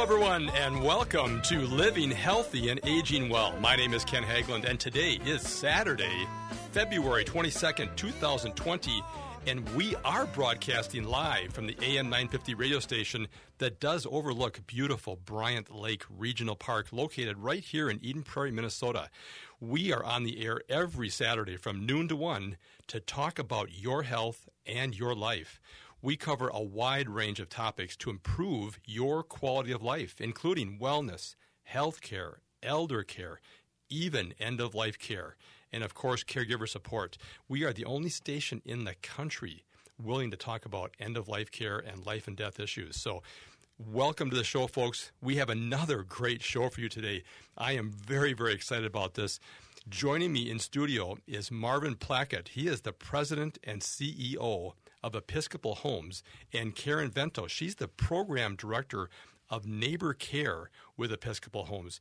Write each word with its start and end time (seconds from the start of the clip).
Hello, 0.00 0.14
everyone, 0.14 0.48
and 0.56 0.82
welcome 0.82 1.42
to 1.42 1.60
Living 1.66 2.10
Healthy 2.10 2.70
and 2.70 2.80
Aging 2.84 3.28
Well. 3.28 3.52
My 3.60 3.76
name 3.76 3.92
is 3.92 4.02
Ken 4.02 4.22
Haglind, 4.22 4.64
and 4.64 4.80
today 4.80 5.20
is 5.26 5.42
Saturday, 5.42 6.26
February 6.72 7.22
22nd, 7.22 7.94
2020, 7.96 9.04
and 9.46 9.68
we 9.74 9.94
are 9.96 10.24
broadcasting 10.24 11.04
live 11.04 11.52
from 11.52 11.66
the 11.66 11.76
AM 11.82 12.06
950 12.06 12.54
radio 12.54 12.78
station 12.78 13.28
that 13.58 13.78
does 13.78 14.06
overlook 14.10 14.66
beautiful 14.66 15.16
Bryant 15.16 15.70
Lake 15.70 16.04
Regional 16.08 16.56
Park, 16.56 16.86
located 16.92 17.36
right 17.36 17.62
here 17.62 17.90
in 17.90 18.02
Eden 18.02 18.22
Prairie, 18.22 18.52
Minnesota. 18.52 19.10
We 19.60 19.92
are 19.92 20.02
on 20.02 20.24
the 20.24 20.42
air 20.42 20.62
every 20.70 21.10
Saturday 21.10 21.58
from 21.58 21.84
noon 21.84 22.08
to 22.08 22.16
1 22.16 22.56
to 22.86 23.00
talk 23.00 23.38
about 23.38 23.78
your 23.78 24.04
health 24.04 24.48
and 24.64 24.98
your 24.98 25.14
life. 25.14 25.60
We 26.02 26.16
cover 26.16 26.48
a 26.48 26.62
wide 26.62 27.10
range 27.10 27.40
of 27.40 27.50
topics 27.50 27.94
to 27.98 28.08
improve 28.08 28.80
your 28.86 29.22
quality 29.22 29.70
of 29.70 29.82
life, 29.82 30.18
including 30.18 30.78
wellness, 30.78 31.34
health 31.64 32.00
care, 32.00 32.40
elder 32.62 33.02
care, 33.02 33.38
even 33.90 34.32
end 34.40 34.62
of 34.62 34.74
life 34.74 34.98
care, 34.98 35.36
and 35.70 35.84
of 35.84 35.92
course, 35.92 36.24
caregiver 36.24 36.66
support. 36.66 37.18
We 37.50 37.64
are 37.64 37.74
the 37.74 37.84
only 37.84 38.08
station 38.08 38.62
in 38.64 38.84
the 38.84 38.94
country 39.02 39.64
willing 40.02 40.30
to 40.30 40.38
talk 40.38 40.64
about 40.64 40.94
end 40.98 41.18
of 41.18 41.28
life 41.28 41.50
care 41.50 41.78
and 41.78 42.06
life 42.06 42.26
and 42.26 42.34
death 42.34 42.58
issues. 42.58 42.98
So, 42.98 43.22
welcome 43.78 44.30
to 44.30 44.36
the 44.36 44.42
show, 44.42 44.68
folks. 44.68 45.12
We 45.20 45.36
have 45.36 45.50
another 45.50 46.02
great 46.02 46.42
show 46.42 46.70
for 46.70 46.80
you 46.80 46.88
today. 46.88 47.24
I 47.58 47.72
am 47.72 47.90
very, 47.90 48.32
very 48.32 48.54
excited 48.54 48.86
about 48.86 49.14
this. 49.14 49.38
Joining 49.90 50.32
me 50.32 50.50
in 50.50 50.60
studio 50.60 51.18
is 51.26 51.50
Marvin 51.50 51.94
Plakut. 51.94 52.48
He 52.48 52.68
is 52.68 52.80
the 52.80 52.92
president 52.94 53.58
and 53.62 53.82
CEO 53.82 54.72
of 55.02 55.14
Episcopal 55.14 55.76
Homes, 55.76 56.22
and 56.52 56.74
Karen 56.74 57.10
Vento. 57.10 57.46
She's 57.46 57.76
the 57.76 57.88
program 57.88 58.56
director 58.56 59.08
of 59.48 59.66
Neighbor 59.66 60.14
Care 60.14 60.70
with 60.96 61.12
Episcopal 61.12 61.64
Homes. 61.64 62.00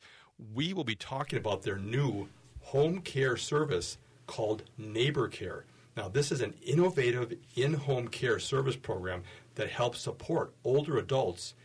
We 0.54 0.74
will 0.74 0.84
be 0.84 0.96
talking 0.96 1.40
about 1.40 1.64
their 1.64 1.78
new 1.78 2.28
home 2.62 3.02
care 3.02 3.38
service 3.38 3.98
called 4.28 4.64
Neighbor 4.78 5.28
Care. 5.28 5.66
Now, 5.98 6.08
this 6.08 6.32
is 6.32 6.42
an 6.42 6.54
innovative 6.64 7.34
in 7.56 7.74
home 7.74 8.08
care 8.08 8.40
service 8.40 8.76
program 8.76 9.24
that 9.56 9.70
helps 9.70 10.00
support 10.00 10.54
older 10.64 10.98
adults 10.98 11.56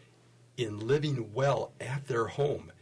in 0.56 0.86
living 0.86 1.32
well 1.32 1.72
at 1.80 2.06
their 2.06 2.26
home. 2.26 2.72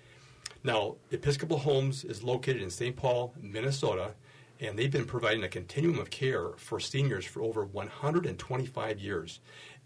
Now, 0.64 0.96
Episcopal 1.10 1.58
Homes 1.58 2.04
is 2.04 2.22
located 2.22 2.62
in 2.62 2.70
St. 2.70 2.94
Paul, 2.94 3.34
Minnesota, 3.40 4.14
and 4.62 4.78
they've 4.78 4.92
been 4.92 5.04
providing 5.04 5.42
a 5.42 5.48
continuum 5.48 5.98
of 5.98 6.10
care 6.10 6.50
for 6.56 6.78
seniors 6.78 7.24
for 7.24 7.42
over 7.42 7.64
125 7.64 9.00
years 9.00 9.40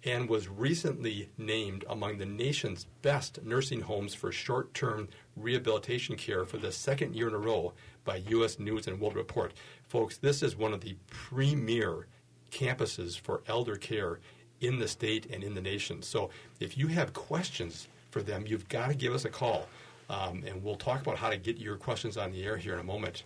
and 0.05 0.29
was 0.29 0.49
recently 0.49 1.31
named 1.39 1.85
among 1.89 2.19
the 2.19 2.27
nation's 2.27 2.87
best 3.01 3.43
nursing 3.43 3.81
homes 3.81 4.15
for 4.15 4.31
short 4.31 4.75
term 4.75 5.09
rehabilitation 5.35 6.15
care 6.15 6.45
for 6.45 6.59
the 6.59 6.71
second 6.71 7.17
year 7.17 7.29
in 7.29 7.35
a 7.35 7.39
row 7.39 7.73
by 8.05 8.17
U.S. 8.29 8.59
News 8.59 8.87
and 8.87 9.01
World 9.01 9.17
Report. 9.17 9.55
Folks, 9.89 10.19
this 10.19 10.43
is 10.43 10.55
one 10.55 10.75
of 10.75 10.83
the 10.83 10.95
premier 11.09 12.07
campuses 12.53 13.19
for 13.19 13.43
elder 13.49 13.77
care 13.77 14.21
in 14.61 14.79
the 14.79 14.87
state 14.87 15.27
and 15.33 15.43
in 15.43 15.55
the 15.55 15.61
nation. 15.61 16.03
So 16.03 16.29
if 16.61 16.77
you 16.77 16.89
have 16.89 17.15
questions 17.15 17.89
for 18.11 18.23
them, 18.23 18.45
you've 18.47 18.69
got 18.69 18.89
to 18.89 18.95
give 18.95 19.15
us 19.15 19.25
a 19.25 19.31
call. 19.31 19.67
Um, 20.09 20.45
and 20.47 20.63
we'll 20.63 20.77
talk 20.77 21.01
about 21.01 21.17
how 21.17 21.31
to 21.31 21.37
get 21.37 21.57
your 21.57 21.77
questions 21.77 22.17
on 22.17 22.31
the 22.31 22.45
air 22.45 22.57
here 22.57 22.75
in 22.75 22.79
a 22.79 22.85
moment. 22.85 23.25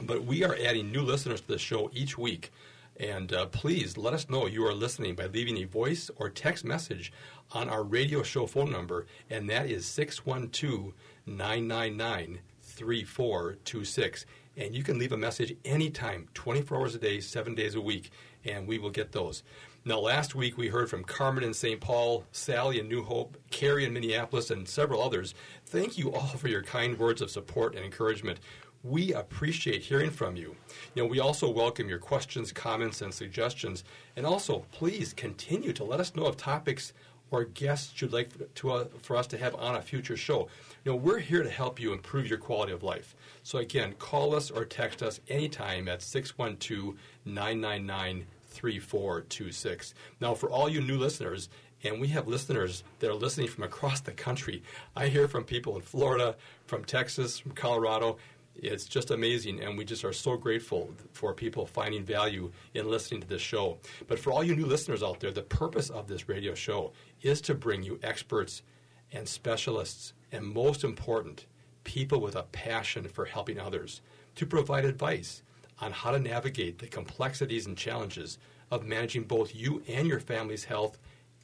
But 0.00 0.24
we 0.24 0.44
are 0.44 0.56
adding 0.64 0.92
new 0.92 1.02
listeners 1.02 1.40
to 1.40 1.48
the 1.48 1.58
show 1.58 1.90
each 1.92 2.16
week. 2.16 2.52
And 3.00 3.32
uh, 3.32 3.46
please 3.46 3.96
let 3.96 4.14
us 4.14 4.28
know 4.28 4.46
you 4.46 4.66
are 4.66 4.74
listening 4.74 5.14
by 5.14 5.26
leaving 5.26 5.58
a 5.58 5.64
voice 5.64 6.10
or 6.16 6.28
text 6.30 6.64
message 6.64 7.12
on 7.52 7.68
our 7.68 7.84
radio 7.84 8.22
show 8.22 8.46
phone 8.46 8.72
number, 8.72 9.06
and 9.30 9.48
that 9.48 9.70
is 9.70 9.86
612 9.86 10.92
999 11.26 12.40
3426. 12.60 14.26
And 14.56 14.74
you 14.74 14.82
can 14.82 14.98
leave 14.98 15.12
a 15.12 15.16
message 15.16 15.56
anytime, 15.64 16.28
24 16.34 16.78
hours 16.78 16.94
a 16.96 16.98
day, 16.98 17.20
seven 17.20 17.54
days 17.54 17.76
a 17.76 17.80
week, 17.80 18.10
and 18.44 18.66
we 18.66 18.78
will 18.78 18.90
get 18.90 19.12
those. 19.12 19.44
Now, 19.84 20.00
last 20.00 20.34
week 20.34 20.58
we 20.58 20.68
heard 20.68 20.90
from 20.90 21.04
Carmen 21.04 21.44
in 21.44 21.54
St. 21.54 21.80
Paul, 21.80 22.24
Sally 22.32 22.80
in 22.80 22.88
New 22.88 23.04
Hope, 23.04 23.38
Carrie 23.50 23.84
in 23.84 23.92
Minneapolis, 23.92 24.50
and 24.50 24.68
several 24.68 25.02
others. 25.02 25.34
Thank 25.64 25.96
you 25.96 26.12
all 26.12 26.26
for 26.26 26.48
your 26.48 26.62
kind 26.62 26.98
words 26.98 27.22
of 27.22 27.30
support 27.30 27.76
and 27.76 27.84
encouragement. 27.84 28.40
We 28.84 29.12
appreciate 29.12 29.82
hearing 29.82 30.10
from 30.10 30.36
you. 30.36 30.54
You 30.94 31.02
know, 31.02 31.06
we 31.06 31.18
also 31.18 31.50
welcome 31.50 31.88
your 31.88 31.98
questions, 31.98 32.52
comments, 32.52 33.02
and 33.02 33.12
suggestions. 33.12 33.82
And 34.16 34.24
also, 34.24 34.64
please 34.70 35.12
continue 35.12 35.72
to 35.72 35.84
let 35.84 35.98
us 35.98 36.14
know 36.14 36.26
of 36.26 36.36
topics 36.36 36.92
or 37.30 37.44
guests 37.44 38.00
you'd 38.00 38.12
like 38.12 38.30
to, 38.54 38.70
uh, 38.70 38.84
for 39.02 39.16
us 39.16 39.26
to 39.28 39.38
have 39.38 39.54
on 39.56 39.74
a 39.74 39.82
future 39.82 40.16
show. 40.16 40.48
You 40.84 40.92
know, 40.92 40.96
we're 40.96 41.18
here 41.18 41.42
to 41.42 41.50
help 41.50 41.80
you 41.80 41.92
improve 41.92 42.28
your 42.28 42.38
quality 42.38 42.72
of 42.72 42.82
life. 42.82 43.14
So 43.42 43.58
again, 43.58 43.94
call 43.98 44.34
us 44.34 44.50
or 44.50 44.64
text 44.64 45.02
us 45.02 45.20
anytime 45.28 45.88
at 45.88 46.00
612 46.00 46.96
999 47.24 48.26
3426. 48.46 49.94
Now, 50.20 50.34
for 50.34 50.50
all 50.50 50.68
you 50.68 50.80
new 50.80 50.98
listeners, 50.98 51.48
and 51.84 52.00
we 52.00 52.08
have 52.08 52.26
listeners 52.26 52.82
that 52.98 53.10
are 53.10 53.14
listening 53.14 53.46
from 53.46 53.64
across 53.64 54.00
the 54.00 54.12
country. 54.12 54.62
I 54.96 55.06
hear 55.08 55.28
from 55.28 55.44
people 55.44 55.76
in 55.76 55.82
Florida, 55.82 56.36
from 56.66 56.84
Texas, 56.84 57.38
from 57.38 57.52
Colorado, 57.52 58.16
it's 58.58 58.84
just 58.84 59.10
amazing, 59.10 59.62
and 59.62 59.78
we 59.78 59.84
just 59.84 60.04
are 60.04 60.12
so 60.12 60.36
grateful 60.36 60.90
for 61.12 61.32
people 61.32 61.66
finding 61.66 62.04
value 62.04 62.50
in 62.74 62.90
listening 62.90 63.20
to 63.20 63.26
this 63.26 63.42
show. 63.42 63.78
But 64.06 64.18
for 64.18 64.32
all 64.32 64.44
you 64.44 64.56
new 64.56 64.66
listeners 64.66 65.02
out 65.02 65.20
there, 65.20 65.30
the 65.30 65.42
purpose 65.42 65.90
of 65.90 66.08
this 66.08 66.28
radio 66.28 66.54
show 66.54 66.92
is 67.22 67.40
to 67.42 67.54
bring 67.54 67.82
you 67.82 67.98
experts 68.02 68.62
and 69.12 69.28
specialists, 69.28 70.12
and 70.32 70.44
most 70.44 70.84
important, 70.84 71.46
people 71.84 72.20
with 72.20 72.36
a 72.36 72.42
passion 72.42 73.08
for 73.08 73.24
helping 73.24 73.58
others, 73.58 74.00
to 74.34 74.44
provide 74.44 74.84
advice 74.84 75.42
on 75.80 75.92
how 75.92 76.10
to 76.10 76.18
navigate 76.18 76.78
the 76.78 76.86
complexities 76.86 77.66
and 77.66 77.76
challenges 77.76 78.38
of 78.70 78.84
managing 78.84 79.22
both 79.22 79.54
you 79.54 79.82
and 79.88 80.06
your 80.06 80.20
family's 80.20 80.64
health 80.64 80.98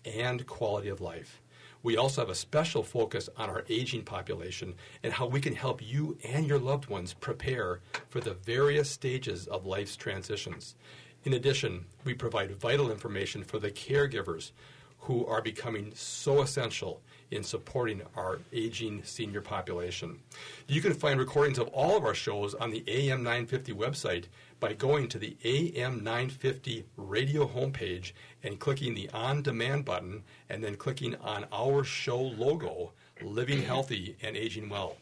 and 0.04 0.46
quality 0.46 0.88
of 0.88 1.00
life. 1.00 1.40
We 1.84 1.98
also 1.98 2.22
have 2.22 2.30
a 2.30 2.34
special 2.34 2.82
focus 2.82 3.28
on 3.36 3.50
our 3.50 3.62
aging 3.68 4.04
population 4.04 4.74
and 5.02 5.12
how 5.12 5.26
we 5.26 5.38
can 5.38 5.54
help 5.54 5.82
you 5.86 6.16
and 6.24 6.46
your 6.46 6.58
loved 6.58 6.88
ones 6.88 7.12
prepare 7.12 7.80
for 8.08 8.20
the 8.20 8.32
various 8.32 8.90
stages 8.90 9.46
of 9.48 9.66
life's 9.66 9.94
transitions. 9.94 10.76
In 11.24 11.34
addition, 11.34 11.84
we 12.04 12.14
provide 12.14 12.56
vital 12.56 12.90
information 12.90 13.44
for 13.44 13.58
the 13.58 13.70
caregivers 13.70 14.52
who 15.00 15.26
are 15.26 15.42
becoming 15.42 15.92
so 15.94 16.40
essential 16.40 17.02
in 17.30 17.42
supporting 17.42 18.00
our 18.16 18.38
aging 18.54 19.02
senior 19.04 19.42
population. 19.42 20.18
You 20.66 20.80
can 20.80 20.94
find 20.94 21.20
recordings 21.20 21.58
of 21.58 21.68
all 21.68 21.98
of 21.98 22.04
our 22.06 22.14
shows 22.14 22.54
on 22.54 22.70
the 22.70 22.82
AM 22.86 23.22
950 23.22 23.74
website 23.74 24.24
by 24.60 24.72
going 24.72 25.08
to 25.08 25.18
the 25.18 25.36
AM 25.44 26.02
950 26.02 26.84
radio 26.96 27.46
homepage 27.46 28.12
and 28.42 28.58
clicking 28.58 28.94
the 28.94 29.10
on 29.10 29.42
demand 29.42 29.84
button 29.84 30.22
and 30.48 30.62
then 30.62 30.76
clicking 30.76 31.14
on 31.16 31.46
our 31.52 31.84
show 31.84 32.20
logo, 32.20 32.92
Living 33.22 33.58
mm-hmm. 33.58 33.66
Healthy 33.66 34.16
and 34.22 34.36
Aging 34.36 34.68
Well. 34.68 34.96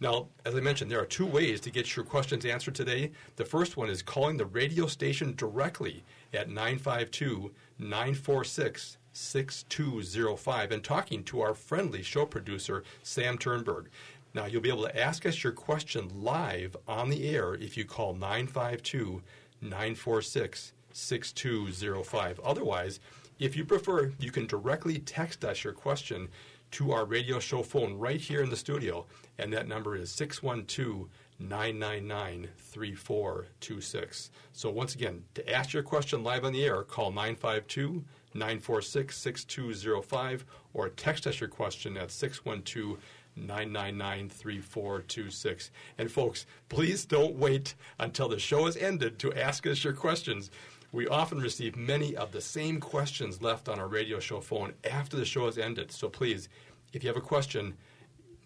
Now, 0.00 0.28
as 0.44 0.54
I 0.54 0.60
mentioned, 0.60 0.90
there 0.90 1.00
are 1.00 1.06
two 1.06 1.26
ways 1.26 1.60
to 1.62 1.70
get 1.70 1.96
your 1.96 2.04
questions 2.04 2.44
answered 2.44 2.74
today. 2.74 3.12
The 3.36 3.44
first 3.44 3.76
one 3.76 3.88
is 3.88 4.02
calling 4.02 4.36
the 4.36 4.46
radio 4.46 4.86
station 4.86 5.34
directly 5.36 6.04
at 6.32 6.48
952 6.48 7.50
946 7.78 8.98
6205 9.14 10.72
and 10.72 10.82
talking 10.82 11.22
to 11.24 11.40
our 11.40 11.54
friendly 11.54 12.02
show 12.02 12.26
producer, 12.26 12.82
Sam 13.02 13.38
Turnberg. 13.38 13.86
Now, 14.34 14.46
you'll 14.46 14.60
be 14.60 14.68
able 14.68 14.82
to 14.82 15.00
ask 15.00 15.24
us 15.26 15.44
your 15.44 15.52
question 15.52 16.10
live 16.12 16.76
on 16.88 17.08
the 17.08 17.28
air 17.28 17.54
if 17.54 17.76
you 17.76 17.84
call 17.84 18.14
952 18.14 19.22
946 19.60 20.72
6205. 20.92 22.40
Otherwise, 22.40 22.98
if 23.38 23.56
you 23.56 23.64
prefer, 23.64 24.12
you 24.18 24.32
can 24.32 24.46
directly 24.46 24.98
text 24.98 25.44
us 25.44 25.62
your 25.62 25.72
question 25.72 26.28
to 26.72 26.90
our 26.90 27.04
radio 27.04 27.38
show 27.38 27.62
phone 27.62 27.94
right 27.94 28.20
here 28.20 28.42
in 28.42 28.50
the 28.50 28.56
studio, 28.56 29.06
and 29.38 29.52
that 29.52 29.68
number 29.68 29.94
is 29.96 30.10
612 30.10 31.08
999 31.38 32.48
3426. 32.58 34.30
So, 34.52 34.70
once 34.70 34.96
again, 34.96 35.22
to 35.34 35.48
ask 35.48 35.72
your 35.72 35.84
question 35.84 36.24
live 36.24 36.44
on 36.44 36.52
the 36.52 36.64
air, 36.64 36.82
call 36.82 37.10
952 37.10 38.04
946 38.34 39.16
6205 39.16 40.44
or 40.72 40.88
text 40.88 41.26
us 41.28 41.38
your 41.40 41.48
question 41.48 41.96
at 41.96 42.10
612 42.10 42.98
999 42.98 42.98
3426. 43.36 45.70
And 45.98 46.10
folks, 46.10 46.46
please 46.68 47.04
don't 47.04 47.36
wait 47.36 47.74
until 47.98 48.28
the 48.28 48.38
show 48.38 48.66
is 48.66 48.76
ended 48.76 49.18
to 49.20 49.32
ask 49.34 49.66
us 49.66 49.84
your 49.84 49.92
questions. 49.92 50.50
We 50.92 51.08
often 51.08 51.40
receive 51.40 51.76
many 51.76 52.16
of 52.16 52.30
the 52.30 52.40
same 52.40 52.78
questions 52.78 53.42
left 53.42 53.68
on 53.68 53.80
our 53.80 53.88
radio 53.88 54.20
show 54.20 54.40
phone 54.40 54.74
after 54.88 55.16
the 55.16 55.24
show 55.24 55.46
has 55.46 55.58
ended. 55.58 55.90
So 55.90 56.08
please, 56.08 56.48
if 56.92 57.02
you 57.02 57.08
have 57.08 57.16
a 57.16 57.20
question, 57.20 57.74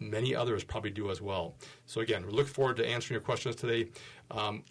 many 0.00 0.34
others 0.34 0.64
probably 0.64 0.90
do 0.90 1.10
as 1.10 1.20
well. 1.20 1.54
So 1.86 2.00
again, 2.00 2.26
we 2.26 2.32
look 2.32 2.48
forward 2.48 2.76
to 2.78 2.86
answering 2.86 3.16
your 3.16 3.22
questions 3.22 3.56
today. 3.56 3.90
Um, 4.30 4.64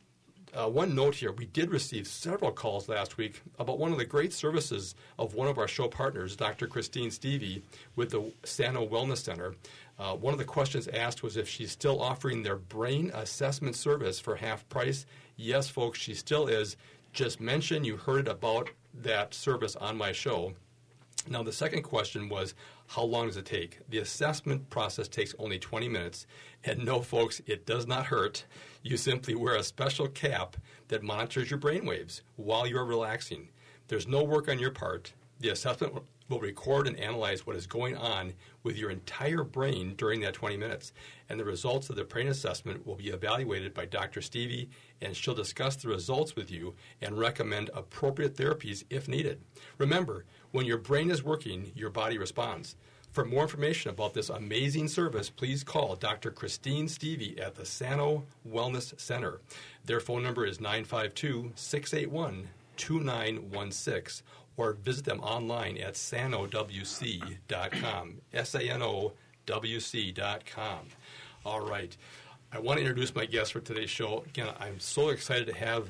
uh, 0.54 0.68
one 0.68 0.96
note 0.96 1.14
here 1.14 1.34
we 1.34 1.46
did 1.46 1.72
receive 1.72 2.08
several 2.08 2.52
calls 2.52 2.88
last 2.88 3.18
week 3.18 3.42
about 3.60 3.78
one 3.78 3.92
of 3.92 3.98
the 3.98 4.06
great 4.06 4.34
services 4.34 4.96
of 5.20 5.36
one 5.36 5.48
of 5.48 5.58
our 5.58 5.68
show 5.68 5.88
partners, 5.88 6.36
Dr. 6.36 6.68
Christine 6.68 7.12
Stevie, 7.12 7.62
with 7.96 8.12
the 8.12 8.32
Sano 8.44 8.88
Wellness 8.88 9.18
Center. 9.18 9.56
Uh, 10.00 10.16
one 10.16 10.34
of 10.34 10.38
the 10.38 10.46
questions 10.46 10.88
asked 10.90 11.24
was 11.24 11.38
if 11.38 11.50
she's 11.50 11.72
still 11.72 12.02
offering 12.02 12.44
their 12.44 12.56
brain 12.56 13.12
assessment 13.14 13.76
service 13.76 14.20
for 14.20 14.36
half 14.36 14.68
price. 14.70 15.06
Yes, 15.36 15.70
folks, 15.70 16.00
she 16.00 16.14
still 16.14 16.48
is. 16.48 16.78
Just 17.14 17.40
mention 17.42 17.84
you 17.84 17.98
heard 17.98 18.28
about 18.28 18.70
that 18.94 19.34
service 19.34 19.76
on 19.76 19.98
my 19.98 20.12
show. 20.12 20.54
Now, 21.30 21.44
the 21.44 21.52
second 21.52 21.82
question 21.82 22.30
was, 22.30 22.54
how 22.88 23.04
long 23.04 23.28
does 23.28 23.38
it 23.38 23.46
take? 23.46 23.80
The 23.90 23.98
assessment 23.98 24.70
process 24.70 25.08
takes 25.08 25.36
only 25.40 25.60
20 25.60 25.90
minutes. 25.90 26.26
And 26.64 26.86
no, 26.86 27.02
folks, 27.02 27.42
it 27.46 27.66
does 27.66 27.86
not 27.86 28.06
hurt. 28.06 28.46
You 28.82 28.98
simply 28.98 29.36
wear 29.36 29.56
a 29.56 29.64
special 29.64 30.08
cap 30.08 30.56
that 30.88 31.04
monitors 31.04 31.50
your 31.50 31.60
brain 31.60 31.86
waves 31.86 32.22
while 32.38 32.66
you're 32.66 32.86
relaxing. 32.86 33.50
There's 33.88 34.08
no 34.08 34.24
work 34.24 34.48
on 34.48 34.60
your 34.60 34.72
part. 34.72 35.14
The 35.40 35.50
assessment 35.50 36.04
will 36.30 36.40
record 36.40 36.88
and 36.88 37.00
analyze 37.00 37.46
what 37.46 37.56
is 37.56 37.68
going 37.68 37.96
on 37.96 38.34
with 38.64 38.78
your 38.78 38.90
entire 38.90 39.44
brain 39.44 39.96
during 39.96 40.22
that 40.22 40.34
20 40.34 40.58
minutes. 40.58 40.92
And 41.30 41.40
the 41.40 41.46
results 41.46 41.90
of 41.90 41.96
the 41.96 42.04
brain 42.04 42.28
assessment 42.28 42.86
will 42.86 42.96
be 42.96 43.10
evaluated 43.10 43.74
by 43.74 43.86
Dr. 43.86 44.22
Stevie, 44.22 44.70
and 45.02 45.16
she'll 45.16 45.34
discuss 45.34 45.76
the 45.76 45.88
results 45.88 46.36
with 46.36 46.52
you 46.52 46.76
and 47.02 47.18
recommend 47.18 47.70
appropriate 47.74 48.36
therapies 48.36 48.84
if 48.90 49.08
needed. 49.08 49.42
Remember, 49.78 50.26
when 50.52 50.66
your 50.66 50.78
brain 50.78 51.12
is 51.12 51.24
working, 51.24 51.72
your 51.76 51.90
body 51.90 52.18
responds. 52.18 52.76
For 53.12 53.26
more 53.26 53.42
information 53.44 53.90
about 53.90 54.14
this 54.14 54.30
amazing 54.30 54.90
service, 54.90 55.30
please 55.30 55.64
call 55.64 55.96
Dr. 55.96 56.30
Christine 56.30 56.88
Stevie 56.88 57.40
at 57.40 57.56
the 57.56 57.66
Sano 57.66 58.26
Wellness 58.48 59.00
Center. 59.00 59.40
Their 59.86 60.00
phone 60.00 60.22
number 60.22 60.46
is 60.46 60.60
952 60.60 61.54
681 61.56 62.50
2916 62.76 64.24
or 64.58 64.74
visit 64.74 65.06
them 65.06 65.22
online 65.22 65.78
at 65.78 65.94
sanowc.com. 65.94 66.56
S 68.34 68.56
A 68.56 68.62
N 68.62 68.82
O 68.82 69.14
W 69.46 69.80
C.com. 69.80 70.80
All 71.46 71.62
right. 71.62 71.96
I 72.52 72.60
want 72.60 72.78
to 72.78 72.82
introduce 72.82 73.14
my 73.14 73.26
guests 73.26 73.52
for 73.52 73.60
today's 73.60 73.90
show. 73.90 74.24
Again, 74.28 74.50
I'm 74.60 74.80
so 74.80 75.10
excited 75.10 75.48
to 75.48 75.54
have 75.54 75.90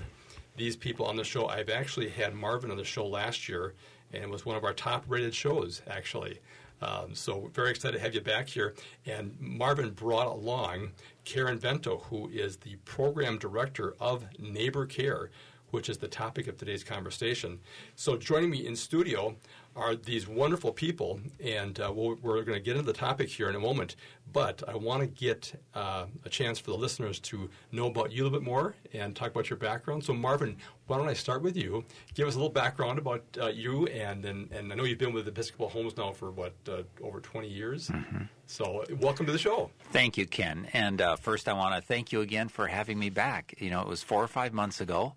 these 0.56 0.76
people 0.76 1.06
on 1.06 1.16
the 1.16 1.24
show. 1.24 1.48
I've 1.48 1.70
actually 1.70 2.10
had 2.10 2.34
Marvin 2.34 2.72
on 2.72 2.78
the 2.78 2.84
show 2.84 3.06
last 3.08 3.48
year, 3.48 3.76
and 4.12 4.24
it 4.24 4.30
was 4.30 4.46
one 4.46 4.56
of 4.56 4.64
our 4.64 4.74
top 4.74 5.06
rated 5.08 5.34
shows, 5.34 5.82
actually. 5.88 6.40
Um, 6.82 7.16
so, 7.16 7.50
very 7.54 7.72
excited 7.72 7.98
to 7.98 8.04
have 8.04 8.14
you 8.14 8.22
back 8.22 8.48
here. 8.48 8.76
And 9.06 9.36
Marvin 9.40 9.92
brought 9.92 10.28
along 10.28 10.92
Karen 11.26 11.58
Vento, 11.58 11.98
who 12.10 12.30
is 12.30 12.58
the 12.58 12.76
program 12.86 13.38
director 13.38 13.96
of 14.00 14.26
Neighbor 14.40 14.86
Care, 14.86 15.32
which 15.72 15.90
is 15.90 15.98
the 15.98 16.08
topic 16.08 16.48
of 16.48 16.58
today's 16.58 16.84
conversation. 16.84 17.60
So, 17.96 18.18
joining 18.18 18.50
me 18.50 18.66
in 18.66 18.76
studio 18.76 19.36
are 19.78 19.96
these 19.96 20.28
wonderful 20.28 20.74
people, 20.74 21.20
and 21.44 21.80
uh, 21.80 21.92
we 21.96 22.16
we 22.16 22.32
are 22.32 22.44
going 22.44 22.58
to 22.58 22.60
get 22.60 22.76
into 22.76 22.86
the 22.86 22.98
topic 22.98 23.30
here 23.30 23.48
in 23.48 23.56
a 23.56 23.60
moment. 23.60 23.96
But 24.34 24.62
I 24.68 24.76
want 24.76 25.02
to 25.02 25.08
get 25.08 25.54
uh, 25.74 26.06
a 26.26 26.30
chance 26.30 26.60
for 26.60 26.72
the 26.72 26.78
listeners 26.78 27.20
to 27.22 27.50
know 27.72 27.88
about 27.88 28.12
you 28.12 28.24
a 28.24 28.26
little 28.26 28.40
bit 28.40 28.46
more 28.46 28.76
and 28.94 29.16
talk 29.16 29.32
about 29.32 29.50
your 29.50 29.58
background. 29.58 30.04
So, 30.04 30.14
Marvin, 30.14 30.58
why 30.88 30.98
don't 30.98 31.08
I 31.08 31.14
start 31.14 31.42
with 31.42 31.56
you? 31.56 31.86
Give 32.14 32.28
us 32.28 32.34
a 32.34 32.38
little 32.38 32.52
background 32.52 32.98
about 32.98 33.24
uh, 33.40 33.48
you, 33.48 33.86
and, 33.88 34.26
and 34.26 34.52
and 34.52 34.74
I 34.74 34.76
know 34.76 34.84
you've 34.84 34.98
been 34.98 35.14
with 35.14 35.28
Episcopal 35.28 35.70
Homes 35.70 35.96
now 35.96 36.12
for 36.12 36.32
what 36.32 36.54
uh, 36.68 36.84
over 37.02 37.20
20 37.20 37.48
years. 37.48 37.90
Mm-hmm. 37.90 38.24
So, 38.48 38.84
welcome 39.00 39.26
to 39.26 39.32
the 39.32 39.38
show. 39.38 39.70
Thank 39.92 40.18
you, 40.18 40.26
Ken. 40.26 40.68
And 40.74 41.02
uh, 41.02 41.18
first, 41.18 41.48
I 41.48 41.54
want 41.54 41.76
to 41.76 41.82
thank 41.82 42.12
you 42.12 42.22
again 42.22 42.48
for 42.48 42.68
having 42.68 42.98
me 42.98 43.10
back. 43.10 43.54
You 43.60 43.70
know, 43.70 43.82
it 43.82 43.88
was 43.88 44.04
four 44.04 44.24
or 44.24 44.28
five 44.28 44.54
months 44.54 44.82
ago 44.82 45.14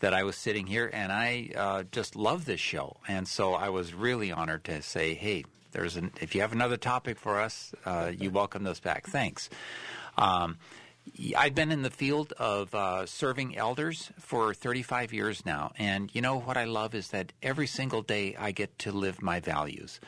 that 0.00 0.14
I 0.14 0.22
was 0.24 0.36
sitting 0.36 0.66
here, 0.66 0.90
and 0.92 1.12
I 1.12 1.50
uh, 1.56 1.82
just 1.90 2.16
love 2.16 2.44
this 2.44 2.60
show, 2.60 2.96
and 3.06 3.26
so 3.26 3.54
I 3.54 3.68
was 3.68 3.94
really 3.94 4.32
honored 4.32 4.64
to 4.64 4.82
say, 4.82 5.14
"Hey, 5.14 5.44
there's 5.72 5.96
an, 5.96 6.12
if 6.20 6.34
you 6.34 6.40
have 6.40 6.52
another 6.52 6.76
topic 6.76 7.18
for 7.18 7.40
us, 7.40 7.72
uh, 7.84 8.12
you 8.16 8.30
welcome 8.42 8.64
those 8.64 8.80
back. 8.80 9.06
Thanks." 9.06 9.50
Um, 10.16 10.58
I've 11.36 11.54
been 11.54 11.72
in 11.72 11.82
the 11.82 11.90
field 11.90 12.32
of 12.38 12.74
uh, 12.74 13.06
serving 13.06 13.56
elders 13.56 14.10
for 14.18 14.52
35 14.52 15.12
years 15.12 15.44
now, 15.46 15.72
and 15.78 16.14
you 16.14 16.20
know 16.20 16.38
what 16.38 16.56
I 16.56 16.64
love 16.64 16.94
is 16.94 17.08
that 17.08 17.32
every 17.42 17.66
single 17.66 18.02
day 18.02 18.36
I 18.38 18.52
get 18.52 18.78
to 18.80 18.92
live 18.92 19.22
my 19.22 19.40
values. 19.40 20.00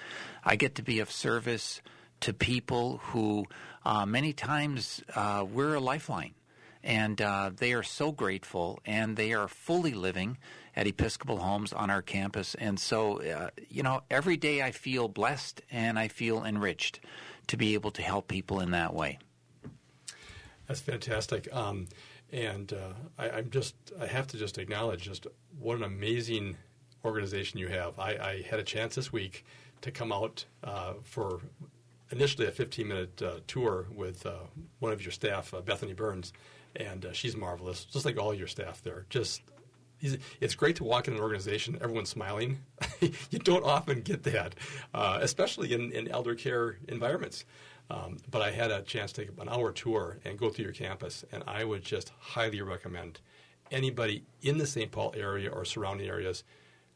I 0.44 0.56
get 0.56 0.74
to 0.76 0.82
be 0.82 1.00
of 1.00 1.10
service 1.10 1.80
to 2.20 2.34
people 2.34 2.98
who 2.98 3.46
uh, 3.84 4.04
many 4.04 4.32
times 4.32 5.02
uh, 5.14 5.44
we're 5.50 5.74
a 5.74 5.80
lifeline 5.80 6.34
and 6.82 7.20
uh, 7.20 7.50
they 7.54 7.72
are 7.72 7.82
so 7.82 8.12
grateful, 8.12 8.80
and 8.84 9.16
they 9.16 9.32
are 9.32 9.48
fully 9.48 9.92
living 9.92 10.38
at 10.76 10.86
Episcopal 10.86 11.38
Homes 11.38 11.72
on 11.72 11.90
our 11.90 12.02
campus. 12.02 12.54
And 12.54 12.78
so, 12.78 13.20
uh, 13.22 13.50
you 13.68 13.82
know, 13.82 14.02
every 14.10 14.36
day 14.36 14.62
I 14.62 14.70
feel 14.70 15.08
blessed 15.08 15.62
and 15.70 15.98
I 15.98 16.08
feel 16.08 16.44
enriched 16.44 17.00
to 17.48 17.56
be 17.56 17.74
able 17.74 17.90
to 17.92 18.02
help 18.02 18.28
people 18.28 18.60
in 18.60 18.70
that 18.70 18.94
way. 18.94 19.18
That's 20.68 20.80
fantastic. 20.80 21.52
Um, 21.52 21.88
and 22.32 22.72
uh, 22.72 22.92
I, 23.18 23.40
am 23.40 23.50
just, 23.50 23.74
I 24.00 24.06
have 24.06 24.28
to 24.28 24.36
just 24.36 24.58
acknowledge 24.58 25.02
just 25.02 25.26
what 25.58 25.76
an 25.76 25.82
amazing 25.82 26.56
organization 27.04 27.58
you 27.58 27.68
have. 27.68 27.98
I, 27.98 28.10
I 28.10 28.44
had 28.48 28.60
a 28.60 28.64
chance 28.64 28.94
this 28.94 29.12
week 29.12 29.44
to 29.80 29.90
come 29.90 30.12
out 30.12 30.44
uh, 30.62 30.94
for 31.02 31.40
initially 32.10 32.46
a 32.46 32.50
15 32.50 32.88
minute 32.88 33.22
uh, 33.22 33.40
tour 33.46 33.86
with 33.94 34.26
uh, 34.26 34.34
one 34.78 34.92
of 34.92 35.02
your 35.02 35.12
staff, 35.12 35.54
uh, 35.54 35.60
Bethany 35.60 35.92
Burns 35.92 36.32
and 36.76 37.04
uh, 37.04 37.12
she's 37.12 37.36
marvelous, 37.36 37.84
just 37.84 38.04
like 38.04 38.18
all 38.18 38.34
your 38.34 38.46
staff 38.46 38.82
there. 38.82 39.06
Just 39.10 39.42
it's 40.40 40.54
great 40.54 40.76
to 40.76 40.84
walk 40.84 41.08
in 41.08 41.14
an 41.14 41.20
organization, 41.20 41.78
everyone's 41.82 42.08
smiling. 42.08 42.60
you 43.00 43.38
don't 43.38 43.64
often 43.64 44.00
get 44.00 44.22
that, 44.22 44.54
uh, 44.94 45.18
especially 45.20 45.74
in, 45.74 45.92
in 45.92 46.08
elder 46.08 46.34
care 46.34 46.78
environments. 46.88 47.44
Um, 47.90 48.16
but 48.30 48.40
I 48.40 48.50
had 48.50 48.70
a 48.70 48.82
chance 48.82 49.12
to 49.12 49.26
take 49.26 49.38
an 49.38 49.48
hour 49.48 49.72
tour 49.72 50.18
and 50.24 50.38
go 50.38 50.48
through 50.48 50.64
your 50.64 50.72
campus, 50.72 51.24
and 51.32 51.42
I 51.46 51.64
would 51.64 51.84
just 51.84 52.12
highly 52.18 52.62
recommend 52.62 53.20
anybody 53.70 54.24
in 54.40 54.58
the 54.58 54.66
St. 54.66 54.90
Paul 54.90 55.12
area 55.16 55.50
or 55.50 55.64
surrounding 55.64 56.08
areas 56.08 56.44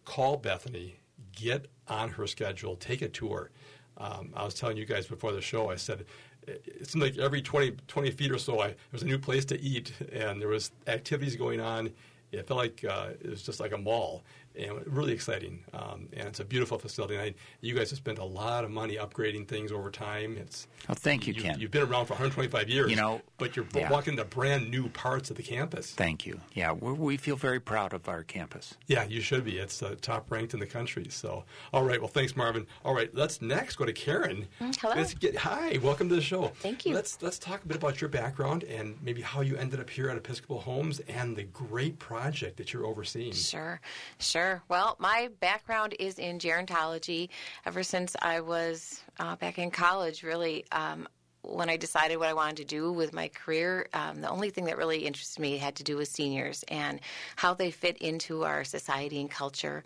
call 0.05 0.37
Bethany, 0.37 1.01
get 1.33 1.67
on 1.89 2.11
her 2.11 2.27
schedule, 2.27 2.77
take 2.77 3.03
a 3.03 3.09
tour. 3.09 3.51
Um, 3.99 4.31
I 4.35 4.45
was 4.45 4.55
telling 4.55 4.77
you 4.77 4.85
guys 4.85 5.07
before 5.07 5.33
the 5.33 5.41
show, 5.41 5.71
I 5.71 5.77
said 5.77 6.05
it 6.47 6.91
seemed 6.91 7.03
like 7.03 7.19
every 7.19 7.41
20, 7.41 7.77
20 7.89 8.11
feet 8.11 8.31
or 8.31 8.39
so, 8.39 8.61
I, 8.61 8.69
there 8.69 8.77
was 8.93 9.03
a 9.03 9.07
new 9.07 9.19
place 9.19 9.45
to 9.47 9.61
eat, 9.61 9.93
and 10.13 10.41
there 10.41 10.49
was 10.49 10.73
activities 10.87 11.37
going 11.37 11.61
on. 11.61 11.91
It 12.33 12.47
felt 12.47 12.59
like 12.59 12.85
uh, 12.89 13.11
it 13.21 13.31
was 13.31 13.43
just 13.43 13.61
like 13.61 13.73
a 13.73 13.79
mall 13.79 14.25
and 14.57 14.87
really 14.87 15.13
exciting. 15.13 15.65
Um, 15.73 16.09
and 16.13 16.29
it's 16.29 16.41
a 16.41 16.45
beautiful 16.45 16.79
facility. 16.79 17.15
And 17.15 17.23
I, 17.23 17.35
you 17.61 17.75
guys 17.75 17.91
have 17.91 17.99
spent 17.99 18.19
a 18.19 18.25
lot 18.25 18.65
of 18.65 18.71
money 18.71 18.97
upgrading 18.97 19.49
things 19.49 19.73
over 19.73 19.91
time. 19.91 20.37
It's 20.39 20.69
oh, 20.89 20.95
thank 20.95 21.27
you, 21.27 21.35
you 21.35 21.43
Ken. 21.43 21.59
You've 21.59 21.71
been 21.71 21.83
around 21.83 22.07
for 22.07 22.15
125 22.15 22.69
years. 22.69 22.91
You 22.91 22.97
know, 22.97 23.21
but 23.39 23.57
you're 23.57 23.67
yeah. 23.75 23.91
walking 23.91 24.15
into 24.15 24.25
brand 24.25 24.71
new 24.71 24.89
parts 24.91 25.31
of 25.31 25.37
the 25.37 25.43
campus. 25.43 25.93
Thank 25.93 26.27
you. 26.27 26.41
Yeah, 26.53 26.73
we 26.73 27.17
feel 27.17 27.37
very 27.37 27.61
proud 27.61 27.93
of 27.93 28.09
our 28.09 28.23
campus. 28.23 28.75
Yeah, 28.87 29.05
you 29.05 29.21
should 29.21 29.45
be. 29.45 29.59
It's 29.59 29.83
uh, 29.83 29.97
top 30.01 30.31
ranked 30.31 30.55
in 30.55 30.61
the 30.61 30.67
country. 30.67 31.07
So, 31.11 31.45
all 31.73 31.83
right. 31.83 32.01
Well, 32.01 32.09
thanks, 32.09 32.37
Marvin. 32.37 32.67
All 32.85 32.95
right, 32.95 33.13
let's 33.15 33.43
next 33.43 33.77
go 33.77 33.85
to 33.85 33.93
Karen. 33.93 34.47
Mm, 34.61 34.77
hello. 34.81 34.95
Let's 34.95 35.15
get 35.15 35.37
hi. 35.37 35.79
Welcome 35.83 36.09
to 36.11 36.15
the 36.15 36.23
show. 36.23 36.49
Thank 36.61 36.87
you. 36.87 36.95
Let's 36.95 37.21
let's 37.23 37.39
talk 37.39 37.65
a 37.65 37.67
bit 37.67 37.77
about 37.77 38.01
your 38.01 38.11
background 38.11 38.65
and 38.65 38.97
maybe 39.03 39.23
how 39.23 39.41
you 39.41 39.57
ended 39.57 39.81
up 39.81 39.91
here 39.91 40.09
at 40.11 40.17
Episcopal 40.17 40.61
Homes 40.61 41.01
and 41.09 41.37
the 41.37 41.45
great 41.45 41.99
project 41.99 42.57
that 42.59 42.73
you're 42.73 42.87
overseeing. 42.87 43.33
Sure, 43.33 43.81
sure. 44.19 44.44
Well, 44.69 44.97
my 44.99 45.29
background 45.41 45.95
is 45.99 46.19
in 46.19 46.39
gerontology. 46.39 47.29
Ever 47.67 47.83
since 47.83 48.17
I 48.21 48.41
was 48.41 49.03
uh, 49.19 49.37
back 49.37 49.59
in 49.59 49.71
college, 49.71 50.23
really, 50.23 50.65
um, 50.73 51.09
when 51.43 51.69
I 51.69 51.77
decided 51.77 52.17
what 52.17 52.29
I 52.29 52.35
wanted 52.35 52.57
to 52.59 52.65
do 52.65 52.93
with 52.93 53.13
my 53.13 53.29
career, 53.29 53.87
um, 53.93 54.21
the 54.21 54.31
only 54.31 54.51
thing 54.51 54.65
that 54.65 54.77
really 54.77 55.01
interested 55.07 55.41
me 55.41 55.59
had 55.59 55.75
to 55.77 55.85
do 55.85 55.97
with 55.97 56.09
seniors 56.09 56.65
and 56.69 57.01
how 57.37 57.55
they 57.55 57.71
fit 57.71 57.99
into 57.99 58.45
our 58.45 58.65
society 58.65 59.21
and 59.21 59.31
culture. 59.31 59.85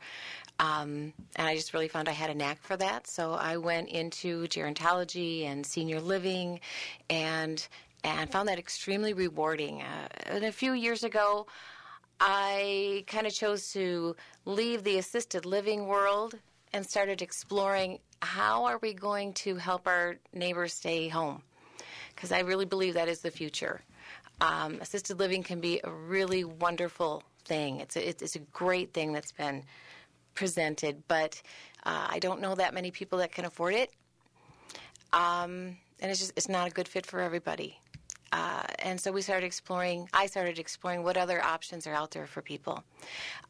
Um, 0.60 1.12
and 1.36 1.46
I 1.46 1.54
just 1.54 1.72
really 1.74 1.88
found 1.88 2.08
I 2.08 2.12
had 2.12 2.30
a 2.30 2.34
knack 2.34 2.62
for 2.62 2.76
that. 2.76 3.06
So 3.06 3.32
I 3.32 3.56
went 3.56 3.88
into 3.88 4.46
gerontology 4.48 5.46
and 5.46 5.64
senior 5.64 6.00
living 6.00 6.60
and 7.10 7.66
and 8.04 8.30
found 8.30 8.48
that 8.48 8.60
extremely 8.60 9.12
rewarding. 9.12 9.82
Uh, 9.82 10.08
and 10.26 10.44
a 10.44 10.52
few 10.52 10.72
years 10.72 11.02
ago, 11.02 11.46
I 12.20 13.04
kind 13.06 13.26
of 13.26 13.32
chose 13.32 13.72
to 13.72 14.16
leave 14.44 14.84
the 14.84 14.98
assisted 14.98 15.46
living 15.46 15.86
world 15.86 16.34
and 16.72 16.84
started 16.84 17.22
exploring 17.22 18.00
how 18.20 18.64
are 18.64 18.78
we 18.78 18.92
going 18.92 19.32
to 19.32 19.56
help 19.56 19.86
our 19.86 20.16
neighbors 20.32 20.74
stay 20.74 21.08
home 21.08 21.42
because 22.14 22.32
I 22.32 22.40
really 22.40 22.64
believe 22.64 22.94
that 22.94 23.08
is 23.08 23.20
the 23.20 23.30
future. 23.30 23.80
Um, 24.40 24.78
assisted 24.80 25.18
living 25.18 25.42
can 25.42 25.60
be 25.60 25.80
a 25.84 25.90
really 25.90 26.44
wonderful 26.44 27.22
thing. 27.44 27.80
It's 27.80 27.96
a, 27.96 28.08
it's 28.08 28.36
a 28.36 28.40
great 28.40 28.92
thing 28.92 29.12
that's 29.12 29.32
been 29.32 29.64
presented, 30.34 31.02
but 31.06 31.40
uh, 31.84 32.08
I 32.10 32.18
don't 32.18 32.40
know 32.40 32.54
that 32.56 32.74
many 32.74 32.90
people 32.90 33.18
that 33.18 33.32
can 33.32 33.44
afford 33.44 33.74
it. 33.74 33.90
Um, 35.12 35.76
and 36.00 36.10
it's 36.10 36.20
just 36.20 36.32
it's 36.36 36.48
not 36.48 36.68
a 36.68 36.70
good 36.70 36.88
fit 36.88 37.06
for 37.06 37.20
everybody. 37.20 37.80
Uh, 38.32 38.62
and 38.80 39.00
so 39.00 39.10
we 39.10 39.22
started 39.22 39.46
exploring, 39.46 40.08
I 40.12 40.26
started 40.26 40.58
exploring 40.58 41.02
what 41.02 41.16
other 41.16 41.42
options 41.42 41.86
are 41.86 41.94
out 41.94 42.10
there 42.10 42.26
for 42.26 42.42
people. 42.42 42.84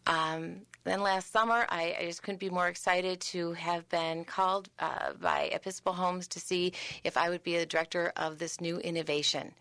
Um, 0.07 0.63
then 0.85 1.03
last 1.03 1.33
summer, 1.33 1.67
I, 1.69 1.97
I, 2.01 2.05
just 2.07 2.23
couldn't 2.23 2.41
be 2.41 2.49
more 2.49 2.69
excited 2.69 3.21
to 3.21 3.53
have 3.55 3.89
been 3.89 4.25
called 4.25 4.71
uh, 4.79 5.15
by 5.21 5.51
Episcopal 5.53 5.93
Homes 5.93 6.29
to 6.29 6.41
see 6.41 6.73
if 7.05 7.17
I 7.17 7.29
would 7.29 7.43
be 7.43 7.59
the 7.59 7.67
director 7.67 8.13
of 8.17 8.39
this 8.39 8.61
new 8.61 8.79
innovation. 8.79 9.53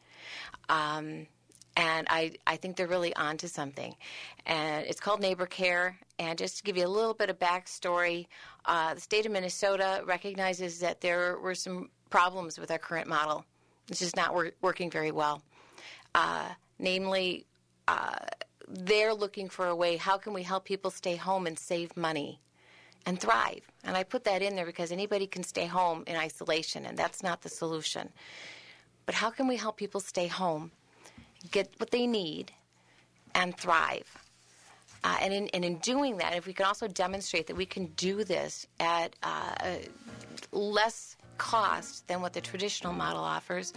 Um, 0.70 1.28
and 1.76 2.08
I, 2.10 2.34
I 2.48 2.56
think 2.56 2.76
they're 2.76 2.88
really 2.88 3.16
onto 3.16 3.48
something. 3.48 3.96
And 4.46 4.86
it's 4.86 5.00
called 5.00 5.22
Neighbor 5.22 5.46
Care. 5.46 5.98
And 6.18 6.38
just 6.38 6.58
to 6.58 6.64
give 6.64 6.78
you 6.78 6.86
a 6.86 6.90
little 6.90 7.14
bit 7.14 7.30
of 7.30 7.38
backstory, 7.38 8.28
uh, 8.66 8.96
the 8.96 9.02
state 9.02 9.26
of 9.26 9.32
Minnesota 9.32 10.02
recognizes 10.06 10.80
that 10.80 11.02
there 11.02 11.38
were 11.38 11.56
some 11.56 11.90
problems 12.10 12.58
with 12.60 12.72
our 12.72 12.80
current 12.80 13.08
model. 13.08 13.46
It's 13.90 14.00
just 14.00 14.16
not 14.16 14.34
wor- 14.34 14.54
working 14.62 14.90
very 14.92 15.12
well. 15.12 15.42
Uh, 16.14 16.50
namely, 16.80 17.46
uh, 17.88 18.16
they're 18.68 19.14
looking 19.14 19.50
for 19.50 19.68
a 19.68 19.76
way 19.76 19.96
how 19.98 20.18
can 20.18 20.34
we 20.34 20.44
help 20.44 20.66
people 20.66 20.92
stay 20.92 21.16
home 21.16 21.48
and 21.48 21.58
save 21.58 21.96
money 21.96 22.40
and 23.06 23.20
thrive? 23.20 23.62
And 23.84 23.96
I 23.96 24.04
put 24.04 24.26
that 24.26 24.42
in 24.42 24.56
there 24.56 24.66
because 24.66 24.92
anybody 24.92 25.28
can 25.28 25.44
stay 25.44 25.66
home 25.66 26.04
in 26.08 26.16
isolation, 26.18 26.86
and 26.86 26.98
that's 26.98 27.24
not 27.24 27.42
the 27.42 27.50
solution. 27.50 28.10
But 29.06 29.16
how 29.16 29.30
can 29.30 29.48
we 29.48 29.56
help 29.56 29.78
people 29.78 30.02
stay 30.02 30.28
home, 30.28 30.72
get 31.52 31.70
what 31.78 31.92
they 31.92 32.06
need, 32.08 32.52
and 33.34 33.56
thrive? 33.56 34.24
Uh, 35.04 35.18
and, 35.22 35.34
in, 35.34 35.48
and 35.50 35.64
in 35.64 35.78
doing 35.78 36.18
that, 36.18 36.36
if 36.36 36.48
we 36.48 36.54
can 36.54 36.66
also 36.66 36.88
demonstrate 36.88 37.48
that 37.48 37.56
we 37.56 37.66
can 37.66 37.86
do 37.96 38.24
this 38.24 38.68
at 38.80 39.16
uh, 39.24 39.76
less 40.52 41.17
cost 41.38 42.08
than 42.08 42.22
what 42.22 42.34
the 42.34 42.42
traditional 42.42 42.94
model 42.94 43.24
offers, 43.24 43.74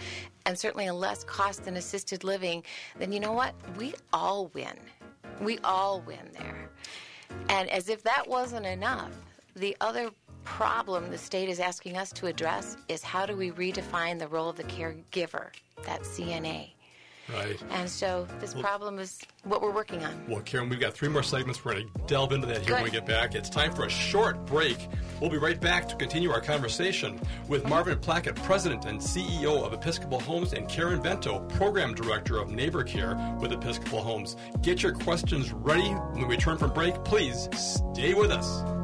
and 0.46 0.58
certainly 0.58 0.86
a 0.86 0.94
less 0.94 1.24
cost 1.24 1.64
than 1.64 1.76
assisted 1.76 2.24
living, 2.24 2.62
then 2.98 3.12
you 3.12 3.20
know 3.20 3.32
what? 3.32 3.54
We 3.76 3.94
all 4.12 4.48
win. 4.54 4.78
We 5.40 5.58
all 5.64 6.02
win 6.02 6.30
there. 6.32 6.70
And 7.48 7.70
as 7.70 7.88
if 7.88 8.02
that 8.02 8.26
wasn't 8.26 8.66
enough, 8.66 9.12
the 9.56 9.76
other 9.80 10.10
problem 10.44 11.10
the 11.10 11.18
state 11.18 11.48
is 11.48 11.60
asking 11.60 11.96
us 11.96 12.12
to 12.12 12.26
address 12.26 12.76
is 12.88 13.02
how 13.02 13.26
do 13.26 13.36
we 13.36 13.50
redefine 13.50 14.18
the 14.18 14.28
role 14.28 14.48
of 14.48 14.56
the 14.56 14.64
caregiver, 14.64 15.48
that 15.84 16.02
CNA? 16.02 16.70
Right. 17.34 17.62
And 17.70 17.88
so 17.88 18.26
this 18.40 18.54
well, 18.54 18.62
problem 18.62 18.98
is 18.98 19.20
what 19.44 19.62
we're 19.62 19.72
working 19.72 20.04
on. 20.04 20.24
Well, 20.28 20.40
Karen, 20.40 20.68
we've 20.68 20.80
got 20.80 20.94
three 20.94 21.08
more 21.08 21.22
segments. 21.22 21.64
We're 21.64 21.74
going 21.74 21.88
to 21.88 22.00
delve 22.06 22.32
into 22.32 22.46
that 22.48 22.58
here 22.58 22.66
Good. 22.66 22.74
when 22.74 22.84
we 22.84 22.90
get 22.90 23.06
back. 23.06 23.34
It's 23.34 23.48
time 23.48 23.72
for 23.72 23.84
a 23.84 23.90
short 23.90 24.44
break. 24.46 24.88
We'll 25.20 25.30
be 25.30 25.38
right 25.38 25.60
back 25.60 25.88
to 25.88 25.96
continue 25.96 26.30
our 26.30 26.40
conversation 26.40 27.20
with 27.48 27.66
Marvin 27.68 27.98
Plakut, 27.98 28.36
President 28.42 28.84
and 28.86 29.00
CEO 29.00 29.62
of 29.64 29.72
Episcopal 29.72 30.20
Homes, 30.20 30.52
and 30.52 30.68
Karen 30.68 31.02
Vento, 31.02 31.40
Program 31.50 31.94
Director 31.94 32.38
of 32.38 32.50
Neighbor 32.50 32.84
Care 32.84 33.16
with 33.40 33.52
Episcopal 33.52 34.02
Homes. 34.02 34.36
Get 34.62 34.82
your 34.82 34.92
questions 34.92 35.52
ready 35.52 35.90
when 35.90 36.26
we 36.26 36.34
return 36.34 36.58
from 36.58 36.72
break. 36.72 36.94
Please 37.04 37.48
stay 37.54 38.14
with 38.14 38.30
us. 38.30 38.79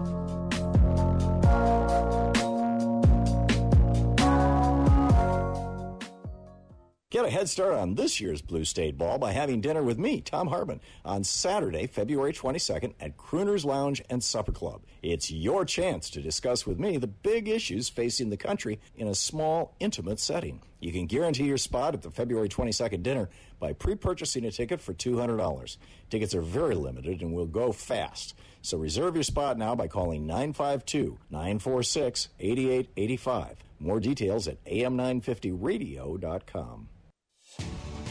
Head 7.37 7.51
start 7.51 7.75
on 7.75 7.97
this 7.97 8.19
year's 8.19 8.41
Blue 8.41 8.65
State 8.65 8.97
Ball 8.97 9.19
by 9.19 9.33
having 9.33 9.61
dinner 9.61 9.83
with 9.83 9.99
me, 9.99 10.23
Thom 10.23 10.49
Hartmann, 10.49 10.81
on 11.05 11.23
Saturday, 11.23 11.87
February 11.87 12.33
22nd 12.33 12.95
at 12.99 13.19
Crooner's 13.19 13.63
Lounge 13.63 14.03
and 14.09 14.25
Supper 14.25 14.53
Club. 14.53 14.81
It's 15.03 15.31
your 15.31 15.67
chance 15.67 16.09
to 16.09 16.23
discuss 16.23 16.67
with 16.67 16.81
me 16.81 16.97
the 16.97 17.07
big 17.07 17.47
issues 17.47 17.91
facing 17.91 18.31
the 18.31 18.39
country 18.39 18.81
in 18.97 19.07
a 19.07 19.15
small, 19.15 19.75
intimate 19.81 20.19
setting. 20.19 20.63
You 20.81 20.93
can 20.93 21.05
guarantee 21.05 21.45
your 21.45 21.59
spot 21.59 21.93
at 21.93 22.01
the 22.01 22.11
February 22.11 22.49
22nd 22.49 23.03
dinner 23.03 23.29
by 23.61 23.75
pre 23.75 23.97
purchasing 23.97 24.47
a 24.47 24.51
ticket 24.51 24.81
for 24.81 24.95
$200. 24.95 25.77
Tickets 26.09 26.35
are 26.35 26.41
very 26.41 26.75
limited 26.75 27.21
and 27.21 27.35
will 27.35 27.45
go 27.45 27.71
fast. 27.71 28.35
So 28.63 28.79
reserve 28.79 29.15
your 29.15 29.25
spot 29.25 29.59
now 29.59 29.75
by 29.75 29.89
calling 29.89 30.27
952 30.27 31.19
946 31.29 32.29
8885. 32.41 33.63
More 33.79 34.01
details 34.01 34.49
at 34.49 34.65
am950radio.com. 34.65 36.89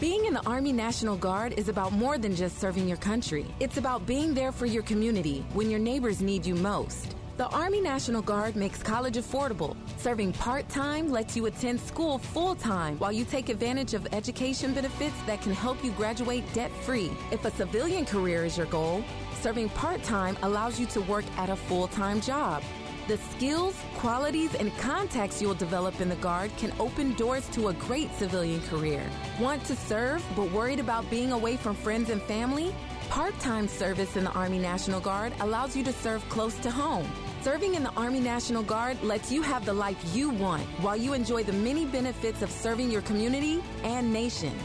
Being 0.02 0.26
in 0.26 0.34
the 0.34 0.46
Army 0.46 0.74
National 0.74 1.16
Guard 1.16 1.54
is 1.58 1.70
about 1.70 1.94
more 1.94 2.18
than 2.18 2.36
just 2.36 2.60
serving 2.60 2.86
your 2.86 2.98
country. 2.98 3.46
It's 3.62 3.78
about 3.78 4.06
being 4.06 4.34
there 4.34 4.52
for 4.52 4.66
your 4.66 4.84
community 4.84 5.46
when 5.54 5.72
your 5.72 5.80
neighbors 5.80 6.20
need 6.20 6.46
you 6.46 6.54
most. 6.54 7.16
The 7.38 7.48
Army 7.48 7.80
National 7.80 8.22
Guard 8.22 8.58
makes 8.58 8.84
college 8.84 9.16
affordable. 9.16 9.74
Serving 9.98 10.34
part 10.34 10.68
time 10.68 11.10
lets 11.10 11.38
you 11.38 11.46
attend 11.46 11.80
school 11.80 12.18
full 12.18 12.56
time 12.56 12.98
while 13.00 13.14
you 13.14 13.24
take 13.24 13.48
advantage 13.48 13.94
of 13.94 14.06
education 14.14 14.74
benefits 14.74 15.16
that 15.28 15.42
can 15.42 15.54
help 15.54 15.82
you 15.82 15.92
graduate 15.92 16.44
debt 16.54 16.72
free. 16.82 17.10
If 17.32 17.46
a 17.46 17.52
civilian 17.52 18.06
career 18.06 18.44
is 18.44 18.58
your 18.58 18.68
goal, 18.68 19.02
serving 19.40 19.70
part 19.70 20.04
time 20.04 20.38
allows 20.44 20.78
you 20.78 20.88
to 20.88 21.02
work 21.02 21.26
at 21.38 21.50
a 21.50 21.56
full 21.56 21.88
time 21.88 22.20
job. 22.20 22.64
The 23.08 23.18
skills, 23.18 23.76
qualities, 23.98 24.56
and 24.56 24.76
contacts 24.78 25.40
you'll 25.40 25.54
develop 25.54 26.02
in 26.02 26.10
the 26.10 26.16
Guard 26.16 26.50
can 26.58 26.74
open 26.80 27.14
doors 27.14 27.48
to 27.50 27.68
a 27.68 27.74
great 27.74 28.12
civilian 28.16 28.62
career. 28.62 29.08
Want 29.40 29.64
to 29.66 29.76
serve 29.76 30.26
but 30.36 30.52
worried 30.52 30.80
about 30.80 31.08
being 31.12 31.32
away 31.32 31.56
from 31.56 31.76
friends 31.76 32.10
and 32.10 32.20
family? 32.24 32.74
Part 33.10 33.40
time 33.40 33.68
service 33.68 34.18
in 34.18 34.24
the 34.24 34.32
Army 34.32 34.58
National 34.58 35.00
Guard 35.00 35.34
allows 35.42 35.76
you 35.76 35.84
to 35.84 35.94
serve 35.94 36.28
close 36.30 36.56
to 36.60 36.72
home. 36.72 37.08
Serving 37.42 37.76
in 37.76 37.84
the 37.84 37.92
Army 37.92 38.20
National 38.20 38.64
Guard 38.64 39.00
lets 39.04 39.32
you 39.32 39.44
have 39.44 39.66
the 39.66 39.74
life 39.74 40.04
you 40.16 40.32
want 40.32 40.64
while 40.82 40.98
you 40.98 41.14
enjoy 41.14 41.44
the 41.44 41.54
many 41.54 41.86
benefits 41.86 42.42
of 42.42 42.50
serving 42.50 42.90
your 42.90 43.04
community 43.04 43.64
and 43.84 44.12
nation. 44.12 44.58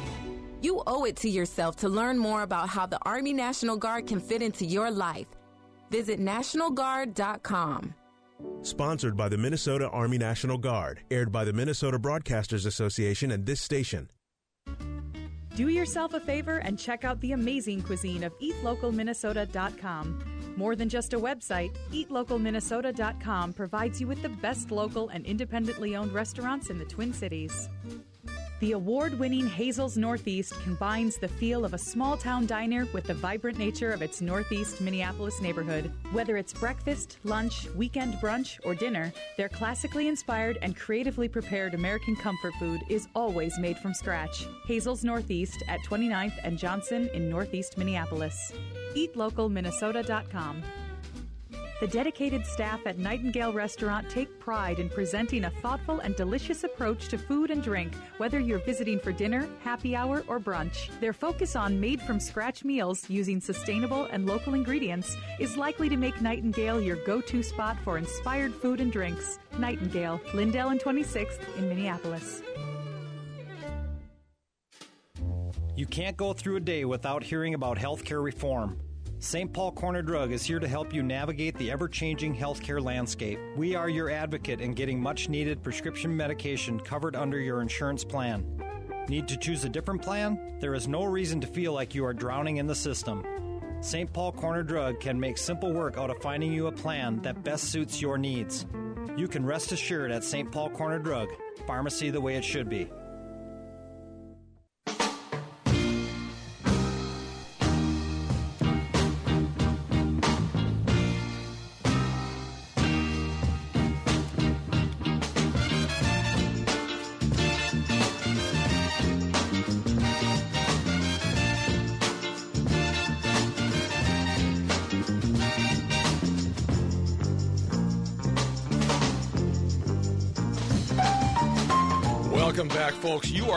You 0.62 0.82
owe 0.86 1.04
it 1.04 1.16
to 1.16 1.28
yourself 1.28 1.76
to 1.76 1.90
learn 1.90 2.16
more 2.16 2.40
about 2.40 2.70
how 2.70 2.86
the 2.86 2.98
Army 3.02 3.34
National 3.34 3.76
Guard 3.76 4.06
can 4.06 4.18
fit 4.18 4.40
into 4.40 4.64
your 4.64 4.90
life. 4.90 5.26
Visit 5.90 6.18
NationalGuard.com. 6.20 7.94
Sponsored 8.62 9.16
by 9.16 9.28
the 9.28 9.38
Minnesota 9.38 9.88
Army 9.88 10.18
National 10.18 10.58
Guard, 10.58 11.00
aired 11.10 11.32
by 11.32 11.44
the 11.44 11.52
Minnesota 11.52 11.98
Broadcasters 11.98 12.66
Association 12.66 13.30
and 13.30 13.46
this 13.46 13.62
station. 13.62 14.10
Do 15.56 15.68
yourself 15.68 16.14
a 16.14 16.20
favor 16.20 16.58
and 16.58 16.78
check 16.78 17.04
out 17.04 17.20
the 17.20 17.32
amazing 17.32 17.82
cuisine 17.82 18.22
of 18.22 18.38
eatlocalminnesota.com. 18.38 20.54
More 20.56 20.76
than 20.76 20.88
just 20.88 21.14
a 21.14 21.18
website, 21.18 21.74
eatlocalminnesota.com 21.90 23.54
provides 23.54 24.00
you 24.00 24.06
with 24.06 24.22
the 24.22 24.28
best 24.28 24.70
local 24.70 25.08
and 25.08 25.24
independently 25.24 25.96
owned 25.96 26.12
restaurants 26.12 26.70
in 26.70 26.78
the 26.78 26.84
Twin 26.84 27.12
Cities. 27.12 27.68
The 28.60 28.72
award 28.72 29.18
winning 29.18 29.48
Hazel's 29.48 29.96
Northeast 29.96 30.52
combines 30.62 31.16
the 31.16 31.28
feel 31.28 31.64
of 31.64 31.72
a 31.72 31.78
small 31.78 32.18
town 32.18 32.44
diner 32.44 32.86
with 32.92 33.04
the 33.04 33.14
vibrant 33.14 33.56
nature 33.56 33.90
of 33.90 34.02
its 34.02 34.20
Northeast 34.20 34.82
Minneapolis 34.82 35.40
neighborhood. 35.40 35.90
Whether 36.12 36.36
it's 36.36 36.52
breakfast, 36.52 37.16
lunch, 37.24 37.70
weekend 37.74 38.16
brunch, 38.16 38.60
or 38.62 38.74
dinner, 38.74 39.14
their 39.38 39.48
classically 39.48 40.08
inspired 40.08 40.58
and 40.60 40.76
creatively 40.76 41.26
prepared 41.26 41.72
American 41.72 42.14
comfort 42.16 42.52
food 42.58 42.82
is 42.90 43.08
always 43.14 43.58
made 43.58 43.78
from 43.78 43.94
scratch. 43.94 44.46
Hazel's 44.66 45.04
Northeast 45.04 45.62
at 45.66 45.80
29th 45.88 46.38
and 46.44 46.58
Johnson 46.58 47.08
in 47.14 47.30
Northeast 47.30 47.78
Minneapolis. 47.78 48.52
EatLocalMinnesota.com. 48.94 50.62
The 51.80 51.88
dedicated 51.88 52.44
staff 52.44 52.86
at 52.86 52.98
Nightingale 52.98 53.54
Restaurant 53.54 54.10
take 54.10 54.38
pride 54.38 54.78
in 54.78 54.90
presenting 54.90 55.44
a 55.44 55.50
thoughtful 55.50 56.00
and 56.00 56.14
delicious 56.14 56.62
approach 56.62 57.08
to 57.08 57.16
food 57.16 57.50
and 57.50 57.62
drink, 57.62 57.94
whether 58.18 58.38
you're 58.38 58.58
visiting 58.58 59.00
for 59.00 59.12
dinner, 59.12 59.48
happy 59.64 59.96
hour, 59.96 60.22
or 60.28 60.38
brunch. 60.38 60.90
Their 61.00 61.14
focus 61.14 61.56
on 61.56 61.80
made 61.80 62.02
from 62.02 62.20
scratch 62.20 62.64
meals 62.64 63.08
using 63.08 63.40
sustainable 63.40 64.04
and 64.12 64.26
local 64.26 64.52
ingredients 64.52 65.16
is 65.38 65.56
likely 65.56 65.88
to 65.88 65.96
make 65.96 66.20
Nightingale 66.20 66.82
your 66.82 66.96
go 67.06 67.22
to 67.22 67.42
spot 67.42 67.78
for 67.82 67.96
inspired 67.96 68.54
food 68.54 68.82
and 68.82 68.92
drinks. 68.92 69.38
Nightingale, 69.58 70.20
Lyndale 70.34 70.68
and 70.68 70.80
26th 70.80 71.56
in 71.56 71.66
Minneapolis. 71.66 72.42
You 75.74 75.86
can't 75.86 76.18
go 76.18 76.34
through 76.34 76.56
a 76.56 76.60
day 76.60 76.84
without 76.84 77.22
hearing 77.22 77.54
about 77.54 77.78
healthcare 77.78 78.22
reform. 78.22 78.78
St. 79.22 79.52
Paul 79.52 79.72
Corner 79.72 80.00
Drug 80.00 80.32
is 80.32 80.44
here 80.44 80.58
to 80.58 80.66
help 80.66 80.94
you 80.94 81.02
navigate 81.02 81.54
the 81.58 81.70
ever 81.70 81.88
changing 81.88 82.34
healthcare 82.34 82.82
landscape. 82.82 83.38
We 83.54 83.74
are 83.74 83.90
your 83.90 84.08
advocate 84.08 84.62
in 84.62 84.72
getting 84.72 84.98
much 84.98 85.28
needed 85.28 85.62
prescription 85.62 86.16
medication 86.16 86.80
covered 86.80 87.14
under 87.14 87.38
your 87.38 87.60
insurance 87.60 88.02
plan. 88.02 88.46
Need 89.10 89.28
to 89.28 89.36
choose 89.36 89.62
a 89.66 89.68
different 89.68 90.00
plan? 90.00 90.56
There 90.58 90.74
is 90.74 90.88
no 90.88 91.04
reason 91.04 91.38
to 91.42 91.46
feel 91.46 91.74
like 91.74 91.94
you 91.94 92.02
are 92.06 92.14
drowning 92.14 92.56
in 92.56 92.66
the 92.66 92.74
system. 92.74 93.22
St. 93.82 94.10
Paul 94.10 94.32
Corner 94.32 94.62
Drug 94.62 95.00
can 95.00 95.20
make 95.20 95.36
simple 95.36 95.70
work 95.70 95.98
out 95.98 96.08
of 96.08 96.22
finding 96.22 96.50
you 96.50 96.68
a 96.68 96.72
plan 96.72 97.20
that 97.20 97.44
best 97.44 97.64
suits 97.64 98.00
your 98.00 98.16
needs. 98.16 98.64
You 99.18 99.28
can 99.28 99.44
rest 99.44 99.70
assured 99.70 100.12
at 100.12 100.24
St. 100.24 100.50
Paul 100.50 100.70
Corner 100.70 100.98
Drug, 100.98 101.28
pharmacy 101.66 102.08
the 102.08 102.22
way 102.22 102.36
it 102.36 102.44
should 102.44 102.70
be. 102.70 102.88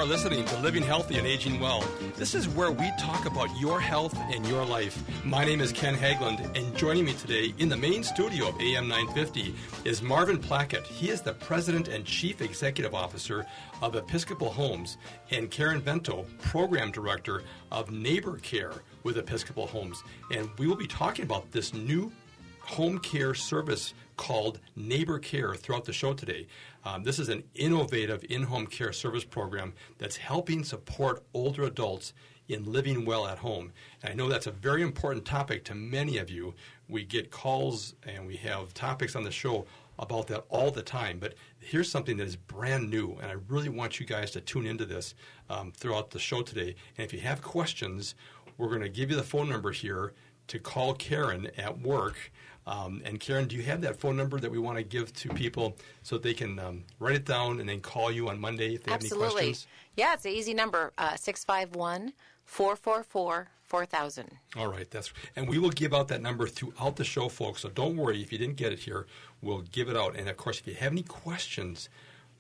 Are 0.04 0.06
listening 0.06 0.44
to 0.44 0.60
Living 0.60 0.84
Healthy 0.84 1.18
and 1.18 1.26
Aging 1.26 1.62
Well. 1.62 1.82
This 2.18 2.36
is 2.36 2.50
where 2.50 2.72
we 2.72 2.92
talk 3.00 3.26
about 3.26 3.48
your 3.58 3.80
health 3.80 4.14
and 4.34 4.46
your 4.46 4.66
life. 4.66 5.02
My 5.24 5.46
name 5.46 5.62
is 5.62 5.72
Ken 5.72 5.96
Haglind, 5.96 6.42
and 6.58 6.76
joining 6.76 7.06
me 7.06 7.14
today 7.14 7.54
in 7.58 7.70
the 7.70 7.78
main 7.78 8.04
studio 8.04 8.50
of 8.50 8.60
AM 8.60 8.90
950 8.90 9.56
is 9.86 10.02
Marvin 10.02 10.40
Plakut. 10.40 10.86
He 10.86 11.10
is 11.10 11.22
the 11.22 11.32
President 11.32 11.88
and 11.88 12.04
Chief 12.04 12.42
Executive 12.42 12.94
Officer 12.94 13.46
of 13.82 13.96
Episcopal 13.96 14.50
Homes, 14.50 14.98
and 15.32 15.50
Karen 15.50 15.80
Vento, 15.80 16.26
Program 16.42 16.92
Director 16.92 17.44
of 17.72 17.90
Neighbor 17.90 18.40
Care 18.40 18.74
with 19.04 19.18
Episcopal 19.18 19.68
Homes. 19.68 20.04
And 20.32 20.50
we 20.60 20.68
will 20.68 20.76
be 20.76 20.86
talking 20.86 21.24
about 21.24 21.50
this 21.54 21.74
new 21.74 22.12
home 22.60 23.00
care 23.00 23.34
service 23.34 23.94
called 24.18 24.60
Neighbor 24.76 25.20
Care 25.20 25.56
throughout 25.56 25.86
the 25.86 25.94
show 25.94 26.14
today. 26.14 26.48
Um, 26.86 27.04
this 27.04 27.20
is 27.20 27.30
an 27.30 27.44
innovative 27.56 28.26
in 28.30 28.44
home 28.44 28.68
care 28.68 28.94
service 28.94 29.24
program 29.24 29.74
that's 29.98 30.18
helping 30.18 30.64
support 30.64 31.24
older 31.34 31.64
adults 31.64 32.14
in 32.48 32.72
living 32.72 33.06
well 33.06 33.26
at 33.28 33.38
home. 33.40 33.72
And 34.02 34.12
I 34.12 34.16
know 34.16 34.28
that's 34.28 34.48
a 34.48 34.52
very 34.52 34.82
important 34.82 35.26
topic 35.26 35.64
to 35.66 35.76
many 35.76 36.18
of 36.18 36.30
you. 36.30 36.54
We 36.90 37.04
get 37.06 37.32
calls 37.32 37.96
and 38.04 38.28
we 38.28 38.36
have 38.38 38.74
topics 38.74 39.16
on 39.16 39.24
the 39.24 39.32
show 39.32 39.66
about 40.00 40.28
that 40.28 40.44
all 40.50 40.72
the 40.72 40.82
time. 40.82 41.20
But 41.20 41.36
here's 41.60 41.90
something 41.90 42.18
that 42.18 42.28
is 42.28 42.36
brand 42.36 42.90
new, 42.90 43.18
and 43.22 43.32
I 43.32 43.36
really 43.48 43.70
want 43.70 44.00
you 44.00 44.06
guys 44.06 44.32
to 44.32 44.42
tune 44.42 44.66
into 44.66 44.86
this 44.86 45.16
um, 45.50 45.72
throughout 45.72 46.12
the 46.12 46.20
show 46.20 46.42
today. 46.42 46.76
And 46.98 47.06
if 47.06 47.14
you 47.14 47.20
have 47.20 47.42
questions, 47.42 48.16
we're 48.58 48.70
going 48.70 48.82
to 48.82 48.90
give 48.90 49.10
you 49.10 49.16
the 49.16 49.24
phone 49.24 49.50
number 49.50 49.72
here 49.72 50.14
to 50.48 50.60
call 50.60 50.94
Karen 50.94 51.50
at 51.58 51.80
work. 51.80 52.32
Um, 52.66 53.02
and 53.04 53.20
Karen, 53.20 53.48
do 53.48 53.56
you 53.56 53.64
have 53.64 53.82
that 53.82 53.98
phone 54.00 54.16
number 54.16 54.40
that 54.40 54.50
we 54.52 54.58
want 54.58 54.78
to 54.78 54.84
give 54.84 55.14
to 55.14 55.30
people 55.30 55.76
so 56.02 56.18
they 56.18 56.34
can 56.34 56.60
um, 56.60 56.84
write 57.00 57.16
it 57.16 57.26
down 57.26 57.60
and 57.60 57.68
then 57.68 57.82
call 57.82 58.12
you 58.12 58.30
on 58.30 58.40
Monday 58.40 58.76
if 58.76 58.84
they 58.84 58.92
Absolutely. 58.92 59.26
have 59.26 59.34
any 59.36 59.44
questions? 59.44 59.68
Yeah, 59.96 60.14
it's 60.14 60.26
an 60.26 60.32
easy 60.32 60.54
number 60.54 60.94
uh, 60.98 61.16
651 61.16 62.14
444 62.46 63.50
4000. 63.74 64.38
All 64.56 64.68
right, 64.68 64.90
that's 64.92 65.12
and 65.36 65.50
we 65.50 65.58
will 65.58 65.72
give 65.72 65.94
out 65.94 66.08
that 66.10 66.22
number 66.22 66.48
throughout 66.48 66.96
the 66.96 67.04
show, 67.04 67.28
folks. 67.28 67.62
So 67.62 67.70
don't 67.70 67.98
worry 67.98 68.22
if 68.22 68.32
you 68.32 68.38
didn't 68.38 68.58
get 68.58 68.72
it 68.72 68.80
here. 68.80 69.08
We'll 69.42 69.62
give 69.62 69.90
it 69.90 69.98
out, 69.98 70.16
and 70.16 70.30
of 70.30 70.38
course, 70.38 70.60
if 70.60 70.68
you 70.68 70.76
have 70.76 70.92
any 70.92 71.02
questions 71.02 71.90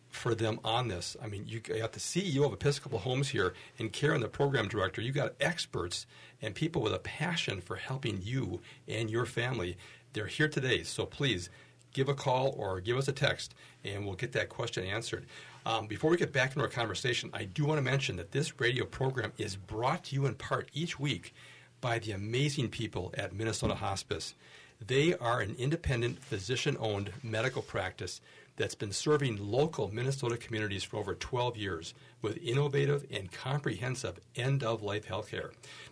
for 0.09 0.35
them 0.35 0.59
on 0.63 0.89
this, 0.89 1.17
I 1.23 1.25
mean, 1.25 1.45
you 1.47 1.59
got 1.59 1.93
the 1.93 1.99
CEO 1.99 2.45
of 2.45 2.53
Episcopal 2.53 2.99
Homes 2.99 3.29
here, 3.29 3.55
and 3.79 3.91
Karen, 3.91 4.21
the 4.21 4.27
program 4.27 4.67
director. 4.67 5.01
You 5.01 5.11
got 5.11 5.33
experts 5.41 6.05
and 6.39 6.53
people 6.53 6.83
with 6.83 6.93
a 6.93 6.99
passion 6.99 7.61
for 7.61 7.77
helping 7.77 8.19
you 8.21 8.61
and 8.87 9.09
your 9.09 9.25
family. 9.25 9.75
They're 10.13 10.27
here 10.27 10.47
today, 10.47 10.83
so 10.83 11.05
please 11.07 11.49
give 11.91 12.07
a 12.07 12.13
call 12.13 12.53
or 12.57 12.79
give 12.79 12.97
us 12.97 13.07
a 13.07 13.11
text, 13.11 13.55
and 13.83 14.05
we'll 14.05 14.15
get 14.15 14.31
that 14.33 14.49
question 14.49 14.85
answered. 14.85 15.25
Um, 15.65 15.87
before 15.87 16.11
we 16.11 16.17
get 16.17 16.31
back 16.31 16.51
into 16.51 16.61
our 16.61 16.67
conversation, 16.67 17.31
I 17.33 17.45
do 17.45 17.65
want 17.65 17.79
to 17.79 17.81
mention 17.81 18.17
that 18.17 18.31
this 18.31 18.59
radio 18.59 18.85
program 18.85 19.33
is 19.37 19.55
brought 19.55 20.05
to 20.05 20.15
you 20.15 20.25
in 20.25 20.35
part 20.35 20.69
each 20.73 20.99
week 20.99 21.33
by 21.81 21.99
the 21.99 22.11
amazing 22.11 22.69
people 22.69 23.13
at 23.17 23.33
Minnesota 23.33 23.75
Hospice. 23.75 24.35
They 24.85 25.15
are 25.15 25.39
an 25.39 25.55
independent, 25.57 26.19
physician 26.19 26.77
owned 26.79 27.11
medical 27.23 27.61
practice 27.61 28.21
that's 28.55 28.75
been 28.75 28.91
serving 28.91 29.37
local 29.37 29.91
Minnesota 29.93 30.37
communities 30.37 30.83
for 30.83 30.97
over 30.97 31.15
12 31.15 31.57
years 31.57 31.93
with 32.21 32.37
innovative 32.37 33.05
and 33.09 33.31
comprehensive 33.31 34.19
end 34.35 34.63
of 34.63 34.83
life 34.83 35.05
health 35.05 35.31
care. 35.31 35.51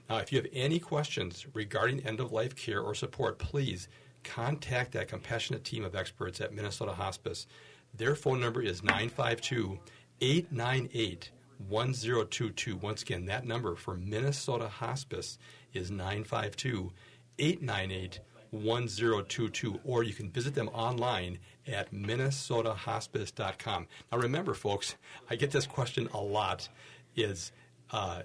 Now, 0.09 0.17
if 0.17 0.31
you 0.31 0.37
have 0.39 0.51
any 0.53 0.77
questions 0.77 1.45
regarding 1.53 2.01
end 2.01 2.19
of 2.19 2.31
life 2.31 2.55
care 2.55 2.81
or 2.81 2.93
support, 2.93 3.39
please 3.39 3.87
contact 4.23 4.91
that 4.93 5.07
compassionate 5.07 5.63
team 5.63 5.83
of 5.83 5.95
experts 5.95 6.41
at 6.41 6.53
Minnesota 6.53 6.93
Hospice. 6.93 7.47
Their 7.93 8.15
phone 8.15 8.39
number 8.39 8.61
is 8.61 8.83
952 8.83 9.79
898 10.21 11.31
1022. 11.67 12.77
Once 12.77 13.01
again, 13.01 13.25
that 13.25 13.45
number 13.45 13.75
for 13.75 13.95
Minnesota 13.95 14.67
Hospice 14.67 15.37
is 15.73 15.91
952 15.91 16.91
898 17.39 18.19
1022. 18.51 19.79
Or 19.83 20.03
you 20.03 20.13
can 20.13 20.29
visit 20.29 20.55
them 20.55 20.69
online 20.69 21.39
at 21.67 21.93
minnesotahospice.com. 21.93 23.87
Now, 24.11 24.17
remember, 24.17 24.53
folks, 24.53 24.95
I 25.29 25.35
get 25.35 25.51
this 25.51 25.67
question 25.67 26.09
a 26.13 26.19
lot 26.19 26.67
is 27.15 27.51
uh, 27.91 28.21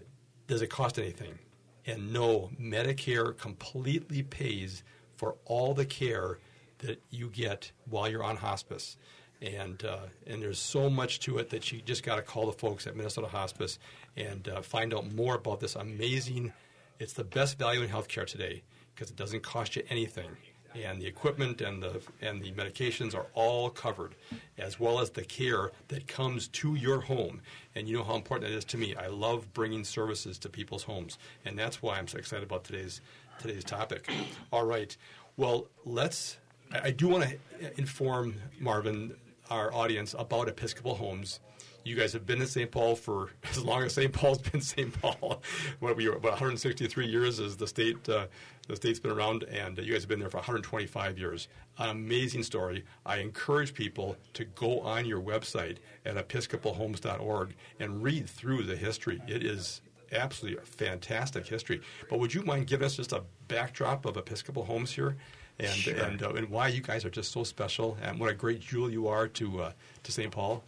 does 0.46 0.62
it 0.62 0.68
cost 0.68 0.98
anything? 0.98 1.38
And 1.87 2.12
no, 2.12 2.50
Medicare 2.61 3.37
completely 3.37 4.22
pays 4.22 4.82
for 5.16 5.37
all 5.44 5.74
the 5.74 5.87
care 5.87 6.38
that 6.79 7.02
you 7.11 7.29
get 7.31 7.72
while 7.88 8.09
you're 8.09 8.24
on 8.24 8.37
hospice. 8.37 8.96
And, 9.42 9.85
uh, 9.85 10.07
and 10.26 10.42
there's 10.42 10.59
so 10.59 10.88
much 10.88 11.20
to 11.20 11.38
it 11.38 11.50
that 11.50 11.70
you 11.70 11.83
just 11.83 12.02
got 12.02 12.16
to 12.16 12.22
call 12.22 12.46
the 12.46 12.52
folks 12.52 12.87
at 12.87 12.96
Minnesota 12.96 13.29
Hospice 13.29 13.79
and 14.16 14.48
uh, 14.48 14.62
find 14.62 14.94
out 14.94 15.12
more 15.12 15.35
about 15.35 15.61
this 15.61 15.76
amazing. 15.76 16.52
It's 16.98 17.12
the 17.12 17.24
best 17.24 17.59
value 17.59 17.83
in 17.83 17.88
healthcare 17.88 18.26
today 18.26 18.62
because 18.94 19.11
it 19.11 19.16
doesn't 19.16 19.42
cost 19.42 19.76
you 19.76 19.83
anything, 19.90 20.31
and 20.74 21.00
the 21.00 21.07
equipment 21.07 21.61
and 21.61 21.83
the 21.83 22.00
and 22.22 22.42
the 22.42 22.52
medications 22.52 23.14
are 23.14 23.26
all 23.35 23.68
covered, 23.68 24.14
as 24.57 24.81
well 24.81 25.00
as 25.00 25.11
the 25.11 25.22
care 25.22 25.72
that 25.88 26.09
comes 26.09 26.48
to 26.48 26.74
your 26.74 27.02
home. 27.02 27.42
And 27.74 27.87
you 27.87 27.98
know 27.98 28.05
how 28.05 28.16
important 28.16 28.50
that 28.50 28.57
is 28.57 28.64
to 28.66 28.79
me. 28.79 28.96
I 28.96 29.09
love 29.09 29.52
bringing 29.52 29.85
services 29.85 30.38
to 30.38 30.48
people's 30.48 30.85
homes, 30.85 31.18
and 31.44 31.59
that's 31.59 31.83
why 31.83 31.98
I'm 31.98 32.09
so 32.09 32.16
excited 32.16 32.44
about 32.44 32.64
today's 32.64 33.02
today's 33.38 33.64
topic. 33.64 34.11
All 34.53 34.64
right, 34.64 34.96
well 35.37 35.68
let's. 35.85 36.38
I 36.72 36.90
do 36.90 37.09
want 37.09 37.25
to 37.25 37.79
inform 37.79 38.35
Marvin, 38.59 39.14
our 39.51 39.72
audience, 39.72 40.14
about 40.18 40.49
Episcopal 40.49 40.96
Homes 40.96 41.40
you 41.87 41.94
guys 41.94 42.12
have 42.12 42.27
been 42.27 42.40
in 42.40 42.49
St. 42.49 42.70
Paul 42.70 42.96
for 42.96 43.31
as 43.51 43.62
long 43.62 43.85
as 43.85 43.94
St. 43.94 44.12
Paul's 44.12 44.38
been 44.38 44.61
St. 44.75 44.92
Paul. 45.01 45.42
what 45.79 45.96
we 45.96 46.07
about 46.09 46.22
163 46.22 47.07
years 47.07 47.38
as 47.40 47.57
the 47.57 47.66
state 47.66 48.09
uh, 48.09 48.27
the 48.68 48.75
state's 48.75 48.99
been 48.99 49.12
around, 49.12 49.44
and 49.44 49.79
you 49.79 49.92
guys 49.92 50.03
have 50.03 50.09
been 50.09 50.18
there 50.18 50.29
for 50.29 50.38
125 50.38 51.18
years. 51.18 51.46
An 51.79 51.88
amazing 51.90 52.42
story. 52.42 52.85
I 53.05 53.18
encourage 53.18 53.72
people 53.72 54.16
to 54.33 54.44
go 54.44 54.81
on 54.81 55.07
your 55.07 55.20
website 55.20 55.77
at 56.05 56.16
episcopalhomes.org 56.16 57.55
and 57.79 58.03
read 58.03 58.29
through 58.29 58.64
the 58.64 58.75
history. 58.75 59.22
It 59.29 59.44
is 59.44 59.83
absolutely 60.12 60.62
fantastic 60.64 61.46
history. 61.46 61.80
But 62.08 62.18
would 62.18 62.32
you 62.34 62.42
mind 62.42 62.66
giving 62.66 62.86
us 62.86 62.96
just 62.96 63.12
a 63.12 63.22
backdrop 63.48 64.04
of 64.06 64.16
Episcopal 64.16 64.64
Homes 64.64 64.92
here? 64.92 65.16
And, 65.58 65.68
Sure. 65.70 65.94
and, 65.96 66.22
uh, 66.22 66.34
and 66.34 66.50
why 66.50 66.68
you 66.68 66.82
guys 66.82 67.04
are 67.06 67.10
just 67.10 67.32
so 67.32 67.42
special, 67.42 67.96
and 68.02 68.20
what 68.20 68.28
a 68.30 68.34
great 68.34 68.60
jewel 68.60 68.90
you 68.90 69.08
are 69.08 69.26
to 69.28 69.62
uh, 69.62 69.72
to 70.02 70.12
St. 70.12 70.30
Paul. 70.30 70.62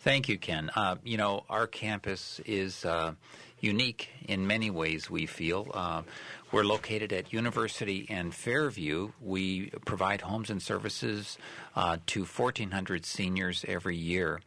Thank 0.00 0.28
you, 0.28 0.38
Ken. 0.38 0.70
Uh, 0.74 0.96
you 1.04 1.16
know, 1.16 1.44
our 1.48 1.66
campus 1.68 2.40
is 2.44 2.84
uh, 2.84 3.12
unique 3.60 4.08
in 4.26 4.46
many 4.46 4.70
ways, 4.70 5.08
we 5.10 5.26
feel. 5.26 5.68
Uh, 5.72 6.02
we're 6.50 6.64
located 6.64 7.12
at 7.12 7.32
University 7.32 8.06
and 8.08 8.34
Fairview. 8.34 9.10
We 9.20 9.70
provide 9.84 10.22
homes 10.22 10.48
and 10.50 10.62
services 10.62 11.36
uh, 11.76 11.98
to 12.06 12.24
1,400 12.24 13.04
seniors 13.04 13.64
every 13.68 13.96
year. 13.96 14.40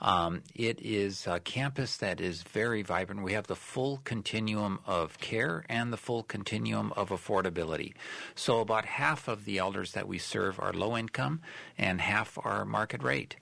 Um, 0.00 0.42
it 0.54 0.80
is 0.80 1.26
a 1.26 1.40
campus 1.40 1.96
that 1.96 2.20
is 2.20 2.42
very 2.42 2.82
vibrant. 2.82 3.22
We 3.22 3.32
have 3.32 3.46
the 3.46 3.56
full 3.56 4.00
continuum 4.04 4.78
of 4.86 5.18
care 5.18 5.64
and 5.68 5.92
the 5.92 5.96
full 5.96 6.22
continuum 6.22 6.92
of 6.96 7.10
affordability. 7.10 7.94
So, 8.34 8.60
about 8.60 8.84
half 8.84 9.28
of 9.28 9.44
the 9.44 9.58
elders 9.58 9.92
that 9.92 10.06
we 10.06 10.18
serve 10.18 10.60
are 10.60 10.72
low 10.72 10.96
income, 10.96 11.40
and 11.76 12.00
half 12.00 12.38
are 12.42 12.64
market 12.64 13.02
rate. 13.02 13.36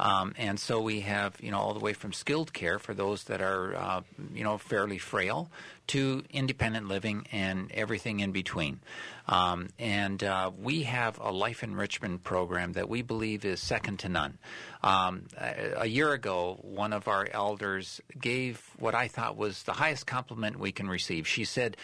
Um, 0.00 0.34
and 0.38 0.58
so 0.58 0.80
we 0.80 1.00
have, 1.00 1.36
you 1.40 1.50
know, 1.50 1.58
all 1.58 1.74
the 1.74 1.80
way 1.80 1.92
from 1.92 2.14
skilled 2.14 2.54
care 2.54 2.78
for 2.78 2.94
those 2.94 3.24
that 3.24 3.42
are, 3.42 3.76
uh, 3.76 4.00
you 4.32 4.42
know, 4.42 4.56
fairly 4.56 4.96
frail 4.96 5.50
to 5.88 6.24
independent 6.30 6.88
living 6.88 7.26
and 7.32 7.70
everything 7.72 8.20
in 8.20 8.32
between. 8.32 8.80
Um, 9.28 9.68
and 9.78 10.24
uh, 10.24 10.52
we 10.58 10.84
have 10.84 11.18
a 11.20 11.30
life 11.30 11.62
enrichment 11.62 12.24
program 12.24 12.72
that 12.72 12.88
we 12.88 13.02
believe 13.02 13.44
is 13.44 13.60
second 13.60 13.98
to 13.98 14.08
none. 14.08 14.38
Um, 14.82 15.28
a, 15.38 15.82
a 15.82 15.86
year 15.86 16.14
ago, 16.14 16.58
one 16.62 16.94
of 16.94 17.06
our 17.06 17.28
elders 17.30 18.00
gave 18.18 18.70
what 18.78 18.94
I 18.94 19.06
thought 19.06 19.36
was 19.36 19.64
the 19.64 19.74
highest 19.74 20.06
compliment 20.06 20.58
we 20.58 20.72
can 20.72 20.88
receive. 20.88 21.28
She 21.28 21.44
said, 21.44 21.76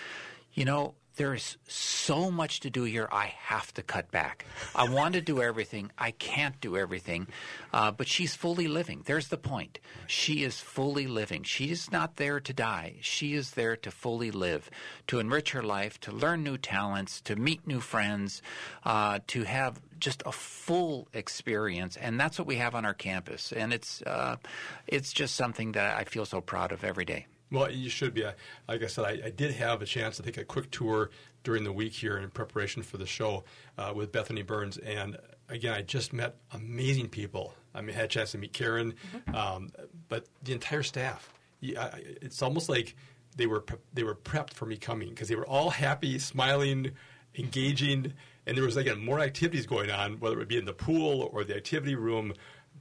You 0.55 0.65
know, 0.65 0.95
there 1.17 1.35
is 1.35 1.57
so 1.67 2.31
much 2.31 2.61
to 2.61 2.71
do 2.71 2.85
here. 2.85 3.09
I 3.11 3.27
have 3.39 3.73
to 3.75 3.83
cut 3.83 4.11
back. 4.11 4.45
I 4.75 4.89
want 4.89 5.15
to 5.15 5.21
do 5.21 5.43
everything. 5.43 5.91
I 5.99 6.11
can't 6.13 6.61
do 6.61 6.77
everything. 6.77 7.27
Uh, 7.73 7.91
but 7.91 8.07
she's 8.07 8.35
fully 8.35 8.69
living. 8.69 9.03
There's 9.05 9.29
the 9.29 9.37
point. 9.37 9.79
She 10.07 10.45
is 10.45 10.61
fully 10.61 11.07
living. 11.07 11.43
She 11.43 11.71
is 11.71 11.91
not 11.91 12.17
there 12.17 12.39
to 12.41 12.53
die. 12.53 12.97
She 13.01 13.35
is 13.35 13.53
there 13.53 13.77
to 13.77 13.91
fully 13.91 14.31
live, 14.31 14.71
to 15.07 15.19
enrich 15.19 15.53
her 15.53 15.63
life, 15.63 15.99
to 16.01 16.13
learn 16.13 16.43
new 16.43 16.59
talents, 16.59 17.21
to 17.23 17.37
meet 17.37 17.67
new 17.67 17.81
friends, 17.81 18.43
uh, 18.85 19.21
to 19.29 19.45
have 19.45 19.81
just 19.99 20.23
a 20.27 20.33
full 20.33 21.09
experience. 21.15 21.97
And 21.97 22.21
that's 22.21 22.39
what 22.39 22.47
we 22.47 22.57
have 22.57 22.75
on 22.75 22.85
our 22.85 22.95
campus. 22.95 23.53
And 23.53 23.73
it's, 23.73 24.03
uh, 24.03 24.37
it's 24.87 25.13
just 25.13 25.35
something 25.35 25.73
that 25.73 25.97
I 25.97 26.05
feel 26.05 26.27
so 26.27 26.41
proud 26.41 26.73
of 26.73 26.85
every 26.85 27.07
day. 27.07 27.27
Well, 27.51 27.71
you 27.71 27.89
should 27.89 28.13
be. 28.15 28.27
I, 28.27 28.35
like 28.69 28.83
I 28.83 28.87
said, 28.87 29.05
I, 29.05 29.27
I, 29.27 29.31
did 29.31 29.53
have 29.53 29.81
a 29.81 29.87
chance 29.87 30.17
to 30.17 30.23
take 30.23 30.37
a 30.37 30.45
quick 30.45 30.71
tour 30.71 31.11
during 31.45 31.63
the 31.63 31.73
week 31.73 31.93
here 31.93 32.19
in 32.19 32.29
preparation 32.31 32.83
for 32.83 32.97
the 32.97 33.07
show 33.07 33.45
uh, 33.79 33.93
with 33.95 34.11
Bethany 34.11 34.43
Burns, 34.43 34.79
and 34.79 35.17
again, 35.49 35.75
I 35.75 35.83
just 35.83 36.13
met 36.13 36.37
amazing 36.53 37.09
people. 37.09 37.55
I 37.75 37.81
mean, 37.81 37.91
I 37.91 38.01
had 38.01 38.05
a 38.07 38.09
chance 38.09 38.33
to 38.33 38.39
meet 38.39 38.53
Karen, 38.53 38.95
mm-hmm. 39.15 39.35
um, 39.35 39.71
but 40.09 40.27
the 40.43 40.53
entire 40.53 40.83
staff. 40.83 41.33
Yeah, 41.61 41.95
it's 41.97 42.43
almost 42.43 42.69
like 42.69 42.97
they 43.37 43.47
were 43.47 43.61
pre- 43.61 43.79
they 43.95 44.03
were 44.03 44.15
prepped 44.15 44.53
for 44.53 44.67
me 44.67 44.77
coming 44.77 45.11
because 45.11 45.29
they 45.29 45.37
were 45.37 45.47
all 45.47 45.71
happy, 45.71 46.19
smiling, 46.19 46.93
engaging, 47.37 48.13
and 48.47 48.57
there 48.57 48.65
was 48.65 48.77
again 48.77 49.05
more 49.05 49.21
activities 49.21 49.67
going 49.67 49.91
on, 49.91 50.19
whether 50.21 50.41
it 50.41 50.49
be 50.49 50.59
in 50.59 50.65
the 50.65 50.73
pool 50.73 51.31
or 51.33 51.45
the 51.45 51.57
activity 51.57 51.95
room. 51.95 52.33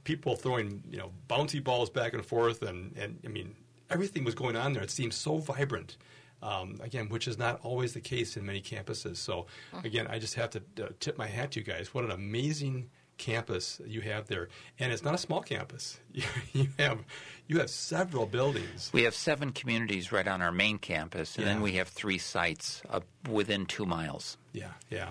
People 0.04 0.36
throwing 0.36 0.82
you 0.90 0.98
know 0.98 1.10
bouncy 1.28 1.62
balls 1.62 1.90
back 1.90 2.12
and 2.12 2.24
forth, 2.24 2.62
and 2.62 2.96
and 2.96 3.18
I 3.24 3.28
mean 3.28 3.54
everything 3.90 4.24
was 4.24 4.34
going 4.34 4.56
on 4.56 4.72
there. 4.72 4.82
It 4.82 4.90
seemed 4.90 5.14
so 5.14 5.38
vibrant. 5.38 5.96
Um, 6.42 6.78
again, 6.82 7.08
which 7.08 7.26
is 7.26 7.38
not 7.38 7.60
always 7.62 7.94
the 7.94 8.00
case 8.00 8.36
in 8.36 8.44
many 8.44 8.60
campuses. 8.60 9.16
So, 9.16 9.46
again, 9.82 10.06
I 10.06 10.18
just 10.18 10.34
have 10.34 10.50
to 10.50 10.62
uh, 10.82 10.88
tip 11.00 11.16
my 11.16 11.26
hat 11.26 11.52
to 11.52 11.60
you 11.60 11.64
guys. 11.64 11.94
What 11.94 12.04
an 12.04 12.10
amazing 12.10 12.90
campus 13.18 13.80
you 13.86 14.00
have 14.02 14.26
there, 14.26 14.48
and 14.78 14.92
it's 14.92 15.02
not 15.02 15.14
a 15.14 15.18
small 15.18 15.40
campus. 15.40 15.98
you 16.52 16.68
have 16.78 16.98
you 17.46 17.58
have 17.58 17.70
several 17.70 18.26
buildings. 18.26 18.90
We 18.92 19.04
have 19.04 19.14
seven 19.14 19.52
communities 19.52 20.12
right 20.12 20.26
on 20.26 20.42
our 20.42 20.52
main 20.52 20.78
campus, 20.78 21.36
and 21.36 21.46
yeah. 21.46 21.54
then 21.54 21.62
we 21.62 21.72
have 21.72 21.88
three 21.88 22.18
sites 22.18 22.82
within 23.28 23.66
two 23.66 23.86
miles. 23.86 24.36
Yeah, 24.52 24.72
yeah. 24.90 25.08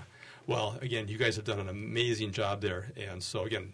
Well, 0.48 0.78
again, 0.82 1.08
you 1.08 1.18
guys 1.18 1.36
have 1.38 1.46
done 1.46 1.60
an 1.60 1.70
amazing 1.70 2.32
job 2.32 2.62
there, 2.62 2.92
and 2.96 3.22
so 3.22 3.44
again, 3.44 3.74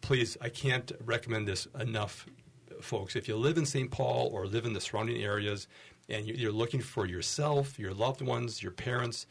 please, 0.00 0.36
I 0.40 0.48
can't 0.48 0.92
recommend 1.04 1.48
this 1.48 1.66
enough, 1.78 2.26
folks. 2.86 3.16
If 3.16 3.28
you 3.28 3.36
live 3.36 3.58
in 3.58 3.66
St. 3.66 3.90
Paul 3.90 4.30
or 4.32 4.46
live 4.46 4.64
in 4.64 4.72
the 4.72 4.80
surrounding 4.80 5.22
areas 5.22 5.66
and 6.08 6.24
you're 6.24 6.52
looking 6.52 6.80
for 6.80 7.04
yourself, 7.04 7.78
your 7.78 7.92
loved 7.92 8.22
ones, 8.22 8.62
your 8.62 8.72
parents 8.72 9.26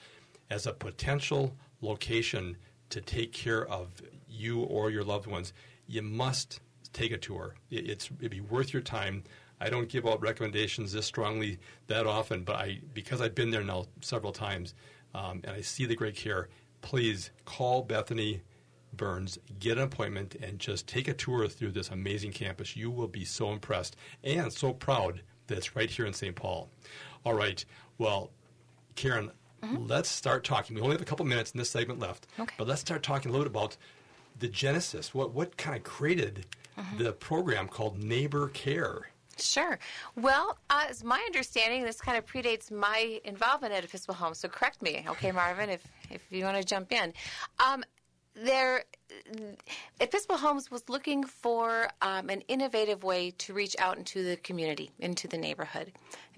as 0.49 0.67
a 0.67 0.73
potential 0.73 1.55
location 1.81 2.57
to 2.89 3.01
take 3.01 3.31
care 3.31 3.65
of 3.67 4.01
you 4.29 4.61
or 4.61 4.91
your 4.91 5.03
loved 5.03 5.27
ones, 5.27 5.53
you 5.87 6.01
must 6.01 6.59
take 6.93 7.11
a 7.11 7.17
tour. 7.17 7.55
It's 7.71 8.09
it'd 8.19 8.31
be 8.31 8.41
worth 8.41 8.73
your 8.73 8.81
time. 8.81 9.23
I 9.59 9.69
don't 9.69 9.87
give 9.87 10.05
out 10.05 10.21
recommendations 10.21 10.91
this 10.91 11.05
strongly 11.05 11.59
that 11.87 12.05
often, 12.05 12.43
but 12.43 12.57
I 12.57 12.81
because 12.93 13.21
I've 13.21 13.35
been 13.35 13.51
there 13.51 13.63
now 13.63 13.85
several 14.01 14.33
times 14.33 14.73
um, 15.13 15.41
and 15.45 15.55
I 15.55 15.61
see 15.61 15.85
the 15.85 15.95
great 15.95 16.15
care. 16.15 16.49
Please 16.81 17.31
call 17.45 17.83
Bethany 17.83 18.41
Burns, 18.97 19.37
get 19.59 19.77
an 19.77 19.83
appointment, 19.83 20.35
and 20.35 20.59
just 20.59 20.87
take 20.87 21.07
a 21.07 21.13
tour 21.13 21.47
through 21.47 21.71
this 21.71 21.89
amazing 21.89 22.31
campus. 22.31 22.75
You 22.75 22.91
will 22.91 23.07
be 23.07 23.25
so 23.25 23.51
impressed 23.51 23.95
and 24.23 24.51
so 24.51 24.73
proud 24.73 25.21
that 25.47 25.57
it's 25.57 25.75
right 25.75 25.89
here 25.89 26.05
in 26.05 26.13
St. 26.13 26.35
Paul. 26.35 26.69
All 27.25 27.33
right. 27.33 27.63
Well, 27.97 28.31
Karen, 28.95 29.31
mm-hmm. 29.63 29.85
let's 29.87 30.09
start 30.09 30.43
talking. 30.43 30.75
We 30.75 30.81
only 30.81 30.95
have 30.95 31.01
a 31.01 31.05
couple 31.05 31.25
minutes 31.25 31.51
in 31.51 31.57
this 31.57 31.69
segment 31.69 31.99
left, 31.99 32.27
okay. 32.39 32.53
but 32.57 32.67
let's 32.67 32.81
start 32.81 33.03
talking 33.03 33.29
a 33.29 33.31
little 33.31 33.45
bit 33.45 33.51
about 33.51 33.77
the 34.39 34.47
genesis. 34.47 35.13
What 35.13 35.33
what 35.33 35.57
kind 35.57 35.75
of 35.75 35.83
created 35.83 36.45
mm-hmm. 36.77 37.03
the 37.03 37.13
program 37.13 37.67
called 37.67 38.03
Neighbor 38.03 38.49
Care? 38.49 39.09
Sure. 39.37 39.77
Well, 40.15 40.57
uh, 40.69 40.85
as 40.89 41.03
my 41.03 41.21
understanding, 41.25 41.83
this 41.83 41.99
kind 41.99 42.17
of 42.17 42.25
predates 42.25 42.71
my 42.71 43.19
involvement 43.25 43.73
at 43.73 43.83
Episcopal 43.83 44.15
Home. 44.15 44.33
So 44.33 44.47
correct 44.47 44.81
me, 44.81 45.05
okay, 45.09 45.31
Marvin, 45.31 45.69
if 45.69 45.83
if 46.09 46.21
you 46.29 46.45
want 46.45 46.57
to 46.57 46.63
jump 46.63 46.91
in. 46.91 47.13
Um, 47.65 47.83
there, 48.35 48.83
Episcopal 49.99 50.37
Homes 50.37 50.69
was 50.69 50.87
looking 50.89 51.23
for 51.23 51.89
um, 52.01 52.29
an 52.29 52.41
innovative 52.47 53.03
way 53.03 53.31
to 53.31 53.53
reach 53.53 53.75
out 53.79 53.97
into 53.97 54.23
the 54.23 54.35
community, 54.37 54.91
into 54.99 55.27
the 55.27 55.37
neighborhood, 55.37 55.91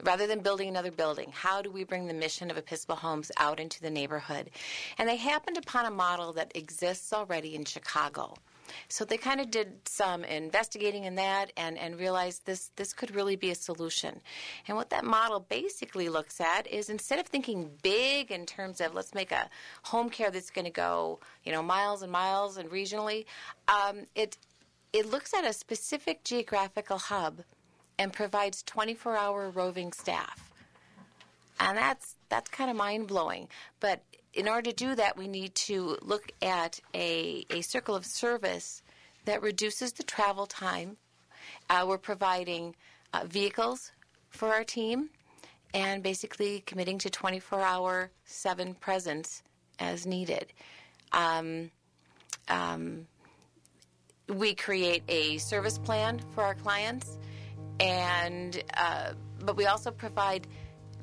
rather 0.03 0.27
than 0.27 0.39
building 0.39 0.69
another 0.69 0.91
building. 0.91 1.31
How 1.33 1.61
do 1.61 1.71
we 1.71 1.83
bring 1.83 2.07
the 2.07 2.13
mission 2.13 2.51
of 2.51 2.57
Episcopal 2.57 2.97
Homes 2.97 3.31
out 3.37 3.59
into 3.59 3.81
the 3.81 3.89
neighborhood? 3.89 4.51
And 4.97 5.09
they 5.09 5.17
happened 5.17 5.57
upon 5.57 5.85
a 5.85 5.91
model 5.91 6.33
that 6.33 6.51
exists 6.55 7.11
already 7.13 7.55
in 7.55 7.65
Chicago. 7.65 8.35
So 8.89 9.05
they 9.05 9.17
kind 9.17 9.39
of 9.39 9.51
did 9.51 9.87
some 9.87 10.23
investigating 10.23 11.05
in 11.05 11.15
that 11.15 11.51
and, 11.57 11.77
and 11.77 11.99
realized 11.99 12.45
this, 12.45 12.71
this 12.75 12.93
could 12.93 13.15
really 13.15 13.35
be 13.35 13.51
a 13.51 13.55
solution. 13.55 14.21
And 14.67 14.77
what 14.77 14.89
that 14.89 15.03
model 15.03 15.39
basically 15.39 16.09
looks 16.09 16.39
at 16.41 16.67
is 16.67 16.89
instead 16.89 17.19
of 17.19 17.27
thinking 17.27 17.71
big 17.81 18.31
in 18.31 18.45
terms 18.45 18.81
of 18.81 18.93
let's 18.93 19.13
make 19.13 19.31
a 19.31 19.49
home 19.83 20.09
care 20.09 20.31
that's 20.31 20.49
going 20.49 20.65
to 20.65 20.71
go, 20.71 21.19
you 21.43 21.51
know, 21.51 21.63
miles 21.63 22.01
and 22.01 22.11
miles 22.11 22.57
and 22.57 22.69
regionally, 22.69 23.25
um, 23.67 24.05
it, 24.15 24.37
it 24.93 25.09
looks 25.09 25.33
at 25.33 25.45
a 25.45 25.53
specific 25.53 26.23
geographical 26.23 26.97
hub 26.97 27.41
and 27.99 28.13
provides 28.13 28.63
24 28.63 29.17
hour 29.17 29.49
roving 29.49 29.91
staff. 29.91 30.51
And 31.59 31.77
that's 31.77 32.15
that's 32.29 32.49
kind 32.49 32.69
of 32.69 32.75
mind 32.77 33.07
blowing. 33.07 33.47
But 33.79 34.03
in 34.37 34.47
order 34.47 34.69
to 34.69 34.75
do 34.75 34.93
that, 34.95 35.17
we 35.17 35.27
need 35.27 35.55
to 35.55 35.97
look 36.03 36.31
at 36.43 36.79
a, 36.93 37.43
a 37.49 37.61
circle 37.61 37.95
of 37.95 38.05
service 38.05 38.83
that 39.25 39.41
reduces 39.41 39.93
the 39.93 40.03
travel 40.03 40.45
time. 40.45 40.97
Uh, 41.69 41.83
we're 41.87 41.97
providing 41.97 42.75
uh, 43.13 43.25
vehicles 43.25 43.91
for 44.29 44.49
our 44.49 44.63
team 44.63 45.09
and 45.73 46.03
basically 46.03 46.61
committing 46.67 46.99
to 46.99 47.09
24 47.09 47.61
hour, 47.61 48.11
seven 48.25 48.75
presence 48.75 49.41
as 49.79 50.05
needed. 50.05 50.53
Um, 51.11 51.71
um, 52.47 53.07
we 54.29 54.53
create 54.53 55.03
a 55.09 55.39
service 55.39 55.79
plan 55.79 56.21
for 56.35 56.43
our 56.43 56.55
clients, 56.55 57.17
and 57.79 58.63
uh, 58.75 59.13
but 59.43 59.57
we 59.57 59.65
also 59.65 59.89
provide 59.89 60.47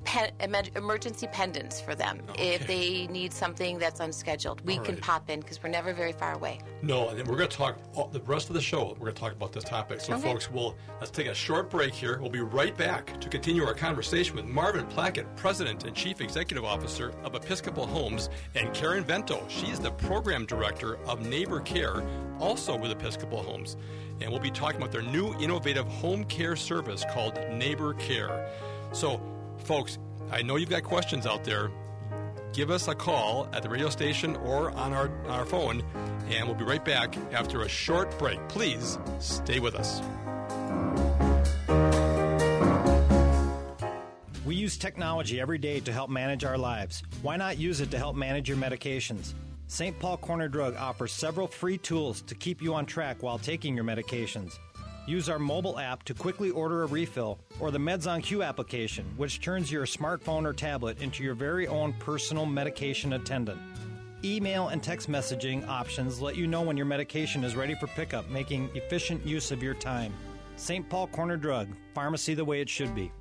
Pen, 0.04 0.30
emergency 0.76 1.26
pendants 1.28 1.80
for 1.80 1.94
them 1.94 2.20
okay. 2.30 2.54
if 2.54 2.66
they 2.66 3.06
need 3.08 3.32
something 3.32 3.78
that's 3.78 4.00
unscheduled. 4.00 4.60
We 4.66 4.78
All 4.78 4.84
can 4.84 4.96
pop 4.96 5.30
in 5.30 5.40
because 5.40 5.62
we're 5.62 5.70
never 5.70 5.92
very 5.92 6.12
far 6.12 6.34
away. 6.34 6.60
No, 6.82 7.08
and 7.08 7.18
we're 7.26 7.36
going 7.36 7.48
to 7.48 7.56
talk 7.56 7.78
all, 7.94 8.08
the 8.08 8.20
rest 8.20 8.48
of 8.48 8.54
the 8.54 8.60
show. 8.60 8.88
We're 8.98 9.06
going 9.06 9.14
to 9.14 9.20
talk 9.20 9.32
about 9.32 9.52
this 9.52 9.64
topic. 9.64 10.00
So, 10.00 10.14
okay. 10.14 10.22
folks, 10.22 10.50
we'll 10.50 10.76
let's 11.00 11.10
take 11.10 11.26
a 11.26 11.34
short 11.34 11.70
break 11.70 11.94
here. 11.94 12.18
We'll 12.20 12.30
be 12.30 12.40
right 12.40 12.76
back 12.76 13.20
to 13.20 13.28
continue 13.28 13.64
our 13.64 13.74
conversation 13.74 14.36
with 14.36 14.44
Marvin 14.44 14.86
Plakut, 14.86 15.26
President 15.36 15.84
and 15.84 15.94
Chief 15.96 16.20
Executive 16.20 16.64
Officer 16.64 17.12
of 17.24 17.34
Episcopal 17.34 17.86
Homes, 17.86 18.28
and 18.54 18.72
Karen 18.74 19.04
Vento. 19.04 19.44
She's 19.48 19.78
the 19.78 19.90
Program 19.92 20.46
Director 20.46 20.96
of 21.06 21.26
Neighbor 21.26 21.60
Care, 21.60 22.04
also 22.38 22.76
with 22.76 22.90
Episcopal 22.90 23.42
Homes. 23.42 23.76
And 24.20 24.30
we'll 24.30 24.40
be 24.40 24.50
talking 24.50 24.80
about 24.80 24.92
their 24.92 25.02
new 25.02 25.34
innovative 25.40 25.86
home 25.88 26.24
care 26.24 26.56
service 26.56 27.04
called 27.12 27.38
Neighbor 27.50 27.94
Care. 27.94 28.48
So, 28.92 29.20
Folks, 29.58 29.98
I 30.30 30.42
know 30.42 30.56
you've 30.56 30.70
got 30.70 30.82
questions 30.82 31.26
out 31.26 31.44
there. 31.44 31.70
Give 32.52 32.70
us 32.70 32.86
a 32.86 32.94
call 32.94 33.48
at 33.52 33.62
the 33.62 33.68
radio 33.68 33.88
station 33.88 34.36
or 34.36 34.70
on 34.72 34.92
our, 34.92 35.10
our 35.28 35.44
phone, 35.44 35.82
and 36.30 36.46
we'll 36.46 36.56
be 36.56 36.64
right 36.64 36.84
back 36.84 37.16
after 37.32 37.62
a 37.62 37.68
short 37.68 38.16
break. 38.18 38.38
Please 38.48 38.98
stay 39.18 39.58
with 39.58 39.74
us. 39.74 40.00
We 44.44 44.54
use 44.54 44.76
technology 44.76 45.40
every 45.40 45.58
day 45.58 45.80
to 45.80 45.92
help 45.92 46.10
manage 46.10 46.44
our 46.44 46.58
lives. 46.58 47.02
Why 47.22 47.36
not 47.36 47.58
use 47.58 47.80
it 47.80 47.90
to 47.90 47.98
help 47.98 48.14
manage 48.14 48.48
your 48.48 48.58
medications? 48.58 49.32
St. 49.66 49.98
Paul 49.98 50.18
Corner 50.18 50.48
Drug 50.48 50.76
offers 50.76 51.10
several 51.10 51.48
free 51.48 51.78
tools 51.78 52.20
to 52.22 52.34
keep 52.34 52.62
you 52.62 52.74
on 52.74 52.86
track 52.86 53.22
while 53.22 53.38
taking 53.38 53.74
your 53.74 53.84
medications. 53.84 54.58
Use 55.06 55.28
our 55.28 55.38
mobile 55.38 55.78
app 55.78 56.02
to 56.04 56.14
quickly 56.14 56.50
order 56.50 56.82
a 56.82 56.86
refill 56.86 57.38
or 57.60 57.70
the 57.70 57.78
Meds 57.78 58.10
on 58.10 58.22
Q 58.22 58.42
application, 58.42 59.04
which 59.16 59.40
turns 59.40 59.70
your 59.70 59.84
smartphone 59.84 60.46
or 60.46 60.54
tablet 60.54 61.00
into 61.02 61.22
your 61.22 61.34
very 61.34 61.66
own 61.66 61.92
personal 61.94 62.46
medication 62.46 63.12
attendant. 63.12 63.60
Email 64.24 64.68
and 64.68 64.82
text 64.82 65.10
messaging 65.10 65.68
options 65.68 66.22
let 66.22 66.36
you 66.36 66.46
know 66.46 66.62
when 66.62 66.78
your 66.78 66.86
medication 66.86 67.44
is 67.44 67.54
ready 67.54 67.74
for 67.74 67.86
pickup, 67.88 68.30
making 68.30 68.70
efficient 68.74 69.24
use 69.26 69.50
of 69.50 69.62
your 69.62 69.74
time. 69.74 70.14
St. 70.56 70.88
Paul 70.88 71.08
Corner 71.08 71.36
Drug, 71.36 71.68
pharmacy 71.94 72.32
the 72.32 72.44
way 72.44 72.62
it 72.62 72.68
should 72.70 72.94
be. 72.94 73.12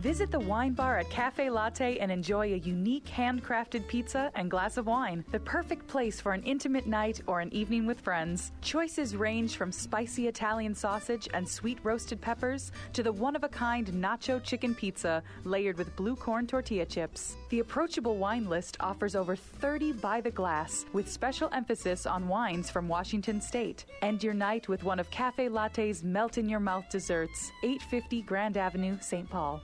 Visit 0.00 0.30
the 0.30 0.40
wine 0.40 0.72
bar 0.72 0.96
at 0.96 1.10
Cafe 1.10 1.50
Latte 1.50 1.98
and 1.98 2.10
enjoy 2.10 2.54
a 2.54 2.56
unique 2.56 3.04
handcrafted 3.04 3.86
pizza 3.86 4.32
and 4.34 4.50
glass 4.50 4.78
of 4.78 4.86
wine. 4.86 5.22
The 5.30 5.40
perfect 5.40 5.86
place 5.88 6.22
for 6.22 6.32
an 6.32 6.42
intimate 6.44 6.86
night 6.86 7.20
or 7.26 7.40
an 7.40 7.52
evening 7.52 7.84
with 7.84 8.00
friends. 8.00 8.52
Choices 8.62 9.14
range 9.14 9.56
from 9.56 9.70
spicy 9.70 10.26
Italian 10.26 10.74
sausage 10.74 11.28
and 11.34 11.46
sweet 11.46 11.80
roasted 11.82 12.18
peppers 12.18 12.72
to 12.94 13.02
the 13.02 13.12
one 13.12 13.36
of 13.36 13.44
a 13.44 13.48
kind 13.50 13.88
nacho 13.88 14.42
chicken 14.42 14.74
pizza 14.74 15.22
layered 15.44 15.76
with 15.76 15.94
blue 15.96 16.16
corn 16.16 16.46
tortilla 16.46 16.86
chips. 16.86 17.36
The 17.50 17.60
approachable 17.60 18.16
wine 18.16 18.48
list 18.48 18.78
offers 18.80 19.14
over 19.14 19.36
30 19.36 19.92
by 19.92 20.22
the 20.22 20.30
glass 20.30 20.86
with 20.94 21.10
special 21.10 21.50
emphasis 21.52 22.06
on 22.06 22.26
wines 22.26 22.70
from 22.70 22.88
Washington 22.88 23.38
State. 23.38 23.84
End 24.00 24.24
your 24.24 24.32
night 24.32 24.66
with 24.66 24.82
one 24.82 24.98
of 24.98 25.10
Cafe 25.10 25.50
Latte's 25.50 26.02
melt 26.02 26.38
in 26.38 26.48
your 26.48 26.60
mouth 26.60 26.88
desserts, 26.88 27.52
850 27.62 28.22
Grand 28.22 28.56
Avenue, 28.56 28.96
St. 29.02 29.28
Paul. 29.28 29.60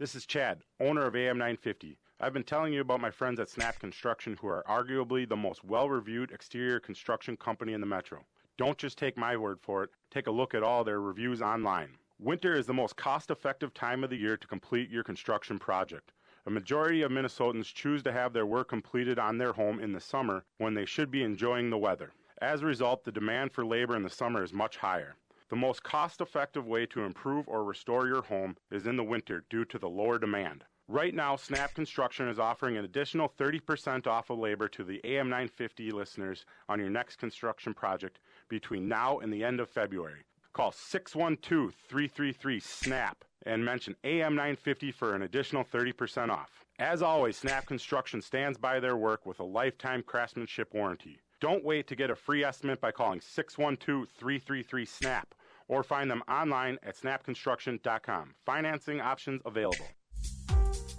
This 0.00 0.14
is 0.14 0.24
Chad, 0.24 0.62
owner 0.80 1.04
of 1.04 1.14
AM 1.14 1.36
950. 1.36 1.98
I've 2.20 2.32
been 2.32 2.42
telling 2.42 2.72
you 2.72 2.80
about 2.80 3.02
my 3.02 3.10
friends 3.10 3.38
at 3.38 3.50
Snap 3.50 3.78
Construction, 3.78 4.34
who 4.40 4.48
are 4.48 4.64
arguably 4.66 5.28
the 5.28 5.36
most 5.36 5.62
well 5.62 5.90
reviewed 5.90 6.30
exterior 6.30 6.80
construction 6.80 7.36
company 7.36 7.74
in 7.74 7.82
the 7.82 7.86
metro. 7.86 8.24
Don't 8.56 8.78
just 8.78 8.96
take 8.96 9.18
my 9.18 9.36
word 9.36 9.60
for 9.60 9.84
it, 9.84 9.90
take 10.10 10.26
a 10.26 10.30
look 10.30 10.54
at 10.54 10.62
all 10.62 10.84
their 10.84 11.02
reviews 11.02 11.42
online. 11.42 11.98
Winter 12.18 12.56
is 12.56 12.64
the 12.64 12.72
most 12.72 12.96
cost 12.96 13.30
effective 13.30 13.74
time 13.74 14.02
of 14.02 14.08
the 14.08 14.16
year 14.16 14.38
to 14.38 14.46
complete 14.46 14.88
your 14.88 15.04
construction 15.04 15.58
project. 15.58 16.12
A 16.46 16.50
majority 16.50 17.02
of 17.02 17.12
Minnesotans 17.12 17.66
choose 17.66 18.02
to 18.04 18.12
have 18.12 18.32
their 18.32 18.46
work 18.46 18.70
completed 18.70 19.18
on 19.18 19.36
their 19.36 19.52
home 19.52 19.78
in 19.80 19.92
the 19.92 20.00
summer 20.00 20.46
when 20.56 20.72
they 20.72 20.86
should 20.86 21.10
be 21.10 21.22
enjoying 21.22 21.68
the 21.68 21.76
weather. 21.76 22.14
As 22.40 22.62
a 22.62 22.66
result, 22.66 23.04
the 23.04 23.12
demand 23.12 23.52
for 23.52 23.66
labor 23.66 23.96
in 23.96 24.02
the 24.02 24.08
summer 24.08 24.42
is 24.42 24.54
much 24.54 24.78
higher. 24.78 25.16
The 25.50 25.56
most 25.56 25.82
cost 25.82 26.20
effective 26.20 26.68
way 26.68 26.86
to 26.86 27.02
improve 27.02 27.48
or 27.48 27.64
restore 27.64 28.06
your 28.06 28.22
home 28.22 28.56
is 28.70 28.86
in 28.86 28.96
the 28.96 29.02
winter 29.02 29.44
due 29.50 29.64
to 29.64 29.80
the 29.80 29.88
lower 29.88 30.16
demand. 30.16 30.64
Right 30.86 31.12
now, 31.12 31.34
Snap 31.34 31.74
Construction 31.74 32.28
is 32.28 32.38
offering 32.38 32.76
an 32.76 32.84
additional 32.84 33.28
30% 33.36 34.06
off 34.06 34.30
of 34.30 34.38
labor 34.38 34.68
to 34.68 34.84
the 34.84 35.00
AM 35.02 35.28
950 35.28 35.90
listeners 35.90 36.46
on 36.68 36.78
your 36.78 36.88
next 36.88 37.16
construction 37.16 37.74
project 37.74 38.20
between 38.48 38.86
now 38.86 39.18
and 39.18 39.32
the 39.32 39.42
end 39.42 39.58
of 39.58 39.68
February. 39.68 40.24
Call 40.52 40.70
612 40.70 41.74
333 41.74 42.60
SNAP 42.60 43.24
and 43.44 43.64
mention 43.64 43.96
AM 44.04 44.36
950 44.36 44.92
for 44.92 45.16
an 45.16 45.22
additional 45.22 45.64
30% 45.64 46.30
off. 46.30 46.64
As 46.78 47.02
always, 47.02 47.36
Snap 47.36 47.66
Construction 47.66 48.22
stands 48.22 48.56
by 48.56 48.78
their 48.78 48.96
work 48.96 49.26
with 49.26 49.40
a 49.40 49.44
lifetime 49.44 50.04
craftsmanship 50.04 50.72
warranty. 50.72 51.18
Don't 51.40 51.64
wait 51.64 51.88
to 51.88 51.96
get 51.96 52.10
a 52.10 52.14
free 52.14 52.44
estimate 52.44 52.80
by 52.80 52.92
calling 52.92 53.20
612 53.20 54.08
333 54.16 54.84
SNAP 54.84 55.34
or 55.70 55.82
find 55.84 56.10
them 56.10 56.22
online 56.28 56.78
at 56.82 56.96
snapconstruction.com. 56.98 58.34
Financing 58.44 59.00
options 59.00 59.40
available. 59.46 59.86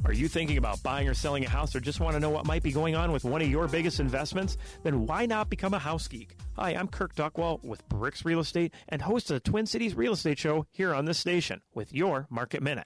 Are 0.04 0.14
you 0.14 0.28
thinking 0.28 0.58
about 0.58 0.82
buying 0.82 1.08
or 1.08 1.14
selling 1.14 1.46
a 1.46 1.50
house 1.50 1.76
or 1.76 1.80
just 1.80 2.00
want 2.00 2.16
to 2.16 2.20
know 2.20 2.32
what 2.32 2.48
might 2.48 2.64
be 2.64 2.72
going 2.72 2.96
on 2.96 3.12
with 3.12 3.24
one 3.24 3.42
of 3.42 3.50
your 3.50 3.68
biggest 3.68 4.00
investments? 4.00 4.58
Then 4.82 5.06
why 5.06 5.28
not 5.28 5.50
become 5.50 5.76
a 5.76 5.80
house 5.80 6.08
geek? 6.08 6.36
Hi, 6.62 6.76
I'm 6.76 6.90
Kirk 6.90 7.16
Duckwall 7.16 7.64
with 7.64 7.90
Bricks 7.90 8.24
Real 8.24 8.40
Estate 8.40 8.72
and 8.88 9.02
host 9.02 9.32
of 9.32 9.34
the 9.42 9.50
Twin 9.50 9.66
Cities 9.66 9.96
Real 9.96 10.14
Estate 10.14 10.38
Show 10.38 10.68
here 10.70 10.94
on 10.94 11.06
this 11.06 11.18
station 11.18 11.64
with 11.74 11.92
your 11.92 12.28
Market 12.30 12.62
Minute. 12.62 12.86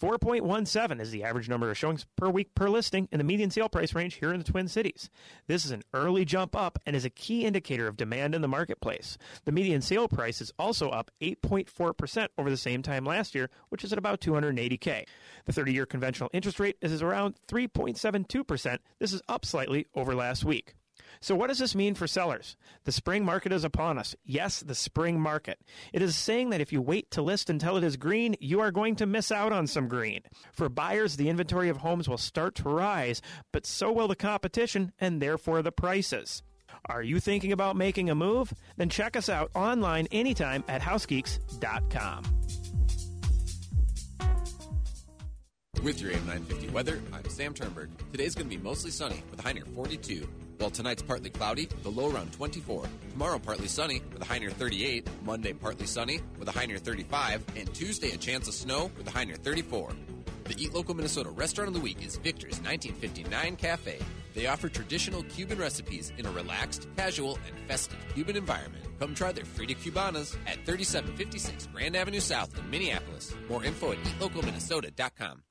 4.17 0.00 1.00
is 1.00 1.10
the 1.10 1.24
average 1.24 1.48
number 1.48 1.68
of 1.68 1.76
showings 1.76 2.06
per 2.14 2.30
week 2.30 2.54
per 2.54 2.68
listing 2.68 3.08
in 3.10 3.18
the 3.18 3.24
median 3.24 3.50
sale 3.50 3.68
price 3.68 3.96
range 3.96 4.14
here 4.14 4.32
in 4.32 4.38
the 4.38 4.44
Twin 4.44 4.68
Cities. 4.68 5.10
This 5.48 5.64
is 5.64 5.72
an 5.72 5.82
early 5.92 6.24
jump 6.24 6.54
up 6.54 6.78
and 6.86 6.94
is 6.94 7.04
a 7.04 7.10
key 7.10 7.44
indicator 7.44 7.88
of 7.88 7.96
demand 7.96 8.32
in 8.32 8.42
the 8.42 8.46
marketplace. 8.48 9.18
The 9.44 9.50
median 9.50 9.82
sale 9.82 10.06
price 10.06 10.40
is 10.40 10.52
also 10.56 10.90
up 10.90 11.10
8.4% 11.20 12.28
over 12.38 12.48
the 12.48 12.56
same 12.56 12.80
time 12.80 13.04
last 13.04 13.34
year, 13.34 13.50
which 13.70 13.82
is 13.82 13.92
at 13.92 13.98
about 13.98 14.20
280K. 14.20 15.04
The 15.46 15.52
30 15.52 15.72
year 15.72 15.84
conventional 15.84 16.30
interest 16.32 16.60
rate 16.60 16.76
is 16.80 17.02
around 17.02 17.34
3.72%. 17.48 18.78
This 19.00 19.12
is 19.12 19.20
up 19.28 19.44
slightly 19.44 19.88
over 19.96 20.14
last 20.14 20.44
week. 20.44 20.76
So, 21.20 21.34
what 21.34 21.48
does 21.48 21.58
this 21.58 21.74
mean 21.74 21.94
for 21.94 22.06
sellers? 22.06 22.56
The 22.84 22.92
spring 22.92 23.24
market 23.24 23.52
is 23.52 23.64
upon 23.64 23.98
us. 23.98 24.14
Yes, 24.24 24.60
the 24.60 24.74
spring 24.74 25.20
market. 25.20 25.58
It 25.92 26.02
is 26.02 26.16
saying 26.16 26.50
that 26.50 26.60
if 26.60 26.72
you 26.72 26.80
wait 26.80 27.10
to 27.12 27.22
list 27.22 27.50
until 27.50 27.76
it 27.76 27.84
is 27.84 27.96
green, 27.96 28.36
you 28.40 28.60
are 28.60 28.70
going 28.70 28.96
to 28.96 29.06
miss 29.06 29.32
out 29.32 29.52
on 29.52 29.66
some 29.66 29.88
green. 29.88 30.22
For 30.52 30.68
buyers, 30.68 31.16
the 31.16 31.28
inventory 31.28 31.68
of 31.68 31.78
homes 31.78 32.08
will 32.08 32.18
start 32.18 32.54
to 32.56 32.68
rise, 32.68 33.20
but 33.52 33.66
so 33.66 33.92
will 33.92 34.08
the 34.08 34.16
competition 34.16 34.92
and 35.00 35.20
therefore 35.20 35.62
the 35.62 35.72
prices. 35.72 36.42
Are 36.86 37.02
you 37.02 37.20
thinking 37.20 37.52
about 37.52 37.76
making 37.76 38.10
a 38.10 38.14
move? 38.14 38.52
Then 38.76 38.88
check 38.88 39.16
us 39.16 39.28
out 39.28 39.50
online 39.54 40.06
anytime 40.10 40.64
at 40.68 40.80
housegeeks.com. 40.80 42.24
With 45.82 46.00
your 46.00 46.10
AM 46.10 46.26
950 46.26 46.68
weather, 46.68 47.00
I'm 47.12 47.26
Sam 47.30 47.54
Turnberg. 47.54 47.88
Today's 48.12 48.34
going 48.34 48.50
to 48.50 48.56
be 48.56 48.62
mostly 48.62 48.90
sunny 48.90 49.22
with 49.30 49.40
a 49.40 49.42
high 49.42 49.52
near 49.52 49.64
42. 49.64 50.28
While 50.60 50.68
tonight's 50.68 51.00
partly 51.00 51.30
cloudy 51.30 51.68
the 51.82 51.88
low 51.88 52.10
around 52.10 52.34
24. 52.34 52.84
Tomorrow, 53.12 53.38
partly 53.38 53.66
sunny 53.66 54.02
with 54.12 54.20
a 54.20 54.26
high 54.26 54.38
near 54.38 54.50
38. 54.50 55.08
Monday, 55.24 55.54
partly 55.54 55.86
sunny 55.86 56.20
with 56.38 56.48
a 56.48 56.52
high 56.52 56.66
near 56.66 56.76
35. 56.76 57.42
And 57.56 57.72
Tuesday, 57.72 58.10
a 58.10 58.18
chance 58.18 58.46
of 58.46 58.52
snow 58.52 58.90
with 58.98 59.08
a 59.08 59.10
high 59.10 59.24
near 59.24 59.36
34. 59.36 59.90
The 60.44 60.62
Eat 60.62 60.74
Local 60.74 60.92
Minnesota 60.92 61.30
restaurant 61.30 61.68
of 61.68 61.74
the 61.74 61.80
week 61.80 62.04
is 62.04 62.16
Victor's 62.16 62.60
1959 62.60 63.56
Cafe. 63.56 64.00
They 64.34 64.48
offer 64.48 64.68
traditional 64.68 65.22
Cuban 65.22 65.58
recipes 65.58 66.12
in 66.18 66.26
a 66.26 66.30
relaxed, 66.30 66.88
casual, 66.94 67.38
and 67.48 67.58
festive 67.66 67.98
Cuban 68.12 68.36
environment. 68.36 68.84
Come 68.98 69.14
try 69.14 69.32
their 69.32 69.46
Frida 69.46 69.76
Cubanas 69.76 70.36
at 70.46 70.66
3756 70.66 71.68
Grand 71.68 71.96
Avenue 71.96 72.20
South 72.20 72.58
in 72.58 72.68
Minneapolis. 72.68 73.34
More 73.48 73.64
info 73.64 73.92
at 73.92 73.98
eatlocalminnesota.com. 73.98 75.42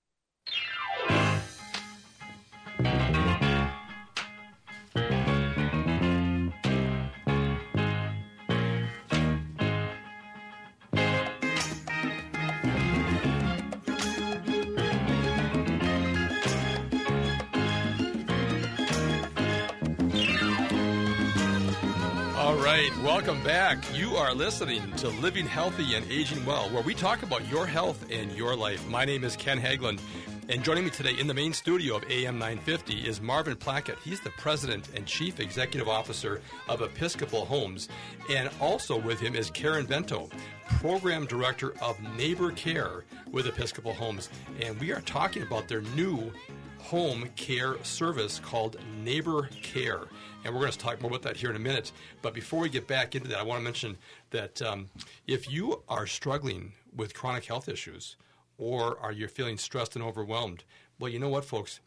right, 22.79 23.03
welcome 23.03 23.43
back. 23.43 23.77
You 23.93 24.15
are 24.15 24.33
listening 24.33 24.89
to 24.97 25.09
Living 25.09 25.45
Healthy 25.45 25.95
and 25.95 26.09
Aging 26.09 26.45
Well, 26.45 26.69
where 26.69 26.81
we 26.81 26.93
talk 26.93 27.23
about 27.23 27.45
your 27.49 27.67
health 27.67 28.05
and 28.09 28.31
your 28.31 28.55
life. 28.55 28.87
My 28.87 29.03
name 29.03 29.25
is 29.25 29.35
Ken 29.35 29.59
Haglind, 29.59 29.99
and 30.47 30.63
joining 30.63 30.85
me 30.85 30.89
today 30.89 31.13
in 31.19 31.27
the 31.27 31.33
main 31.33 31.51
studio 31.51 31.97
of 31.97 32.09
AM 32.09 32.39
950 32.39 33.01
is 33.05 33.19
Marvin 33.19 33.57
Plakut. 33.57 33.99
He's 33.99 34.21
the 34.21 34.29
president 34.29 34.87
and 34.95 35.05
chief 35.05 35.41
executive 35.41 35.89
officer 35.89 36.41
of 36.69 36.81
Episcopal 36.81 37.43
Homes, 37.43 37.89
and 38.29 38.49
also 38.61 38.97
with 38.97 39.19
him 39.19 39.35
is 39.35 39.51
Karen 39.51 39.85
Vento, 39.85 40.29
program 40.77 41.25
director 41.25 41.73
of 41.81 41.99
Neighbor 42.15 42.51
Care 42.51 43.03
with 43.29 43.45
Episcopal 43.45 43.93
Homes, 43.93 44.29
and 44.61 44.79
we 44.79 44.93
are 44.93 45.01
talking 45.01 45.43
about 45.43 45.67
their 45.67 45.81
new 45.81 46.31
home 46.79 47.29
care 47.35 47.81
service 47.83 48.39
called 48.39 48.77
Neighbor 49.03 49.49
Care. 49.61 50.03
And 50.43 50.53
we're 50.53 50.61
going 50.61 50.71
to 50.71 50.77
talk 50.77 51.01
more 51.01 51.09
about 51.09 51.21
that 51.23 51.37
here 51.37 51.49
in 51.49 51.55
a 51.55 51.59
minute. 51.59 51.91
But 52.21 52.33
before 52.33 52.61
we 52.61 52.69
get 52.69 52.87
back 52.87 53.15
into 53.15 53.27
that, 53.29 53.39
I 53.39 53.43
want 53.43 53.59
to 53.59 53.63
mention 53.63 53.97
that 54.31 54.61
um, 54.61 54.89
if 55.27 55.51
you 55.51 55.83
are 55.87 56.07
struggling 56.07 56.73
with 56.95 57.13
chronic 57.13 57.45
health 57.45 57.69
issues 57.69 58.15
or 58.57 58.97
are 58.99 59.11
you 59.11 59.27
feeling 59.27 59.57
stressed 59.57 59.95
and 59.95 60.03
overwhelmed, 60.03 60.63
well, 60.99 61.11
you 61.11 61.19
know 61.19 61.29
what, 61.29 61.45
folks? 61.45 61.79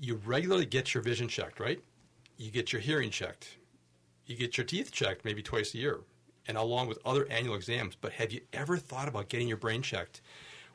You 0.00 0.20
regularly 0.24 0.66
get 0.66 0.94
your 0.94 1.02
vision 1.02 1.28
checked, 1.28 1.58
right? 1.58 1.80
You 2.36 2.50
get 2.50 2.72
your 2.72 2.82
hearing 2.82 3.10
checked. 3.10 3.56
You 4.26 4.36
get 4.36 4.56
your 4.56 4.66
teeth 4.66 4.90
checked 4.92 5.24
maybe 5.24 5.42
twice 5.42 5.74
a 5.74 5.78
year, 5.78 6.00
and 6.48 6.56
along 6.56 6.88
with 6.88 6.98
other 7.04 7.26
annual 7.30 7.54
exams. 7.54 7.96
But 7.98 8.12
have 8.12 8.32
you 8.32 8.40
ever 8.52 8.76
thought 8.76 9.08
about 9.08 9.28
getting 9.28 9.48
your 9.48 9.56
brain 9.56 9.82
checked? 9.82 10.20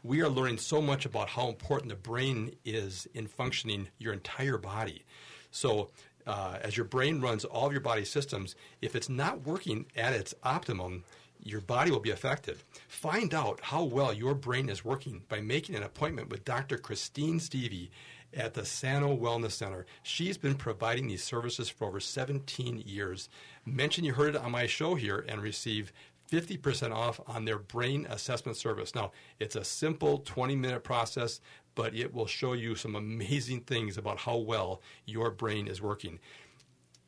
We 0.03 0.21
are 0.21 0.29
learning 0.29 0.57
so 0.57 0.81
much 0.81 1.05
about 1.05 1.29
how 1.29 1.47
important 1.47 1.89
the 1.89 1.95
brain 1.95 2.55
is 2.65 3.07
in 3.13 3.27
functioning 3.27 3.87
your 3.99 4.13
entire 4.13 4.57
body. 4.57 5.05
So, 5.51 5.89
uh, 6.27 6.57
as 6.61 6.77
your 6.77 6.85
brain 6.85 7.19
runs 7.19 7.45
all 7.45 7.65
of 7.65 7.71
your 7.71 7.81
body 7.81 8.05
systems, 8.05 8.55
if 8.81 8.95
it's 8.95 9.09
not 9.09 9.45
working 9.45 9.85
at 9.95 10.13
its 10.13 10.35
optimum, 10.43 11.03
your 11.43 11.61
body 11.61 11.89
will 11.89 11.99
be 11.99 12.11
affected. 12.11 12.59
Find 12.87 13.33
out 13.33 13.59
how 13.61 13.83
well 13.83 14.13
your 14.13 14.35
brain 14.35 14.69
is 14.69 14.85
working 14.85 15.23
by 15.27 15.41
making 15.41 15.75
an 15.75 15.83
appointment 15.83 16.29
with 16.29 16.45
Dr. 16.45 16.77
Christine 16.77 17.39
Stevie 17.39 17.91
at 18.33 18.53
the 18.53 18.65
Sano 18.65 19.15
Wellness 19.15 19.51
Center. 19.51 19.85
She's 20.03 20.37
been 20.37 20.55
providing 20.55 21.07
these 21.07 21.23
services 21.23 21.69
for 21.69 21.87
over 21.87 21.99
17 21.99 22.83
years. 22.85 23.29
Mention 23.65 24.05
you 24.05 24.13
heard 24.13 24.35
it 24.35 24.41
on 24.41 24.51
my 24.51 24.67
show 24.67 24.95
here 24.95 25.25
and 25.27 25.41
receive 25.41 25.91
50% 26.31 26.93
off 26.93 27.19
on 27.27 27.45
their 27.45 27.59
brain 27.59 28.07
assessment 28.09 28.57
service. 28.57 28.95
Now, 28.95 29.11
it's 29.39 29.55
a 29.55 29.63
simple 29.63 30.19
20 30.19 30.55
minute 30.55 30.83
process, 30.83 31.41
but 31.75 31.93
it 31.93 32.13
will 32.13 32.27
show 32.27 32.53
you 32.53 32.75
some 32.75 32.95
amazing 32.95 33.61
things 33.61 33.97
about 33.97 34.19
how 34.19 34.37
well 34.37 34.81
your 35.05 35.29
brain 35.29 35.67
is 35.67 35.81
working. 35.81 36.19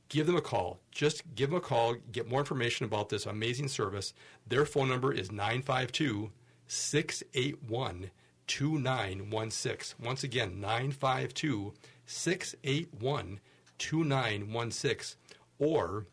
Give 0.10 0.28
them 0.28 0.36
a 0.36 0.42
call. 0.42 0.80
Just 0.92 1.24
give 1.36 1.50
them 1.50 1.58
a 1.58 1.62
call, 1.62 1.96
get 2.12 2.30
more 2.30 2.42
information 2.42 2.86
about 2.86 3.10
this 3.10 3.26
amazing 3.26 3.70
service. 3.70 4.14
Their 4.46 4.66
phone 4.66 4.90
number 4.90 5.14
is 5.14 5.32
952 5.32 6.32
681 6.68 8.12
2916. 8.46 10.06
Once 10.06 10.24
again, 10.24 10.60
952 10.60 11.74
681 12.06 13.40
2916. 13.78 15.18
Or 15.60 16.06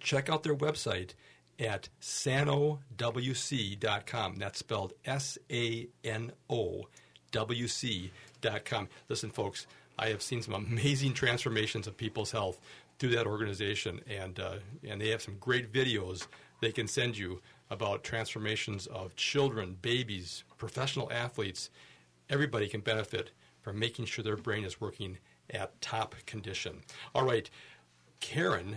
check 0.00 0.28
out 0.28 0.42
their 0.42 0.54
website 0.54 1.14
at 1.58 1.88
sanowc.com. 2.00 2.86
That's 4.36 4.58
spelled 4.58 4.92
S 5.04 5.38
A 5.50 5.88
N 6.04 6.32
O 6.48 6.88
W 7.32 7.68
C.com. 7.68 8.88
Listen, 9.08 9.30
folks, 9.30 9.66
I 9.98 10.08
have 10.08 10.22
seen 10.22 10.42
some 10.42 10.54
amazing 10.54 11.14
transformations 11.14 11.86
of 11.86 11.96
people's 11.96 12.30
health 12.30 12.60
through 12.98 13.10
that 13.10 13.26
organization, 13.26 14.00
and, 14.08 14.38
uh, 14.40 14.56
and 14.86 15.00
they 15.00 15.08
have 15.08 15.22
some 15.22 15.36
great 15.38 15.72
videos 15.72 16.26
they 16.60 16.72
can 16.72 16.88
send 16.88 17.16
you 17.16 17.40
about 17.70 18.02
transformations 18.02 18.86
of 18.86 19.14
children, 19.14 19.76
babies, 19.80 20.44
professional 20.56 21.12
athletes. 21.12 21.70
Everybody 22.28 22.68
can 22.68 22.80
benefit 22.80 23.30
from 23.60 23.78
making 23.78 24.06
sure 24.06 24.24
their 24.24 24.36
brain 24.36 24.64
is 24.64 24.80
working 24.80 25.18
at 25.50 25.80
top 25.80 26.14
condition. 26.26 26.82
All 27.14 27.24
right, 27.24 27.48
Karen, 28.20 28.76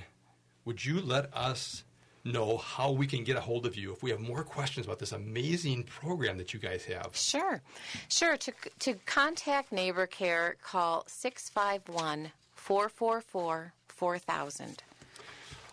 would 0.66 0.86
you 0.86 1.02
let 1.02 1.36
us 1.36 1.84
know 2.24 2.58
how 2.58 2.92
we 2.92 3.08
can 3.08 3.24
get 3.24 3.36
a 3.36 3.42
hold 3.42 3.66
of 3.66 3.76
you 3.76 3.92
if 3.92 4.04
we 4.04 4.12
have 4.12 4.20
more 4.20 4.44
questions 4.44 4.86
about 4.86 5.00
this 5.00 5.12
amazing 5.12 5.84
program 5.84 6.38
that 6.38 6.54
you 6.54 6.60
guys 6.60 6.86
have. 6.86 7.12
Sure. 7.14 7.62
Sure. 8.10 8.38
To, 8.38 8.54
to 8.80 8.94
contact 9.06 9.72
Neighbor 9.72 10.08
Care, 10.08 10.56
call 10.64 11.04
651 11.08 12.32
444 12.56 13.74
4000. 13.88 14.84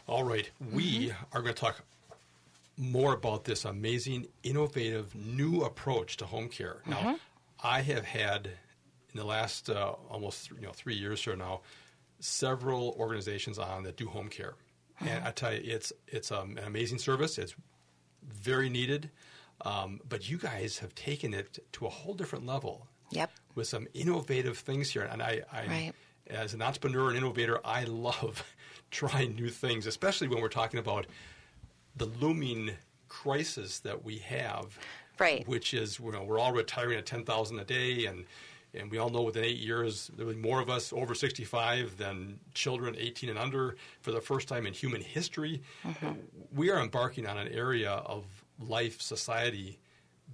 All 0.07 0.25
right. 0.25 0.51
We 0.73 1.13
are 1.33 1.43
going 1.43 1.55
to 1.55 1.61
talk 1.61 1.83
more 2.79 3.13
about 3.13 3.45
this 3.45 3.65
amazing, 3.65 4.27
innovative, 4.43 5.15
new 5.15 5.63
approach 5.63 6.17
to 6.19 6.27
home 6.27 6.49
care. 6.49 6.79
Now, 6.87 7.19
I 7.63 7.81
have 7.83 8.05
had 8.05 8.47
in 8.47 9.19
the 9.19 9.25
last 9.25 9.69
uh, 9.69 9.95
almost 10.09 10.51
you 10.51 10.63
know 10.63 10.73
three 10.73 10.95
years 10.95 11.27
or 11.27 11.37
now 11.37 11.61
several 12.21 12.95
organizations 12.99 13.59
on 13.59 13.83
that 13.85 13.97
do 13.97 14.07
home 14.07 14.29
care, 14.29 14.55
and 15.01 15.25
I 15.25 15.31
tell 15.31 15.53
you, 15.55 15.61
it's 15.65 15.93
it's 16.07 16.31
um, 16.33 16.57
an 16.59 16.65
amazing 16.65 16.99
service. 16.99 17.39
It's 17.39 17.55
very 18.27 18.69
needed, 18.69 19.11
um, 19.63 20.01
but 20.09 20.29
you 20.29 20.39
guys 20.39 20.79
have 20.79 20.95
taken 20.95 21.35
it 21.35 21.59
to 21.73 21.87
a 21.87 21.89
whole 21.89 22.15
different 22.15 22.47
level. 22.47 22.87
Yep. 23.11 23.31
With 23.55 23.67
some 23.67 23.87
innovative 23.95 24.59
things 24.59 24.91
here, 24.91 25.03
and 25.11 25.23
I, 25.23 25.43
I 25.53 25.67
Right. 25.67 25.93
as 26.29 26.53
an 26.55 26.61
entrepreneur 26.63 27.09
and 27.09 27.17
innovator, 27.17 27.59
I 27.65 27.85
love 27.85 28.45
trying 28.91 29.35
new 29.35 29.49
things, 29.49 29.87
especially 29.87 30.29
when 30.29 30.41
we're 30.43 30.49
talking 30.49 30.79
about 30.79 31.07
the 31.97 32.05
looming 32.07 32.73
crisis 33.09 33.81
that 33.81 34.05
we 34.05 34.19
have, 34.19 34.79
Right. 35.19 35.49
Which 35.49 35.75
is, 35.75 35.99
you 35.99 36.13
know, 36.13 36.23
we're 36.23 36.39
all 36.39 36.53
retiring 36.53 36.97
at 36.99 37.07
ten 37.07 37.25
thousand 37.25 37.59
a 37.59 37.65
day, 37.65 38.07
and 38.07 38.25
and 38.79 38.91
we 38.91 38.99
all 38.99 39.11
know 39.11 39.23
within 39.23 39.45
eight 39.45 39.59
years 39.59 40.11
there 40.17 40.27
will 40.27 40.35
be 40.35 40.41
more 40.41 40.61
of 40.61 40.71
us 40.71 40.93
over 40.93 41.14
sixty 41.14 41.45
five 41.45 41.97
than 41.97 42.38
children 42.55 42.95
eighteen 42.99 43.31
and 43.31 43.38
under 43.38 43.77
for 44.01 44.12
the 44.12 44.21
first 44.21 44.49
time 44.49 44.67
in 44.67 44.73
human 44.73 45.01
history. 45.01 45.62
We 46.55 46.71
are 46.71 46.81
embarking 46.81 47.27
on 47.27 47.38
an 47.38 47.49
area 47.49 47.91
of 47.91 48.25
life 48.59 49.01
society 49.01 49.79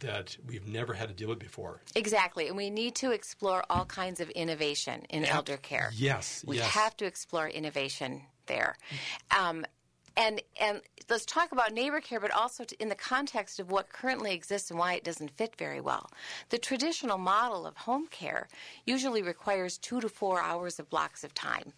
that 0.00 0.37
we've 0.46 0.66
never 0.66 0.92
had 0.92 1.09
to 1.09 1.14
deal 1.14 1.28
with 1.28 1.38
before. 1.38 1.80
Exactly. 1.94 2.48
And 2.48 2.57
we 2.57 2.68
need 2.68 2.96
to 2.96 3.12
explore 3.12 3.64
all 3.70 3.85
kinds 3.85 4.18
of 4.20 4.28
innovation 4.30 5.02
in 5.09 5.24
elder 5.24 5.57
care. 5.57 5.90
Yes, 5.94 6.44
We 6.46 6.57
yes. 6.57 6.66
have 6.70 6.96
to 6.96 7.04
explore 7.04 7.48
innovation 7.48 8.22
there. 8.46 8.76
Um, 9.38 9.64
and, 10.16 10.40
and 10.61 10.81
let's 11.09 11.27
talk 11.27 11.53
about 11.53 11.72
neighbor 11.72 12.00
care, 12.00 12.20
but 12.20 12.31
also 12.31 12.64
in 12.79 12.88
the 12.88 12.94
context 12.94 13.59
of 13.59 13.70
what 13.70 13.88
currently 13.88 14.33
exists 14.33 14.70
and 14.70 14.79
why 14.79 14.94
it 14.94 15.05
doesn't 15.05 15.33
fit 15.33 15.57
very 15.57 15.81
well. 15.81 16.11
The 16.50 16.59
traditional 16.59 17.18
model 17.18 17.66
of 17.66 17.77
home 17.77 18.07
care 18.09 18.48
usually 18.87 19.22
requires 19.22 19.79
two 19.79 20.00
to 20.00 20.09
four 20.09 20.40
hours 20.40 20.79
of 20.79 20.88
blocks 20.88 21.24
of 21.24 21.35
time. 21.35 21.72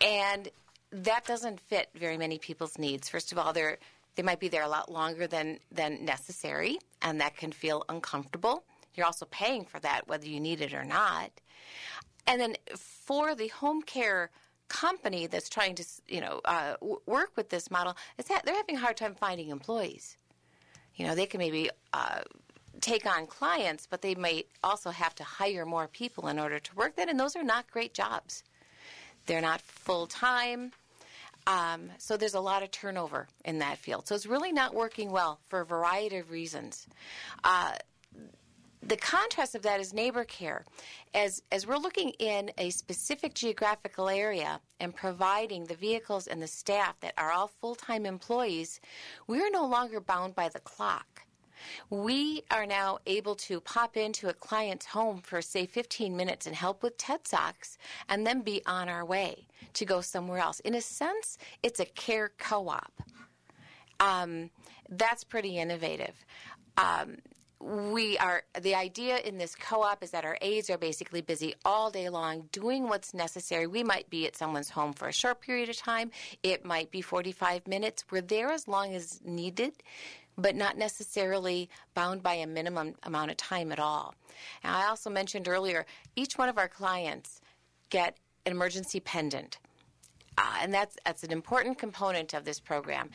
And 0.00 0.48
that 0.90 1.24
doesn't 1.26 1.60
fit 1.60 1.88
very 1.94 2.16
many 2.16 2.38
people's 2.38 2.78
needs. 2.78 3.08
First 3.08 3.32
of 3.32 3.38
all, 3.38 3.52
they're 3.52 3.78
they 4.16 4.22
might 4.22 4.38
be 4.38 4.48
there 4.48 4.62
a 4.62 4.68
lot 4.68 4.92
longer 4.92 5.26
than 5.26 5.58
than 5.72 6.04
necessary, 6.04 6.78
and 7.02 7.20
that 7.20 7.36
can 7.36 7.50
feel 7.50 7.84
uncomfortable. 7.88 8.64
You're 8.94 9.06
also 9.06 9.26
paying 9.26 9.64
for 9.64 9.80
that, 9.80 10.06
whether 10.06 10.26
you 10.26 10.38
need 10.38 10.60
it 10.60 10.72
or 10.72 10.84
not. 10.84 11.32
And 12.26 12.40
then 12.40 12.56
for 12.76 13.34
the 13.34 13.48
home 13.48 13.82
care 13.82 14.30
company 14.68 15.26
that's 15.26 15.48
trying 15.48 15.74
to, 15.76 15.84
you 16.08 16.20
know, 16.20 16.40
uh, 16.44 16.74
work 17.06 17.32
with 17.36 17.50
this 17.50 17.70
model, 17.70 17.96
is 18.18 18.26
that 18.26 18.44
they're 18.44 18.56
having 18.56 18.76
a 18.76 18.80
hard 18.80 18.96
time 18.96 19.14
finding 19.14 19.48
employees. 19.48 20.16
You 20.96 21.06
know, 21.06 21.14
they 21.14 21.26
can 21.26 21.38
maybe 21.38 21.70
uh, 21.92 22.22
take 22.80 23.06
on 23.06 23.26
clients, 23.26 23.86
but 23.86 24.02
they 24.02 24.14
may 24.14 24.44
also 24.62 24.90
have 24.90 25.14
to 25.16 25.24
hire 25.24 25.66
more 25.66 25.88
people 25.88 26.28
in 26.28 26.38
order 26.38 26.58
to 26.58 26.74
work 26.76 26.96
that, 26.96 27.08
and 27.08 27.18
those 27.18 27.36
are 27.36 27.42
not 27.42 27.70
great 27.70 27.94
jobs. 27.94 28.42
They're 29.26 29.40
not 29.40 29.60
full 29.60 30.06
time. 30.06 30.72
Um, 31.46 31.90
so 31.98 32.16
there's 32.16 32.34
a 32.34 32.40
lot 32.40 32.62
of 32.62 32.70
turnover 32.70 33.28
in 33.44 33.58
that 33.58 33.78
field. 33.78 34.06
So 34.06 34.14
it's 34.14 34.26
really 34.26 34.52
not 34.52 34.74
working 34.74 35.10
well 35.10 35.40
for 35.48 35.60
a 35.60 35.66
variety 35.66 36.16
of 36.16 36.30
reasons. 36.30 36.86
Uh, 37.42 37.72
the 38.88 38.96
contrast 38.96 39.54
of 39.54 39.62
that 39.62 39.80
is 39.80 39.92
neighbor 39.92 40.24
care. 40.24 40.64
As, 41.14 41.42
as 41.50 41.66
we're 41.66 41.76
looking 41.76 42.10
in 42.18 42.50
a 42.58 42.70
specific 42.70 43.34
geographical 43.34 44.08
area 44.08 44.60
and 44.80 44.94
providing 44.94 45.64
the 45.64 45.74
vehicles 45.74 46.26
and 46.26 46.42
the 46.42 46.46
staff 46.46 46.98
that 47.00 47.14
are 47.16 47.32
all 47.32 47.48
full 47.48 47.74
time 47.74 48.04
employees, 48.04 48.80
we're 49.26 49.50
no 49.50 49.66
longer 49.66 50.00
bound 50.00 50.34
by 50.34 50.48
the 50.48 50.60
clock. 50.60 51.22
We 51.88 52.42
are 52.50 52.66
now 52.66 52.98
able 53.06 53.34
to 53.36 53.60
pop 53.60 53.96
into 53.96 54.28
a 54.28 54.34
client's 54.34 54.84
home 54.86 55.22
for, 55.22 55.40
say, 55.40 55.64
15 55.64 56.14
minutes 56.14 56.46
and 56.46 56.54
help 56.54 56.82
with 56.82 56.98
TED 56.98 57.24
Talks 57.24 57.78
and 58.08 58.26
then 58.26 58.42
be 58.42 58.60
on 58.66 58.88
our 58.88 59.04
way 59.04 59.46
to 59.74 59.84
go 59.86 60.02
somewhere 60.02 60.40
else. 60.40 60.60
In 60.60 60.74
a 60.74 60.82
sense, 60.82 61.38
it's 61.62 61.80
a 61.80 61.86
care 61.86 62.32
co 62.36 62.68
op. 62.68 62.92
Um, 64.00 64.50
that's 64.90 65.24
pretty 65.24 65.56
innovative. 65.58 66.14
Um, 66.76 67.16
we 67.60 68.18
are 68.18 68.42
the 68.60 68.74
idea 68.74 69.18
in 69.18 69.38
this 69.38 69.54
co-op 69.54 70.02
is 70.02 70.10
that 70.10 70.24
our 70.24 70.36
aides 70.40 70.68
are 70.70 70.78
basically 70.78 71.20
busy 71.20 71.54
all 71.64 71.90
day 71.90 72.08
long 72.08 72.48
doing 72.52 72.88
what's 72.88 73.14
necessary. 73.14 73.66
We 73.66 73.82
might 73.82 74.10
be 74.10 74.26
at 74.26 74.36
someone's 74.36 74.70
home 74.70 74.92
for 74.92 75.08
a 75.08 75.12
short 75.12 75.40
period 75.40 75.68
of 75.68 75.76
time. 75.76 76.10
It 76.42 76.64
might 76.64 76.90
be 76.90 77.00
45 77.00 77.66
minutes. 77.66 78.04
We're 78.10 78.20
there 78.20 78.50
as 78.50 78.68
long 78.68 78.94
as 78.94 79.20
needed 79.24 79.72
but 80.36 80.56
not 80.56 80.76
necessarily 80.76 81.68
bound 81.94 82.22
by 82.22 82.34
a 82.34 82.46
minimum 82.46 82.94
amount 83.02 83.30
of 83.30 83.36
time 83.36 83.72
at 83.72 83.78
all. 83.78 84.14
I 84.62 84.86
also 84.86 85.10
mentioned 85.10 85.48
earlier 85.48 85.86
each 86.16 86.36
one 86.36 86.48
of 86.48 86.58
our 86.58 86.68
clients 86.68 87.40
get 87.90 88.16
an 88.44 88.52
emergency 88.52 89.00
pendant. 89.00 89.58
Uh, 90.36 90.42
and 90.62 90.74
that's 90.74 90.96
that's 91.04 91.22
an 91.22 91.30
important 91.30 91.78
component 91.78 92.34
of 92.34 92.44
this 92.44 92.58
program. 92.58 93.10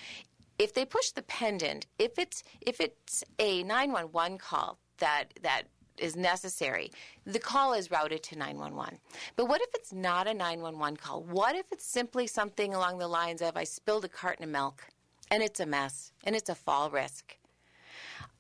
If 0.60 0.74
they 0.74 0.84
push 0.84 1.12
the 1.12 1.22
pendant, 1.24 1.88
if 1.98 2.20
it's 2.20 2.44
if 2.60 2.82
it's 2.82 3.24
a 3.40 3.64
911 3.64 4.38
call 4.38 4.78
that 4.98 5.34
that 5.42 5.64
is 5.98 6.18
necessary, 6.18 6.92
the 7.26 7.40
call 7.40 7.74
is 7.74 7.90
routed 7.90 8.24
to 8.24 8.38
911. 8.38 9.00
But 9.38 9.46
what 9.46 9.62
if 9.62 9.70
it's 9.74 9.94
not 9.94 10.28
a 10.28 10.34
911 10.34 10.98
call? 10.98 11.24
What 11.24 11.56
if 11.56 11.72
it's 11.72 11.86
simply 11.86 12.28
something 12.28 12.74
along 12.74 12.98
the 12.98 13.08
lines 13.08 13.42
of 13.42 13.56
I 13.56 13.64
spilled 13.64 14.06
a 14.06 14.10
carton 14.10 14.44
of 14.44 14.50
milk 14.50 14.84
and 15.32 15.42
it's 15.42 15.62
a 15.62 15.66
mess 15.66 16.12
and 16.26 16.36
it's 16.36 16.50
a 16.50 16.56
fall 16.56 16.90
risk? 16.90 17.38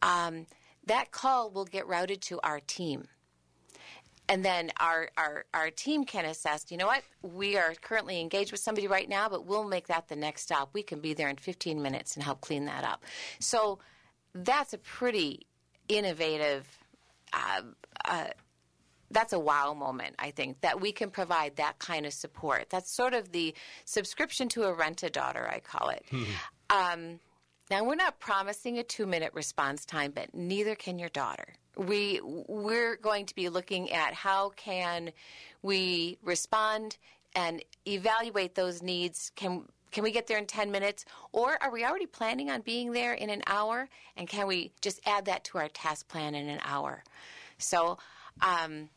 Um, 0.01 0.45
that 0.85 1.11
call 1.11 1.49
will 1.49 1.65
get 1.65 1.87
routed 1.87 2.21
to 2.23 2.39
our 2.41 2.59
team 2.59 3.07
and 4.29 4.45
then 4.45 4.71
our, 4.79 5.09
our, 5.17 5.45
our 5.55 5.71
team 5.71 6.05
can 6.05 6.23
assess, 6.23 6.65
you 6.69 6.77
know 6.77 6.85
what, 6.85 7.01
we 7.23 7.57
are 7.57 7.73
currently 7.81 8.21
engaged 8.21 8.51
with 8.51 8.61
somebody 8.61 8.87
right 8.87 9.09
now, 9.09 9.27
but 9.27 9.47
we'll 9.47 9.67
make 9.67 9.87
that 9.87 10.07
the 10.07 10.15
next 10.15 10.43
stop. 10.43 10.69
We 10.71 10.83
can 10.83 10.99
be 10.99 11.15
there 11.15 11.29
in 11.29 11.35
15 11.35 11.81
minutes 11.81 12.13
and 12.15 12.23
help 12.23 12.39
clean 12.39 12.65
that 12.65 12.83
up. 12.83 13.03
So 13.39 13.79
that's 14.35 14.73
a 14.73 14.77
pretty 14.77 15.47
innovative, 15.87 16.67
uh, 17.33 17.61
uh, 18.05 18.27
that's 19.09 19.33
a 19.33 19.39
wow 19.39 19.73
moment, 19.73 20.13
I 20.19 20.29
think, 20.29 20.61
that 20.61 20.79
we 20.79 20.91
can 20.91 21.09
provide 21.09 21.55
that 21.55 21.79
kind 21.79 22.05
of 22.05 22.13
support. 22.13 22.69
That's 22.69 22.95
sort 22.95 23.15
of 23.15 23.31
the 23.31 23.55
subscription 23.85 24.47
to 24.49 24.65
a 24.65 24.73
rent 24.73 25.01
a 25.01 25.09
daughter, 25.09 25.49
I 25.51 25.59
call 25.59 25.89
it. 25.89 26.05
Um, 26.69 27.19
now 27.71 27.83
we're 27.83 27.95
not 27.95 28.19
promising 28.19 28.77
a 28.77 28.83
two 28.83 29.07
minute 29.07 29.31
response 29.33 29.85
time, 29.85 30.11
but 30.13 30.35
neither 30.35 30.75
can 30.75 30.99
your 30.99 31.09
daughter. 31.09 31.55
We 31.79 32.19
we're 32.23 32.97
going 32.97 33.25
to 33.25 33.35
be 33.35 33.49
looking 33.49 33.91
at 33.91 34.13
how 34.13 34.49
can 34.49 35.11
we 35.61 36.17
respond 36.21 36.97
and 37.35 37.63
evaluate 37.87 38.55
those 38.55 38.81
needs. 38.81 39.31
Can 39.35 39.63
can 39.91 40.03
we 40.03 40.11
get 40.11 40.27
there 40.27 40.37
in 40.37 40.45
10 40.45 40.69
minutes 40.69 41.05
or 41.31 41.57
are 41.63 41.71
we 41.71 41.83
already 41.83 42.05
planning 42.05 42.51
on 42.51 42.61
being 42.61 42.91
there 42.91 43.13
in 43.13 43.31
an 43.31 43.41
hour 43.47 43.89
and 44.17 44.27
can 44.27 44.45
we 44.45 44.71
just 44.81 44.99
add 45.07 45.25
that 45.25 45.43
to 45.45 45.57
our 45.57 45.67
task 45.69 46.07
plan 46.07 46.35
in 46.35 46.47
an 46.47 46.59
hour? 46.63 47.03
So 47.57 47.97
um, 48.41 48.89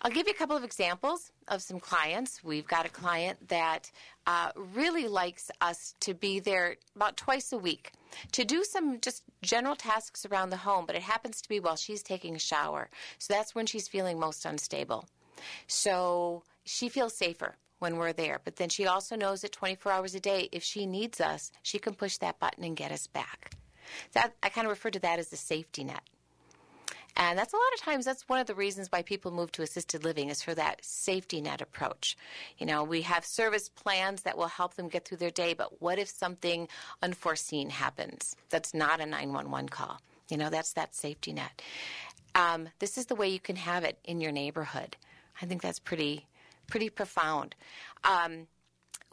I'll 0.00 0.10
give 0.10 0.26
you 0.26 0.32
a 0.32 0.36
couple 0.36 0.56
of 0.56 0.64
examples 0.64 1.30
of 1.48 1.62
some 1.62 1.78
clients. 1.78 2.42
We've 2.42 2.66
got 2.66 2.86
a 2.86 2.88
client 2.88 3.48
that 3.48 3.90
uh, 4.26 4.50
really 4.56 5.06
likes 5.06 5.50
us 5.60 5.94
to 6.00 6.14
be 6.14 6.40
there 6.40 6.76
about 6.96 7.16
twice 7.16 7.52
a 7.52 7.58
week 7.58 7.92
to 8.32 8.44
do 8.44 8.64
some 8.64 9.00
just 9.00 9.22
general 9.42 9.76
tasks 9.76 10.26
around 10.26 10.50
the 10.50 10.56
home, 10.56 10.86
but 10.86 10.96
it 10.96 11.02
happens 11.02 11.40
to 11.42 11.48
be 11.48 11.60
while 11.60 11.76
she's 11.76 12.02
taking 12.02 12.34
a 12.34 12.38
shower. 12.38 12.88
So 13.18 13.34
that's 13.34 13.54
when 13.54 13.66
she's 13.66 13.88
feeling 13.88 14.18
most 14.18 14.44
unstable. 14.44 15.08
So 15.66 16.42
she 16.64 16.88
feels 16.88 17.16
safer 17.16 17.56
when 17.78 17.96
we're 17.96 18.12
there, 18.12 18.40
but 18.44 18.56
then 18.56 18.68
she 18.68 18.86
also 18.86 19.16
knows 19.16 19.42
that 19.42 19.52
24 19.52 19.92
hours 19.92 20.14
a 20.14 20.20
day, 20.20 20.48
if 20.52 20.62
she 20.62 20.86
needs 20.86 21.20
us, 21.20 21.50
she 21.62 21.78
can 21.78 21.94
push 21.94 22.16
that 22.18 22.38
button 22.38 22.64
and 22.64 22.76
get 22.76 22.92
us 22.92 23.06
back. 23.06 23.56
That 24.12 24.34
I 24.42 24.48
kind 24.48 24.66
of 24.66 24.70
refer 24.70 24.90
to 24.90 25.00
that 25.00 25.18
as 25.18 25.28
the 25.28 25.36
safety 25.36 25.84
net. 25.84 26.02
And 27.16 27.38
that's 27.38 27.52
a 27.52 27.56
lot 27.56 27.62
of 27.74 27.80
times 27.80 28.04
that's 28.04 28.28
one 28.28 28.40
of 28.40 28.46
the 28.46 28.54
reasons 28.54 28.88
why 28.90 29.02
people 29.02 29.30
move 29.30 29.52
to 29.52 29.62
assisted 29.62 30.04
living 30.04 30.30
is 30.30 30.42
for 30.42 30.54
that 30.54 30.84
safety 30.84 31.40
net 31.40 31.60
approach. 31.60 32.16
You 32.58 32.66
know, 32.66 32.84
we 32.84 33.02
have 33.02 33.24
service 33.24 33.68
plans 33.68 34.22
that 34.22 34.36
will 34.38 34.48
help 34.48 34.74
them 34.74 34.88
get 34.88 35.04
through 35.04 35.18
their 35.18 35.30
day, 35.30 35.54
but 35.54 35.80
what 35.82 35.98
if 35.98 36.08
something 36.08 36.68
unforeseen 37.02 37.70
happens? 37.70 38.36
That's 38.50 38.72
not 38.72 39.00
a 39.00 39.06
911 39.06 39.68
call. 39.68 40.00
You 40.28 40.38
know, 40.38 40.48
that's 40.48 40.72
that 40.74 40.94
safety 40.94 41.32
net. 41.32 41.60
Um, 42.34 42.68
this 42.78 42.96
is 42.96 43.06
the 43.06 43.14
way 43.14 43.28
you 43.28 43.40
can 43.40 43.56
have 43.56 43.84
it 43.84 43.98
in 44.04 44.20
your 44.20 44.32
neighborhood. 44.32 44.96
I 45.40 45.46
think 45.46 45.60
that's 45.60 45.78
pretty 45.78 46.26
pretty 46.66 46.88
profound. 46.88 47.54
Um, 48.04 48.46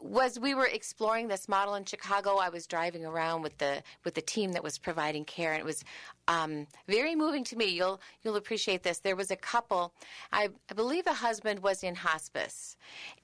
was 0.00 0.38
we 0.38 0.54
were 0.54 0.66
exploring 0.66 1.28
this 1.28 1.48
model 1.48 1.74
in 1.74 1.84
Chicago. 1.84 2.36
I 2.36 2.48
was 2.48 2.66
driving 2.66 3.04
around 3.04 3.42
with 3.42 3.58
the 3.58 3.82
with 4.04 4.14
the 4.14 4.22
team 4.22 4.52
that 4.52 4.62
was 4.62 4.78
providing 4.78 5.24
care, 5.24 5.52
and 5.52 5.60
it 5.60 5.64
was 5.64 5.84
um, 6.28 6.66
very 6.88 7.14
moving 7.14 7.44
to 7.44 7.56
me. 7.56 7.66
You'll 7.66 8.00
you'll 8.22 8.36
appreciate 8.36 8.82
this. 8.82 8.98
There 8.98 9.16
was 9.16 9.30
a 9.30 9.36
couple. 9.36 9.92
I, 10.32 10.48
I 10.70 10.74
believe 10.74 11.04
the 11.04 11.12
husband 11.12 11.60
was 11.60 11.82
in 11.82 11.94
hospice, 11.94 12.76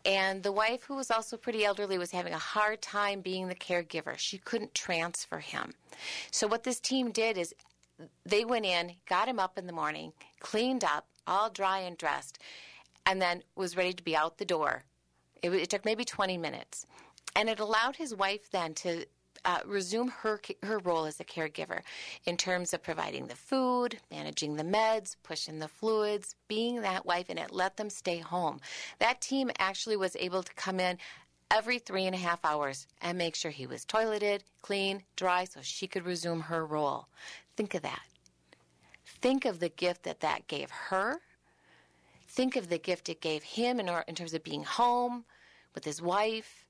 and 0.04 0.42
the 0.42 0.52
wife, 0.52 0.82
who 0.84 0.96
was 0.96 1.10
also 1.10 1.36
pretty 1.36 1.64
elderly, 1.64 1.98
was 1.98 2.10
having 2.10 2.32
a 2.32 2.38
hard 2.38 2.82
time 2.82 3.20
being 3.20 3.48
the 3.48 3.54
caregiver. 3.54 4.16
She 4.18 4.38
couldn't 4.38 4.74
transfer 4.74 5.38
him. 5.38 5.74
So 6.30 6.46
what 6.46 6.64
this 6.64 6.80
team 6.80 7.10
did 7.10 7.38
is 7.38 7.54
they 8.24 8.44
went 8.44 8.66
in, 8.66 8.92
got 9.08 9.28
him 9.28 9.38
up 9.38 9.56
in 9.56 9.66
the 9.66 9.72
morning, 9.72 10.12
cleaned 10.40 10.84
up, 10.84 11.06
all 11.26 11.48
dry 11.48 11.78
and 11.78 11.96
dressed, 11.96 12.38
and 13.06 13.22
then 13.22 13.42
was 13.54 13.76
ready 13.76 13.92
to 13.94 14.02
be 14.02 14.14
out 14.14 14.38
the 14.38 14.44
door 14.44 14.84
it, 15.42 15.50
it 15.50 15.70
took 15.70 15.84
maybe 15.84 16.04
20 16.04 16.38
minutes. 16.38 16.86
And 17.34 17.48
it 17.48 17.60
allowed 17.60 17.96
his 17.96 18.14
wife 18.14 18.50
then 18.50 18.74
to 18.74 19.04
uh, 19.44 19.60
resume 19.64 20.08
her 20.08 20.40
her 20.62 20.78
role 20.80 21.04
as 21.04 21.20
a 21.20 21.24
caregiver 21.24 21.80
in 22.24 22.36
terms 22.36 22.74
of 22.74 22.82
providing 22.82 23.28
the 23.28 23.36
food, 23.36 23.98
managing 24.10 24.56
the 24.56 24.64
meds, 24.64 25.16
pushing 25.22 25.60
the 25.60 25.68
fluids, 25.68 26.34
being 26.48 26.80
that 26.80 27.06
wife, 27.06 27.26
and 27.28 27.38
it 27.38 27.52
let 27.52 27.76
them 27.76 27.88
stay 27.88 28.18
home. 28.18 28.60
That 28.98 29.20
team 29.20 29.50
actually 29.58 29.96
was 29.96 30.16
able 30.16 30.42
to 30.42 30.54
come 30.54 30.80
in 30.80 30.98
every 31.50 31.78
three 31.78 32.06
and 32.06 32.14
a 32.14 32.18
half 32.18 32.44
hours 32.44 32.86
and 33.00 33.16
make 33.16 33.36
sure 33.36 33.52
he 33.52 33.66
was 33.68 33.84
toileted, 33.84 34.40
clean, 34.62 35.02
dry, 35.14 35.44
so 35.44 35.60
she 35.62 35.86
could 35.86 36.04
resume 36.04 36.40
her 36.40 36.66
role. 36.66 37.06
Think 37.56 37.74
of 37.74 37.82
that. 37.82 38.02
Think 39.04 39.44
of 39.44 39.60
the 39.60 39.68
gift 39.68 40.02
that 40.02 40.20
that 40.20 40.48
gave 40.48 40.70
her. 40.70 41.20
Think 42.36 42.54
of 42.56 42.68
the 42.68 42.78
gift 42.78 43.08
it 43.08 43.20
gave 43.22 43.42
him 43.42 43.80
in, 43.80 43.88
in 44.06 44.14
terms 44.14 44.34
of 44.34 44.44
being 44.44 44.62
home, 44.62 45.24
with 45.74 45.84
his 45.84 46.02
wife 46.02 46.66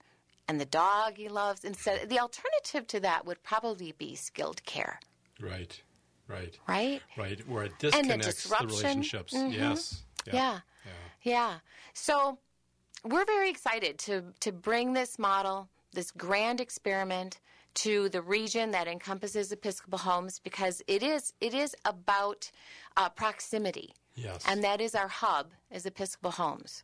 and 0.48 0.60
the 0.60 0.66
dog 0.66 1.14
he 1.16 1.28
loves. 1.28 1.64
Instead, 1.64 2.08
the 2.08 2.20
alternative 2.20 2.86
to 2.88 3.00
that 3.00 3.26
would 3.26 3.42
probably 3.42 3.92
be 3.92 4.14
skilled 4.14 4.62
care. 4.64 5.00
Right, 5.40 5.80
right, 6.28 6.56
right, 6.68 7.02
right. 7.16 7.48
Where 7.48 7.64
it 7.64 7.72
disconnects 7.80 8.44
the, 8.44 8.56
the, 8.60 8.66
relationships. 8.66 9.34
Mm-hmm. 9.34 9.52
Yes. 9.52 10.04
Yeah. 10.26 10.34
Yeah. 10.34 10.60
yeah. 10.84 10.92
yeah. 11.22 11.54
So 11.94 12.38
we're 13.04 13.24
very 13.24 13.50
excited 13.50 13.98
to 14.00 14.22
to 14.40 14.52
bring 14.52 14.92
this 14.92 15.18
model, 15.18 15.68
this 15.92 16.10
grand 16.10 16.60
experiment, 16.60 17.40
to 17.74 18.08
the 18.08 18.22
region 18.22 18.70
that 18.70 18.86
encompasses 18.86 19.52
Episcopal 19.52 19.98
Homes 19.98 20.38
because 20.38 20.82
it 20.86 21.02
is 21.02 21.32
it 21.40 21.54
is 21.54 21.74
about 21.84 22.50
uh, 22.96 23.08
proximity. 23.08 23.94
Yes. 24.16 24.44
And 24.48 24.64
that 24.64 24.80
is 24.80 24.94
our 24.94 25.08
hub 25.08 25.48
is 25.70 25.86
Episcopal 25.86 26.32
Homes. 26.32 26.82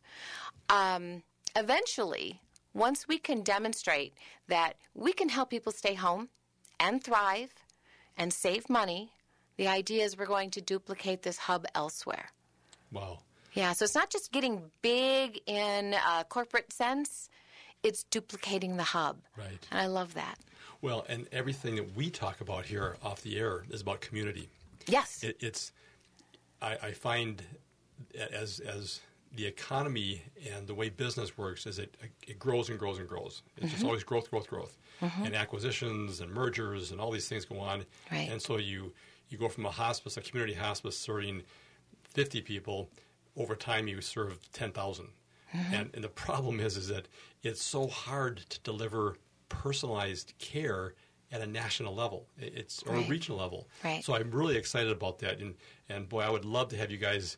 Um, 0.69 1.23
eventually, 1.55 2.39
once 2.73 3.07
we 3.07 3.17
can 3.17 3.41
demonstrate 3.41 4.13
that 4.47 4.77
we 4.93 5.13
can 5.13 5.29
help 5.29 5.49
people 5.49 5.71
stay 5.71 5.95
home 5.95 6.29
and 6.79 7.03
thrive 7.03 7.53
and 8.17 8.31
save 8.31 8.69
money, 8.69 9.11
the 9.57 9.67
idea 9.67 10.03
is 10.03 10.17
we're 10.17 10.25
going 10.25 10.51
to 10.51 10.61
duplicate 10.61 11.23
this 11.23 11.37
hub 11.37 11.65
elsewhere. 11.75 12.29
Wow. 12.91 13.19
Yeah, 13.53 13.73
so 13.73 13.85
it's 13.85 13.95
not 13.95 14.09
just 14.09 14.31
getting 14.31 14.71
big 14.81 15.39
in 15.45 15.93
a 15.93 16.23
corporate 16.23 16.73
sense, 16.73 17.29
it's 17.83 18.03
duplicating 18.05 18.77
the 18.77 18.83
hub. 18.83 19.17
Right. 19.37 19.67
And 19.71 19.79
I 19.79 19.85
love 19.85 20.15
that. 20.15 20.39
Well, 20.81 21.05
and 21.07 21.27
everything 21.31 21.75
that 21.75 21.95
we 21.95 22.09
talk 22.09 22.41
about 22.41 22.65
here 22.65 22.97
off 23.03 23.21
the 23.21 23.37
air 23.37 23.63
is 23.69 23.81
about 23.81 24.01
community. 24.01 24.49
Yes. 24.87 25.23
It, 25.23 25.37
it's, 25.39 25.71
I, 26.63 26.77
I 26.87 26.91
find 26.91 27.43
as, 28.31 28.59
as 28.59 29.01
the 29.35 29.45
economy 29.45 30.21
and 30.53 30.67
the 30.67 30.75
way 30.75 30.89
business 30.89 31.37
works 31.37 31.65
is 31.65 31.79
it, 31.79 31.95
it 32.27 32.37
grows 32.39 32.69
and 32.69 32.79
grows 32.79 32.99
and 32.99 33.07
grows. 33.07 33.41
It's 33.57 33.65
mm-hmm. 33.65 33.73
just 33.73 33.85
always 33.85 34.03
growth, 34.03 34.29
growth, 34.29 34.47
growth, 34.47 34.77
mm-hmm. 35.01 35.25
and 35.25 35.35
acquisitions 35.35 36.21
and 36.21 36.31
mergers 36.31 36.91
and 36.91 37.01
all 37.01 37.11
these 37.11 37.27
things 37.27 37.45
go 37.45 37.59
on. 37.59 37.85
Right. 38.11 38.29
And 38.31 38.41
so 38.41 38.57
you 38.57 38.93
you 39.29 39.37
go 39.39 39.49
from 39.49 39.65
a 39.65 39.71
hospice, 39.71 40.17
a 40.17 40.21
community 40.21 40.53
hospice, 40.53 40.97
serving 40.97 41.43
fifty 42.03 42.41
people. 42.41 42.89
Over 43.35 43.55
time, 43.55 43.87
you 43.87 43.99
serve 44.01 44.37
ten 44.51 44.71
thousand. 44.71 45.07
Mm-hmm. 45.55 45.73
And, 45.73 45.89
and 45.95 46.03
the 46.03 46.09
problem 46.09 46.59
is, 46.59 46.77
is 46.77 46.87
that 46.89 47.07
it's 47.41 47.63
so 47.63 47.87
hard 47.87 48.37
to 48.49 48.59
deliver 48.59 49.17
personalized 49.49 50.33
care 50.37 50.93
at 51.33 51.41
a 51.41 51.47
national 51.47 51.95
level. 51.95 52.27
It's 52.37 52.83
or 52.83 52.93
right. 52.95 53.05
a 53.05 53.09
regional 53.09 53.39
level. 53.39 53.67
Right. 53.83 54.03
So 54.03 54.15
I'm 54.15 54.31
really 54.31 54.55
excited 54.55 54.91
about 54.91 55.19
that, 55.19 55.39
and 55.39 55.55
and 55.89 56.07
boy, 56.07 56.21
I 56.21 56.29
would 56.29 56.45
love 56.45 56.69
to 56.69 56.77
have 56.77 56.91
you 56.91 56.97
guys 56.97 57.37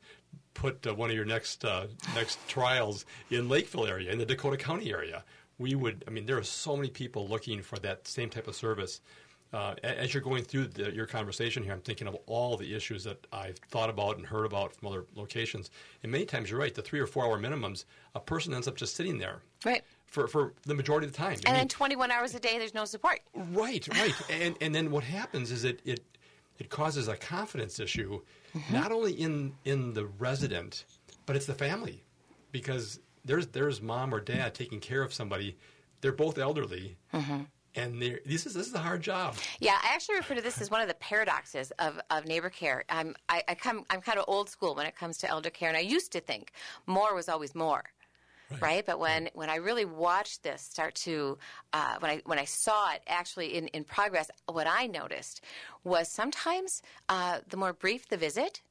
put 0.54 0.86
uh, 0.86 0.94
one 0.94 1.10
of 1.10 1.16
your 1.16 1.26
next 1.26 1.64
uh, 1.64 1.88
next 2.14 2.38
trials 2.48 3.06
in 3.32 3.48
Lakeville 3.50 3.88
area, 3.88 4.12
in 4.12 4.20
the 4.20 4.26
Dakota 4.26 4.58
County 4.58 4.92
area. 4.92 5.24
We 5.58 5.74
would, 5.74 6.04
I 6.06 6.12
mean, 6.12 6.26
there 6.26 6.38
are 6.38 6.44
so 6.44 6.76
many 6.76 6.90
people 6.90 7.30
looking 7.30 7.62
for 7.62 7.80
that 7.80 8.06
same 8.08 8.30
type 8.30 8.50
of 8.50 8.56
service. 8.56 9.00
Uh, 9.54 9.74
as 9.84 10.14
you're 10.14 10.22
going 10.22 10.44
through 10.44 10.68
the, 10.68 10.94
your 10.94 11.06
conversation 11.06 11.64
here, 11.64 11.72
I'm 11.72 11.80
thinking 11.80 12.08
of 12.08 12.18
all 12.26 12.58
the 12.58 12.76
issues 12.76 13.06
that 13.06 13.26
I've 13.32 13.58
thought 13.70 13.90
about 13.90 14.18
and 14.18 14.26
heard 14.26 14.46
about 14.46 14.76
from 14.76 14.90
other 14.90 15.06
locations. 15.16 15.72
And 16.04 16.12
many 16.12 16.26
times, 16.26 16.52
you're 16.52 16.60
right. 16.60 16.76
The 16.76 16.82
three 16.82 17.00
or 17.00 17.08
four 17.08 17.24
hour 17.24 17.40
minimums, 17.40 17.86
a 18.16 18.20
person 18.20 18.54
ends 18.54 18.68
up 18.68 18.76
just 18.76 18.98
sitting 18.98 19.18
there. 19.18 19.44
Right. 19.64 19.86
For, 20.16 20.28
for 20.28 20.54
the 20.66 20.74
majority 20.74 21.08
of 21.08 21.12
the 21.12 21.18
time. 21.18 21.34
And 21.34 21.48
I 21.48 21.52
mean, 21.52 21.60
then 21.60 21.68
21 21.68 22.10
hours 22.10 22.34
a 22.36 22.40
day, 22.40 22.58
there's 22.58 22.74
no 22.74 22.86
support. 22.86 23.20
Right, 23.34 23.86
right. 23.90 24.14
and, 24.30 24.56
and 24.62 24.74
then 24.74 24.90
what 24.90 25.04
happens 25.04 25.52
is 25.52 25.66
it, 25.66 25.82
it, 25.84 26.00
it 26.58 26.70
causes 26.70 27.10
a 27.10 27.18
confidence 27.18 27.82
issue 27.82 28.22
mm-hmm. 28.56 28.74
not 28.74 28.92
only 28.92 29.14
in 29.14 29.54
in 29.66 29.94
the 29.94 30.06
resident, 30.06 30.86
but 31.26 31.36
it's 31.36 31.46
the 31.46 31.54
family, 31.54 32.04
because 32.52 33.00
there's 33.24 33.48
there's 33.48 33.82
mom 33.82 34.14
or 34.14 34.20
dad 34.20 34.54
taking 34.54 34.80
care 34.80 35.02
of 35.02 35.14
somebody. 35.14 35.58
They're 36.02 36.12
both 36.12 36.38
elderly. 36.38 36.98
Mm-hmm. 37.14 37.42
And 37.78 38.02
this 38.02 38.46
is 38.46 38.54
this 38.54 38.68
is 38.68 38.74
a 38.74 38.80
hard 38.80 39.02
job. 39.02 39.36
Yeah, 39.60 39.78
I 39.84 39.94
actually 39.94 40.16
refer 40.16 40.36
to 40.36 40.42
this 40.42 40.62
as 40.62 40.72
one 40.72 40.82
of 40.82 40.88
the 40.88 40.94
paradoxes 40.94 41.72
of, 41.80 42.00
of 42.10 42.26
neighbor 42.26 42.50
care. 42.50 42.86
I'm 42.88 43.16
I, 43.28 43.44
I 43.50 43.56
come 43.56 43.84
I'm 43.90 44.00
kind 44.00 44.18
of 44.18 44.24
old 44.30 44.50
school 44.50 44.76
when 44.76 44.86
it 44.86 44.96
comes 44.96 45.18
to 45.20 45.30
elder 45.30 45.50
care, 45.50 45.68
and 45.68 45.78
I 45.78 45.82
used 45.82 46.14
to 46.14 46.22
think 46.22 46.54
more 46.86 47.14
was 47.14 47.28
always 47.28 47.54
more. 47.54 47.84
Right. 48.52 48.62
right. 48.62 48.86
But 48.86 49.00
when, 49.00 49.30
when 49.34 49.50
I 49.50 49.56
really 49.56 49.86
watched 49.86 50.44
this 50.44 50.62
start 50.62 50.96
to, 50.96 51.38
uh, 51.74 51.96
when 52.00 52.12
I 52.12 52.22
when 52.26 52.40
I 52.40 52.46
saw 52.46 52.92
it 52.94 53.02
actually 53.08 53.56
in, 53.56 53.68
in 53.70 53.84
progress, 53.84 54.30
what 54.46 54.68
I 54.68 54.88
noticed 54.88 55.42
was 55.84 56.10
sometimes 56.10 56.82
uh, 57.10 57.40
the 57.50 57.58
more 57.58 57.74
brief 57.74 58.08
the 58.08 58.18
visit, 58.18 58.62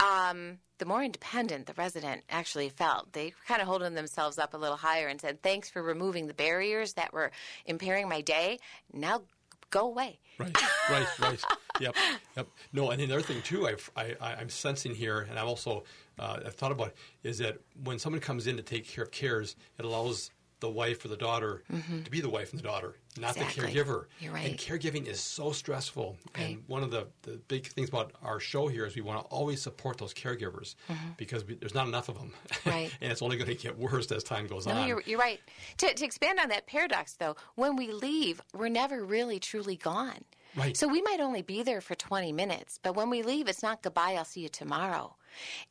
um, 0.00 0.58
the 0.78 0.86
more 0.86 1.02
independent 1.02 1.66
the 1.66 1.74
resident 1.74 2.22
actually 2.30 2.68
felt. 2.70 3.12
They 3.12 3.34
kind 3.46 3.60
of 3.60 3.68
holding 3.68 3.94
themselves 3.94 4.38
up 4.38 4.54
a 4.54 4.56
little 4.56 4.76
higher 4.76 5.08
and 5.08 5.20
said, 5.20 5.42
"Thanks 5.42 5.70
for 5.70 5.82
removing 5.82 6.26
the 6.26 6.34
barriers 6.34 6.94
that 6.94 7.12
were 7.12 7.30
impairing 7.66 8.08
my 8.08 8.22
day. 8.22 8.58
Now 8.92 9.22
go 9.70 9.86
away." 9.86 10.18
Right, 10.38 10.56
right, 10.90 11.18
right. 11.20 11.44
yep, 11.80 11.94
yep. 12.36 12.48
No, 12.72 12.90
and 12.90 13.00
another 13.00 13.22
thing 13.22 13.42
too, 13.42 13.66
I've, 13.66 13.90
I, 13.96 14.16
I'm 14.20 14.48
sensing 14.48 14.94
here, 14.94 15.26
and 15.28 15.38
I'm 15.38 15.46
also 15.46 15.84
uh, 16.18 16.40
I've 16.46 16.54
thought 16.54 16.72
about 16.72 16.94
is 17.22 17.38
that 17.38 17.58
when 17.84 17.98
someone 17.98 18.20
comes 18.20 18.46
in 18.46 18.56
to 18.56 18.62
take 18.62 18.86
care 18.86 19.04
of 19.04 19.10
cares, 19.10 19.56
it 19.78 19.84
allows 19.84 20.30
the 20.60 20.70
wife 20.70 21.04
or 21.04 21.08
the 21.08 21.16
daughter 21.16 21.62
mm-hmm. 21.72 22.02
to 22.02 22.10
be 22.10 22.20
the 22.20 22.28
wife 22.28 22.50
and 22.50 22.58
the 22.58 22.62
daughter, 22.62 22.96
not 23.18 23.36
exactly. 23.36 23.66
the 23.66 23.72
caregiver. 23.72 24.04
You're 24.20 24.32
right. 24.32 24.48
And 24.48 24.58
caregiving 24.58 25.06
is 25.06 25.20
so 25.20 25.52
stressful. 25.52 26.16
Right. 26.36 26.56
And 26.56 26.64
one 26.66 26.82
of 26.82 26.90
the, 26.90 27.08
the 27.22 27.40
big 27.48 27.66
things 27.66 27.88
about 27.88 28.12
our 28.22 28.38
show 28.40 28.68
here 28.68 28.86
is 28.86 28.94
we 28.94 29.00
want 29.00 29.20
to 29.20 29.26
always 29.26 29.60
support 29.62 29.98
those 29.98 30.14
caregivers 30.14 30.74
mm-hmm. 30.88 31.10
because 31.16 31.44
we, 31.44 31.54
there's 31.54 31.74
not 31.74 31.88
enough 31.88 32.08
of 32.08 32.16
them. 32.16 32.32
Right. 32.66 32.92
and 33.00 33.10
it's 33.10 33.22
only 33.22 33.36
going 33.36 33.48
to 33.48 33.54
get 33.54 33.78
worse 33.78 34.12
as 34.12 34.22
time 34.22 34.46
goes 34.46 34.66
no, 34.66 34.74
on. 34.74 34.86
You're, 34.86 35.02
you're 35.06 35.18
right. 35.18 35.40
To, 35.78 35.92
to 35.92 36.04
expand 36.04 36.38
on 36.38 36.50
that 36.50 36.66
paradox, 36.66 37.14
though, 37.14 37.36
when 37.54 37.74
we 37.74 37.90
leave, 37.90 38.40
we're 38.54 38.68
never 38.68 39.02
really 39.02 39.40
truly 39.40 39.76
gone. 39.76 40.24
Right. 40.56 40.76
So 40.76 40.86
we 40.86 41.00
might 41.02 41.20
only 41.20 41.42
be 41.42 41.62
there 41.62 41.80
for 41.80 41.94
20 41.94 42.32
minutes, 42.32 42.78
but 42.82 42.94
when 42.94 43.08
we 43.08 43.22
leave, 43.22 43.48
it's 43.48 43.62
not 43.62 43.82
goodbye, 43.82 44.14
I'll 44.18 44.24
see 44.24 44.40
you 44.40 44.48
tomorrow. 44.48 45.16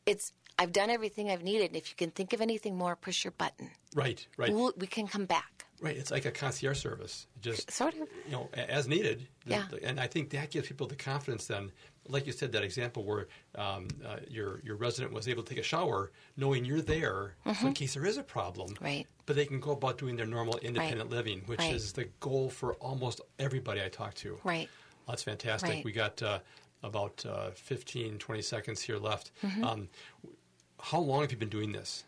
It's 0.06 0.34
I've 0.60 0.74
done 0.74 0.90
everything 0.90 1.32
I've 1.32 1.42
needed. 1.42 1.68
And 1.68 1.78
if 1.78 1.90
you 1.90 1.96
can 1.96 2.12
think 2.12 2.34
of 2.34 2.42
anything 2.42 2.78
more, 2.78 2.96
push 2.98 3.24
your 3.24 3.32
button. 3.32 3.72
Right, 3.96 4.28
right. 4.38 4.54
We'll, 4.54 4.74
we 4.78 4.88
can 4.88 5.08
come 5.08 5.26
back. 5.26 5.66
Right. 5.82 5.96
It's 5.96 6.12
like 6.12 6.26
a 6.26 6.32
concierge 6.32 6.78
service, 6.78 7.28
just 7.42 7.72
sort 7.72 7.94
of, 7.94 8.00
you 8.26 8.32
know, 8.32 8.50
as 8.54 8.90
needed. 8.90 9.26
Yeah. 9.46 9.64
And 9.82 9.98
I 9.98 10.08
think 10.08 10.32
that 10.32 10.52
gives 10.52 10.68
people 10.68 10.88
the 10.88 10.98
confidence. 10.98 11.48
Then, 11.48 11.72
like 12.10 12.28
you 12.28 12.34
said, 12.34 12.52
that 12.52 12.64
example 12.64 13.06
where 13.06 13.28
um, 13.56 13.88
uh, 14.06 14.18
your 14.28 14.60
your 14.66 14.76
resident 14.76 15.14
was 15.14 15.30
able 15.30 15.42
to 15.44 15.50
take 15.50 15.60
a 15.60 15.64
shower, 15.64 16.12
knowing 16.36 16.66
you're 16.66 16.82
there, 16.82 17.36
mm-hmm. 17.46 17.62
so 17.62 17.68
in 17.68 17.74
case 17.74 17.94
there 17.94 18.06
is 18.06 18.18
a 18.18 18.24
problem. 18.24 18.76
Right. 18.82 19.08
But 19.26 19.38
they 19.38 19.46
can 19.46 19.62
go 19.62 19.72
about 19.72 19.98
doing 19.98 20.18
their 20.18 20.26
normal 20.26 20.58
independent 20.58 21.10
right. 21.10 21.18
living, 21.18 21.44
which 21.46 21.60
right. 21.60 21.74
is 21.74 21.94
the 21.94 22.10
goal 22.20 22.50
for 22.50 22.74
almost 22.76 23.22
everybody 23.40 23.82
I 23.82 23.88
talk 23.88 24.16
to. 24.16 24.38
Right. 24.44 24.68
Well, 25.06 25.14
that's 25.14 25.24
fantastic. 25.24 25.70
Right. 25.70 25.86
We 25.86 25.94
got. 25.94 26.22
Uh, 26.22 26.40
about 26.84 27.26
uh, 27.26 27.52
15, 27.52 28.18
20 28.18 28.42
seconds 28.42 28.82
here 28.82 28.98
left. 28.98 29.32
Mm-hmm. 29.44 29.64
Um, 29.64 29.90
how 30.80 31.00
long 31.00 31.22
have 31.22 31.32
you 31.32 31.38
been 31.38 31.50
doing 31.50 31.72
this? 31.72 32.04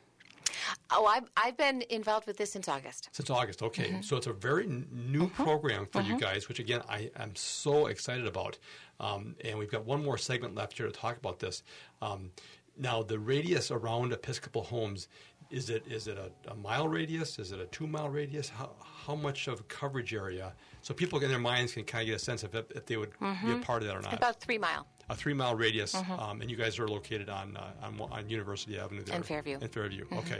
Oh, 0.92 1.06
I've, 1.06 1.30
I've 1.38 1.58
been 1.58 1.84
involved 1.90 2.28
with 2.28 2.38
this 2.38 2.52
since 2.52 2.68
August. 2.68 3.10
Since 3.12 3.30
August, 3.30 3.64
okay. 3.64 3.90
Mm-hmm. 3.90 4.02
So 4.02 4.18
it's 4.18 4.28
a 4.28 4.34
very 4.34 4.66
n- 4.66 4.88
new 4.92 5.28
mm-hmm. 5.28 5.44
program 5.44 5.88
for 5.92 6.02
you 6.02 6.16
Mhm. 6.16 6.20
guys, 6.20 6.48
which 6.48 6.60
again, 6.60 6.82
I 6.90 7.10
am 7.16 7.36
so 7.36 7.88
excited 7.88 8.28
about. 8.28 8.58
Um, 9.00 9.36
and 9.44 9.58
we've 9.58 9.72
got 9.72 9.86
one 9.86 10.04
more 10.04 10.18
segment 10.18 10.56
left 10.56 10.78
here 10.78 10.86
to 10.86 10.92
talk 10.92 11.18
about 11.18 11.40
this. 11.40 11.64
Um, 12.02 12.32
now, 12.78 13.04
the 13.04 13.20
radius 13.20 13.72
around 13.72 14.14
Episcopal 14.14 14.64
homes, 14.64 15.08
is 15.50 15.70
it 15.70 15.86
is 15.88 16.08
it 16.08 16.18
a, 16.18 16.32
a, 16.50 16.56
mile 16.56 16.88
radius? 16.88 17.38
Is 17.38 17.52
it 17.52 17.60
a 17.60 17.66
two 17.66 17.86
mile 17.86 18.10
radius? 18.10 18.48
How, 18.48 18.72
how 19.06 19.16
much 19.16 19.48
of 19.48 19.68
coverage 19.68 20.14
area? 20.14 20.54
So 20.82 20.94
people 20.94 21.20
in 21.20 21.30
their 21.30 21.40
minds 21.40 21.74
can 21.74 21.84
kind 21.84 22.04
of 22.04 22.08
get 22.08 22.16
a 22.16 22.20
sense 22.20 22.44
of 22.44 22.56
if, 22.56 22.72
if 22.72 22.86
they 22.86 22.96
would 22.96 23.12
mm-hmm. 23.20 23.46
be 23.46 23.52
a 23.52 23.56
mm-hmm. 23.56 23.64
part 23.64 23.82
of 23.82 23.90
that 23.90 23.98
or 23.98 24.02
not. 24.02 24.14
About 24.14 24.40
three 24.40 24.58
mile. 24.58 24.88
A 25.12 25.16
three 25.16 25.34
mile 25.34 25.55
radius, 25.55 25.93
mm-hmm. 25.93 26.14
um, 26.14 26.39
and 26.39 26.49
you 26.49 26.55
guys 26.55 26.80
are 26.80 26.88
located 26.88 27.30
on, 27.30 27.57
uh, 27.57 27.72
on, 27.84 27.99
on 28.09 28.30
University 28.30 28.80
Avenue 28.80 29.03
there. 29.03 29.18
In 29.18 29.24
Fairview. 29.24 29.57
In 29.59 29.68
Fairview. 29.68 30.05
Mm-hmm. 30.05 30.20
Okay. 30.20 30.39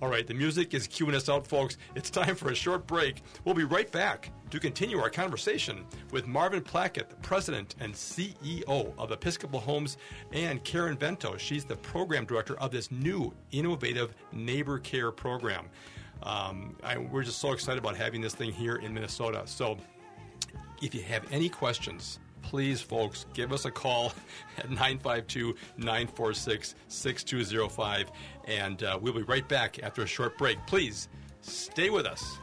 All 0.00 0.08
right. 0.08 0.24
The 0.24 0.34
music 0.34 0.74
is 0.74 0.86
cueing 0.86 1.14
us 1.14 1.28
out, 1.28 1.44
folks. 1.44 1.76
It's 1.96 2.08
time 2.08 2.36
for 2.36 2.52
a 2.52 2.54
short 2.54 2.86
break. 2.86 3.22
We'll 3.44 3.56
be 3.56 3.64
right 3.64 3.90
back 3.90 4.30
to 4.50 4.60
continue 4.60 5.00
our 5.00 5.10
conversation 5.10 5.84
with 6.12 6.28
Marvin 6.28 6.60
Plakut, 6.62 7.08
the 7.08 7.16
president 7.16 7.74
and 7.80 7.92
CEO 7.92 8.94
of 8.96 9.10
Episcopal 9.10 9.58
Homes, 9.58 9.96
and 10.30 10.62
Karen 10.62 10.96
Vento. 10.96 11.36
She's 11.36 11.64
the 11.64 11.76
program 11.76 12.24
director 12.24 12.56
of 12.60 12.70
this 12.70 12.92
new 12.92 13.34
innovative 13.50 14.14
neighbor 14.30 14.78
care 14.78 15.10
program. 15.10 15.66
Um, 16.22 16.76
I, 16.84 16.98
we're 16.98 17.24
just 17.24 17.40
so 17.40 17.50
excited 17.50 17.80
about 17.82 17.96
having 17.96 18.20
this 18.20 18.36
thing 18.36 18.52
here 18.52 18.76
in 18.76 18.94
Minnesota. 18.94 19.42
So, 19.46 19.78
if 20.80 20.94
you 20.94 21.02
have 21.02 21.24
any 21.32 21.48
questions, 21.48 22.20
please, 22.42 22.80
folks, 22.80 23.26
give 23.32 23.52
us 23.52 23.64
a 23.64 23.70
call 23.70 24.12
at 24.58 24.68
952 24.68 25.54
946 25.78 26.74
6205, 26.88 28.12
and 28.46 28.82
uh, 28.82 28.98
we'll 29.00 29.12
be 29.12 29.22
right 29.22 29.48
back 29.48 29.82
after 29.82 30.02
a 30.02 30.06
short 30.06 30.36
break. 30.36 30.58
Please 30.66 31.08
stay 31.40 31.90
with 31.90 32.06
us. 32.06 32.38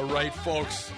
All 0.00 0.04
right, 0.04 0.34
folks, 0.34 0.92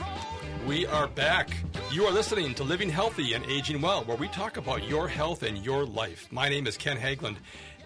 we 0.67 0.87
are 0.87 1.09
back. 1.09 1.57
You 1.91 2.05
are 2.05 2.13
listening 2.13 2.55
to 2.55 2.65
Living 2.65 2.89
Healthy 2.89 3.35
and 3.35 3.45
Aging 3.47 3.81
Well, 3.81 4.05
where 4.05 4.17
we 4.17 4.29
talk 4.29 4.57
about 4.57 4.89
your 4.89 5.09
health 5.09 5.43
and 5.43 5.59
your 5.59 5.85
life. 5.85 6.27
My 6.31 6.49
name 6.49 6.67
is 6.67 6.77
Ken 6.77 6.97
Haglind, 6.97 7.37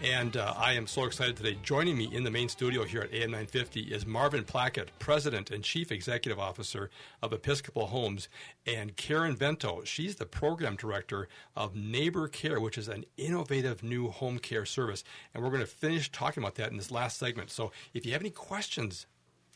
and 0.03 0.37
uh, 0.37 0.55
I 0.57 0.73
am 0.73 0.87
so 0.87 1.05
excited 1.05 1.37
today. 1.37 1.59
Joining 1.63 1.97
me 1.97 2.09
in 2.13 2.25
the 2.25 2.31
main 2.31 2.49
studio 2.49 2.85
here 2.85 3.03
at 3.03 3.13
AM 3.13 3.31
950 3.31 3.81
is 3.83 4.07
Marvin 4.07 4.45
Plakut, 4.45 4.89
President 4.99 5.51
and 5.51 5.65
Chief 5.65 5.91
Executive 5.91 6.39
Officer 6.39 6.91
of 7.23 7.33
Episcopal 7.33 7.87
Homes, 7.87 8.29
and 8.67 8.97
Karen 8.97 9.35
Vento. 9.35 9.83
She's 9.85 10.17
the 10.17 10.27
Program 10.27 10.77
Director 10.77 11.29
of 11.55 11.75
Neighbor 11.75 12.29
Care, 12.29 12.61
which 12.61 12.79
is 12.79 12.89
an 12.89 13.05
innovative 13.17 13.83
new 13.83 14.09
home 14.09 14.39
care 14.39 14.67
service. 14.67 15.05
And 15.33 15.43
we're 15.43 15.51
going 15.51 15.61
to 15.61 15.67
finish 15.67 16.11
talking 16.11 16.43
about 16.43 16.57
that 16.57 16.71
in 16.71 16.77
this 16.77 16.91
last 16.91 17.19
segment. 17.19 17.51
So 17.51 17.73
if 17.95 18.05
you 18.05 18.13
have 18.13 18.23
any 18.23 18.31
questions 18.31 19.07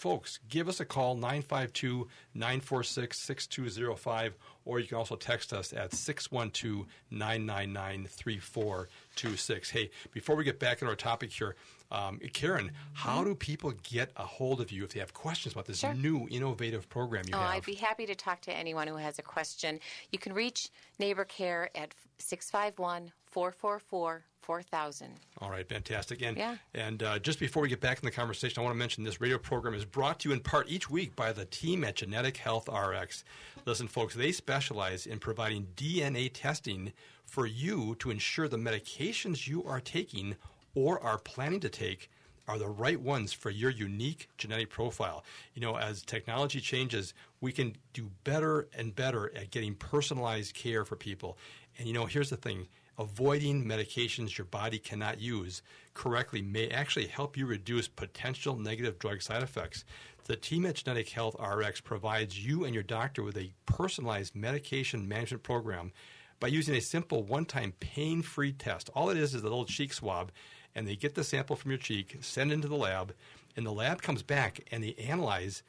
folks, 0.00 0.38
give 0.48 0.66
us 0.66 0.80
a 0.80 0.84
call 0.84 1.14
952 1.14 2.08
946 2.32 3.18
6205, 3.18 4.34
or 4.64 4.80
you 4.80 4.86
can 4.86 4.96
also 4.96 5.14
text 5.14 5.52
us 5.52 5.74
at 5.74 5.92
612 5.92 6.86
999 7.10 8.06
3426. 8.08 9.70
Hey, 9.70 9.90
before 10.12 10.36
we 10.36 10.44
get 10.44 10.58
back 10.58 10.80
into 10.80 10.90
our 10.90 10.96
topic 10.96 11.30
here, 11.30 11.54
um, 11.92 12.18
Karen, 12.32 12.72
how 12.94 13.22
do 13.22 13.34
people 13.34 13.72
get 13.82 14.10
a 14.16 14.24
hold 14.24 14.62
of 14.62 14.72
you 14.72 14.84
if 14.84 14.94
they 14.94 15.00
have 15.00 15.12
questions 15.12 15.52
about 15.52 15.66
this 15.66 15.80
Sure. 15.80 15.92
new 15.92 16.26
innovative 16.30 16.88
program 16.88 17.24
you 17.26 17.34
oh, 17.34 17.38
have? 17.38 17.50
I'd 17.50 17.64
be 17.66 17.74
happy 17.74 18.06
to 18.06 18.14
talk 18.14 18.40
to 18.42 18.52
anyone 18.56 18.88
who 18.88 18.96
has 18.96 19.18
a 19.18 19.22
question. 19.22 19.80
You 20.10 20.18
can 20.18 20.32
reach 20.32 20.70
Neighbor 20.98 21.24
Care 21.26 21.68
at 21.74 21.94
651 22.18 23.12
444 23.26 24.24
4000. 24.50 25.06
All 25.40 25.48
right, 25.48 25.68
fantastic. 25.68 26.22
And 26.22 26.36
Yeah. 26.36 26.56
and 26.74 27.04
uh, 27.04 27.20
just 27.20 27.38
before 27.38 27.62
we 27.62 27.68
get 27.68 27.80
back 27.80 27.98
in 28.00 28.04
the 28.04 28.10
conversation, 28.10 28.58
I 28.60 28.64
want 28.64 28.74
to 28.74 28.78
mention 28.78 29.04
this 29.04 29.20
radio 29.20 29.38
program 29.38 29.74
is 29.74 29.84
brought 29.84 30.18
to 30.20 30.28
you 30.28 30.32
in 30.34 30.40
part 30.40 30.68
each 30.68 30.90
week 30.90 31.14
by 31.14 31.32
the 31.32 31.44
team 31.44 31.84
at 31.84 31.94
Genetic 31.94 32.36
Health 32.36 32.68
RX. 32.68 33.22
Listen, 33.64 33.86
folks, 33.86 34.16
they 34.16 34.32
specialize 34.32 35.06
in 35.06 35.20
providing 35.20 35.68
DNA 35.76 36.30
testing 36.34 36.92
for 37.24 37.46
you 37.46 37.94
to 38.00 38.10
ensure 38.10 38.48
the 38.48 38.56
medications 38.56 39.46
you 39.46 39.62
are 39.62 39.78
taking 39.80 40.34
or 40.74 41.00
are 41.00 41.18
planning 41.18 41.60
to 41.60 41.68
take 41.68 42.10
are 42.48 42.58
the 42.58 42.66
right 42.66 43.00
ones 43.00 43.32
for 43.32 43.50
your 43.50 43.70
unique 43.70 44.28
genetic 44.36 44.68
profile. 44.68 45.22
You 45.54 45.60
know, 45.62 45.76
as 45.76 46.02
technology 46.02 46.60
changes, 46.60 47.14
we 47.40 47.52
can 47.52 47.76
do 47.92 48.10
better 48.24 48.66
and 48.76 48.96
better 48.96 49.30
at 49.36 49.52
getting 49.52 49.76
personalized 49.76 50.54
care 50.54 50.84
for 50.84 50.96
people. 50.96 51.38
And 51.78 51.86
you 51.86 51.94
know, 51.94 52.06
here's 52.06 52.30
the 52.30 52.36
thing 52.36 52.66
avoiding 53.00 53.64
medications 53.64 54.36
your 54.36 54.44
body 54.44 54.78
cannot 54.78 55.18
use 55.18 55.62
correctly 55.94 56.42
may 56.42 56.68
actually 56.68 57.06
help 57.06 57.34
you 57.34 57.46
reduce 57.46 57.88
potential 57.88 58.56
negative 58.56 58.98
drug 58.98 59.22
side 59.22 59.42
effects. 59.42 59.86
The 60.24 60.36
team 60.36 60.66
at 60.66 60.74
Genetic 60.74 61.08
Health 61.08 61.34
RX 61.40 61.80
provides 61.80 62.46
you 62.46 62.64
and 62.64 62.74
your 62.74 62.82
doctor 62.82 63.22
with 63.22 63.38
a 63.38 63.52
personalized 63.64 64.36
medication 64.36 65.08
management 65.08 65.42
program 65.42 65.92
by 66.40 66.48
using 66.48 66.74
a 66.74 66.80
simple 66.80 67.22
one 67.22 67.46
time 67.46 67.72
pain 67.80 68.20
free 68.20 68.52
test. 68.52 68.90
All 68.94 69.08
it 69.08 69.16
is 69.16 69.34
is 69.34 69.40
a 69.40 69.44
little 69.44 69.64
cheek 69.64 69.94
swab, 69.94 70.30
and 70.74 70.86
they 70.86 70.94
get 70.94 71.14
the 71.14 71.24
sample 71.24 71.56
from 71.56 71.70
your 71.70 71.78
cheek, 71.78 72.18
send 72.20 72.50
it 72.50 72.54
into 72.54 72.68
the 72.68 72.76
lab, 72.76 73.14
and 73.56 73.64
the 73.64 73.72
lab 73.72 74.02
comes 74.02 74.22
back 74.22 74.60
and 74.70 74.84
they 74.84 74.94
analyze 74.94 75.62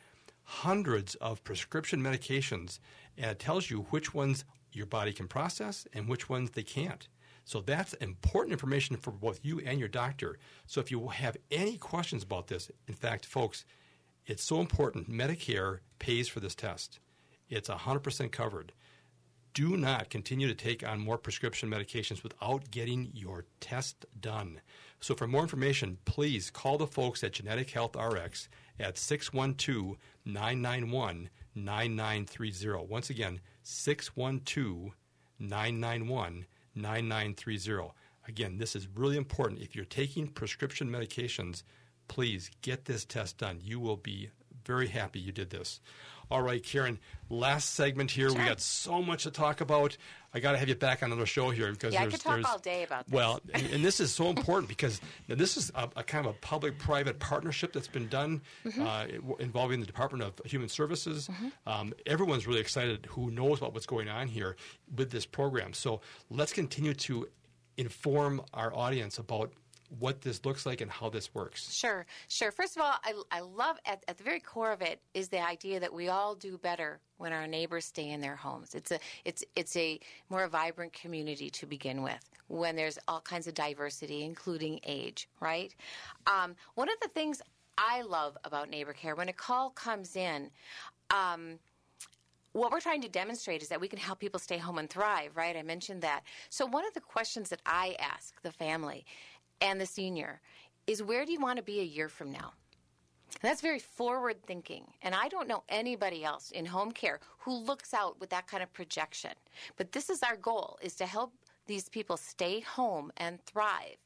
hundreds 0.44 1.16
of 1.16 1.44
prescription 1.46 2.02
medications, 2.02 2.80
and 3.18 3.32
it 3.32 3.40
tells 3.40 3.70
you 3.70 3.88
which 3.90 4.14
ones 4.14 4.44
your 4.74 4.86
body 4.86 5.14
can 5.14 5.30
process 5.30 5.88
and 5.94 6.10
which 6.10 6.30
ones 6.30 6.52
they 6.52 6.64
can't. 6.64 7.08
So 7.46 7.62
that's 7.62 7.94
important 7.96 8.54
information 8.54 8.98
for 8.98 9.12
both 9.12 9.40
you 9.44 9.60
and 9.60 9.80
your 9.80 9.90
doctor. 9.90 10.38
So 10.68 10.80
if 10.80 10.92
you 10.92 11.08
have 11.08 11.38
any 11.50 11.78
questions 11.78 12.24
about 12.24 12.48
this, 12.48 12.72
in 12.88 12.94
fact, 12.94 13.26
folks, 13.26 13.66
it's 14.26 14.44
so 14.44 14.60
important. 14.60 15.10
Medicare 15.10 15.80
pays 16.00 16.28
for 16.28 16.40
this 16.40 16.56
test. 16.56 17.00
It's 17.50 17.70
100% 17.70 18.32
covered. 18.32 18.72
Do 19.54 19.76
not 19.76 20.10
continue 20.10 20.48
to 20.48 20.56
take 20.56 20.88
on 20.88 21.02
more 21.02 21.18
prescription 21.18 21.70
medications 21.70 22.24
without 22.24 22.72
getting 22.72 23.12
your 23.14 23.46
test 23.60 24.06
done. 24.22 24.62
So 25.02 25.14
for 25.14 25.28
more 25.28 25.42
information, 25.42 25.98
please 26.06 26.50
call 26.50 26.78
the 26.78 26.88
folks 26.88 27.22
at 27.24 27.34
Genetic 27.34 27.70
Health 27.72 27.98
RX 27.98 28.48
at 28.80 28.98
612 28.98 29.98
991 30.24 31.30
9930. 31.54 32.86
Once 32.88 33.10
again, 33.10 33.42
612 33.64 34.94
991 35.40 36.46
9930. 36.76 37.94
Again, 38.28 38.58
this 38.58 38.76
is 38.76 38.88
really 38.88 39.18
important. 39.18 39.62
If 39.62 39.76
you're 39.76 39.86
taking 39.86 40.28
prescription 40.28 40.90
medications, 40.90 41.64
please 42.08 42.52
get 42.62 42.86
this 42.86 43.06
test 43.06 43.38
done. 43.38 43.60
You 43.62 43.80
will 43.80 43.98
be 43.98 44.30
very 44.66 44.88
happy 44.88 45.20
you 45.20 45.32
did 45.32 45.50
this. 45.50 45.80
All 46.32 46.42
right, 46.42 46.64
Karen, 46.64 46.98
last 47.30 47.72
segment 47.76 48.10
here. 48.10 48.30
We 48.30 48.36
got 48.36 48.62
so 48.62 49.02
much 49.02 49.24
to 49.24 49.32
talk 49.32 49.60
about. 49.60 49.98
I 50.34 50.40
got 50.40 50.54
to 50.54 50.58
have 50.58 50.70
you 50.70 50.76
back 50.76 51.04
on 51.04 51.12
another 51.12 51.26
show 51.26 51.50
here 51.50 51.70
because 51.74 51.94
Yeah, 51.94 52.00
I 52.00 52.04
there's, 52.04 52.14
could 52.14 52.22
talk 52.22 52.34
there's 52.36 52.46
all 52.46 52.58
day 52.60 52.84
about 52.84 53.06
this. 53.06 53.14
well, 53.14 53.42
and, 53.54 53.66
and 53.68 53.84
this 53.84 54.00
is 54.00 54.14
so 54.14 54.30
important 54.38 54.70
because 54.70 55.02
this 55.28 55.58
is 55.58 55.74
a, 55.76 55.90
a 55.98 56.04
kind 56.06 56.26
of 56.26 56.32
a 56.34 56.38
public-private 56.40 57.20
partnership 57.20 57.74
that's 57.74 57.90
been 57.90 58.08
done 58.08 58.42
Mhm. 58.66 58.80
uh, 59.36 59.36
involving 59.40 59.82
the 59.82 59.86
Department 59.86 60.24
of 60.24 60.34
Human 60.50 60.70
Services. 60.70 61.28
Mhm. 61.28 61.52
Um, 61.70 61.94
everyone's 62.06 62.48
really 62.48 62.62
excited 62.62 63.08
who 63.10 63.30
knows 63.30 63.58
about 63.58 63.74
what's 63.74 63.86
going 63.86 64.08
on 64.08 64.30
here 64.30 64.56
with 64.96 65.12
this 65.12 65.26
program. 65.26 65.74
So 65.74 66.00
let's 66.30 66.54
continue 66.54 66.94
to 66.94 67.28
inform 67.76 68.42
our 68.54 68.74
audience 68.74 69.20
about 69.20 69.52
what 70.00 70.22
this 70.22 70.46
looks 70.46 70.66
like 70.66 70.82
and 70.82 70.90
how 70.90 71.10
this 71.10 71.34
works. 71.34 71.74
Sure, 71.74 72.06
sure. 72.28 72.52
First 72.52 72.78
of 72.78 72.84
all, 72.84 72.94
I, 73.04 73.14
I 73.32 73.42
love 73.42 73.78
at, 73.86 74.04
at 74.08 74.18
the 74.18 74.24
very 74.24 74.40
core 74.40 74.72
of 74.72 74.82
it 74.82 75.02
is 75.14 75.28
the 75.28 75.46
idea 75.46 75.80
that 75.80 75.94
we 75.94 76.08
all 76.08 76.36
do 76.36 76.58
better 76.58 77.00
when 77.18 77.34
our 77.34 77.48
neighbors 77.48 77.86
stay 77.86 78.10
in 78.10 78.22
their 78.22 78.36
homes. 78.36 78.74
It's 78.74 78.92
a 78.92 79.00
it's 79.26 79.44
it's 79.56 79.76
a 79.76 80.00
more 80.30 80.48
vibrant 80.48 80.94
community 80.94 81.50
to 81.52 81.66
begin 81.66 82.02
with 82.02 82.30
when 82.48 82.76
there's 82.76 82.98
all 83.08 83.22
kinds 83.22 83.48
of 83.48 83.54
diversity, 83.54 84.24
including 84.24 84.80
age. 84.86 85.28
Right. 85.40 85.76
Um, 86.26 86.56
one 86.76 86.90
of 86.90 87.00
the 87.02 87.10
things 87.10 87.42
I 87.78 88.02
love 88.02 88.38
about 88.46 88.70
neighbor 88.70 88.94
care 88.94 89.16
when 89.16 89.30
a 89.30 89.34
call 89.34 89.72
comes 89.72 90.16
in. 90.16 90.50
Um, 91.10 91.60
what 92.54 92.72
we're 92.72 92.82
trying 92.82 93.02
to 93.02 93.10
demonstrate 93.10 93.62
is 93.62 93.70
that 93.70 93.80
we 93.80 93.88
can 93.88 94.00
help 94.00 94.20
people 94.20 94.40
stay 94.40 94.58
home 94.58 94.78
and 94.78 94.90
thrive, 94.90 95.38
right? 95.38 95.56
I 95.56 95.62
mentioned 95.62 96.02
that. 96.02 96.24
So, 96.50 96.66
one 96.66 96.86
of 96.86 96.94
the 96.94 97.00
questions 97.00 97.50
that 97.50 97.62
I 97.66 97.96
ask 98.00 98.42
the 98.42 98.52
family 98.52 99.06
and 99.62 99.80
the 99.80 99.86
senior 99.86 100.42
is 100.88 101.04
where 101.04 101.26
do 101.26 101.32
you 101.32 101.40
want 101.40 101.58
to 101.58 101.64
be 101.64 101.80
a 101.80 101.84
year 101.84 102.10
from 102.10 102.32
now? 102.32 102.54
That's 103.42 103.62
very 103.62 103.80
forward 103.80 104.44
thinking. 104.46 104.86
And 105.02 105.16
I 105.16 105.28
don't 105.30 105.48
know 105.48 105.64
anybody 105.70 106.24
else 106.24 106.52
in 106.52 106.66
home 106.66 106.92
care 106.92 107.20
who 107.40 107.54
looks 107.54 107.94
out 107.94 108.20
with 108.20 108.30
that 108.32 108.48
kind 108.48 108.62
of 108.62 108.74
projection. 108.74 109.32
But 109.78 109.92
this 109.92 110.10
is 110.10 110.22
our 110.22 110.36
goal 110.36 110.78
is 110.82 110.96
to 110.96 111.06
help 111.06 111.32
these 111.66 111.88
people 111.88 112.18
stay 112.18 112.60
home 112.60 113.12
and 113.18 113.44
thrive. 113.46 113.98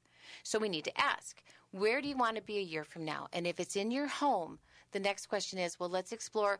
So 0.43 0.60
we 0.60 0.70
need 0.70 0.86
to 0.86 1.01
ask, 1.01 1.41
where 1.72 2.01
do 2.01 2.08
you 2.08 2.18
want 2.18 2.36
to 2.36 2.41
be 2.41 2.58
a 2.60 2.62
year 2.62 2.84
from 2.84 3.03
now? 3.03 3.28
And 3.34 3.47
if 3.47 3.60
it's 3.60 3.76
in 3.76 3.91
your 3.91 4.08
home, 4.08 4.60
the 4.91 4.99
next 4.99 5.28
question 5.28 5.60
is, 5.60 5.80
well, 5.80 5.89
let's 5.89 6.12
explore 6.12 6.60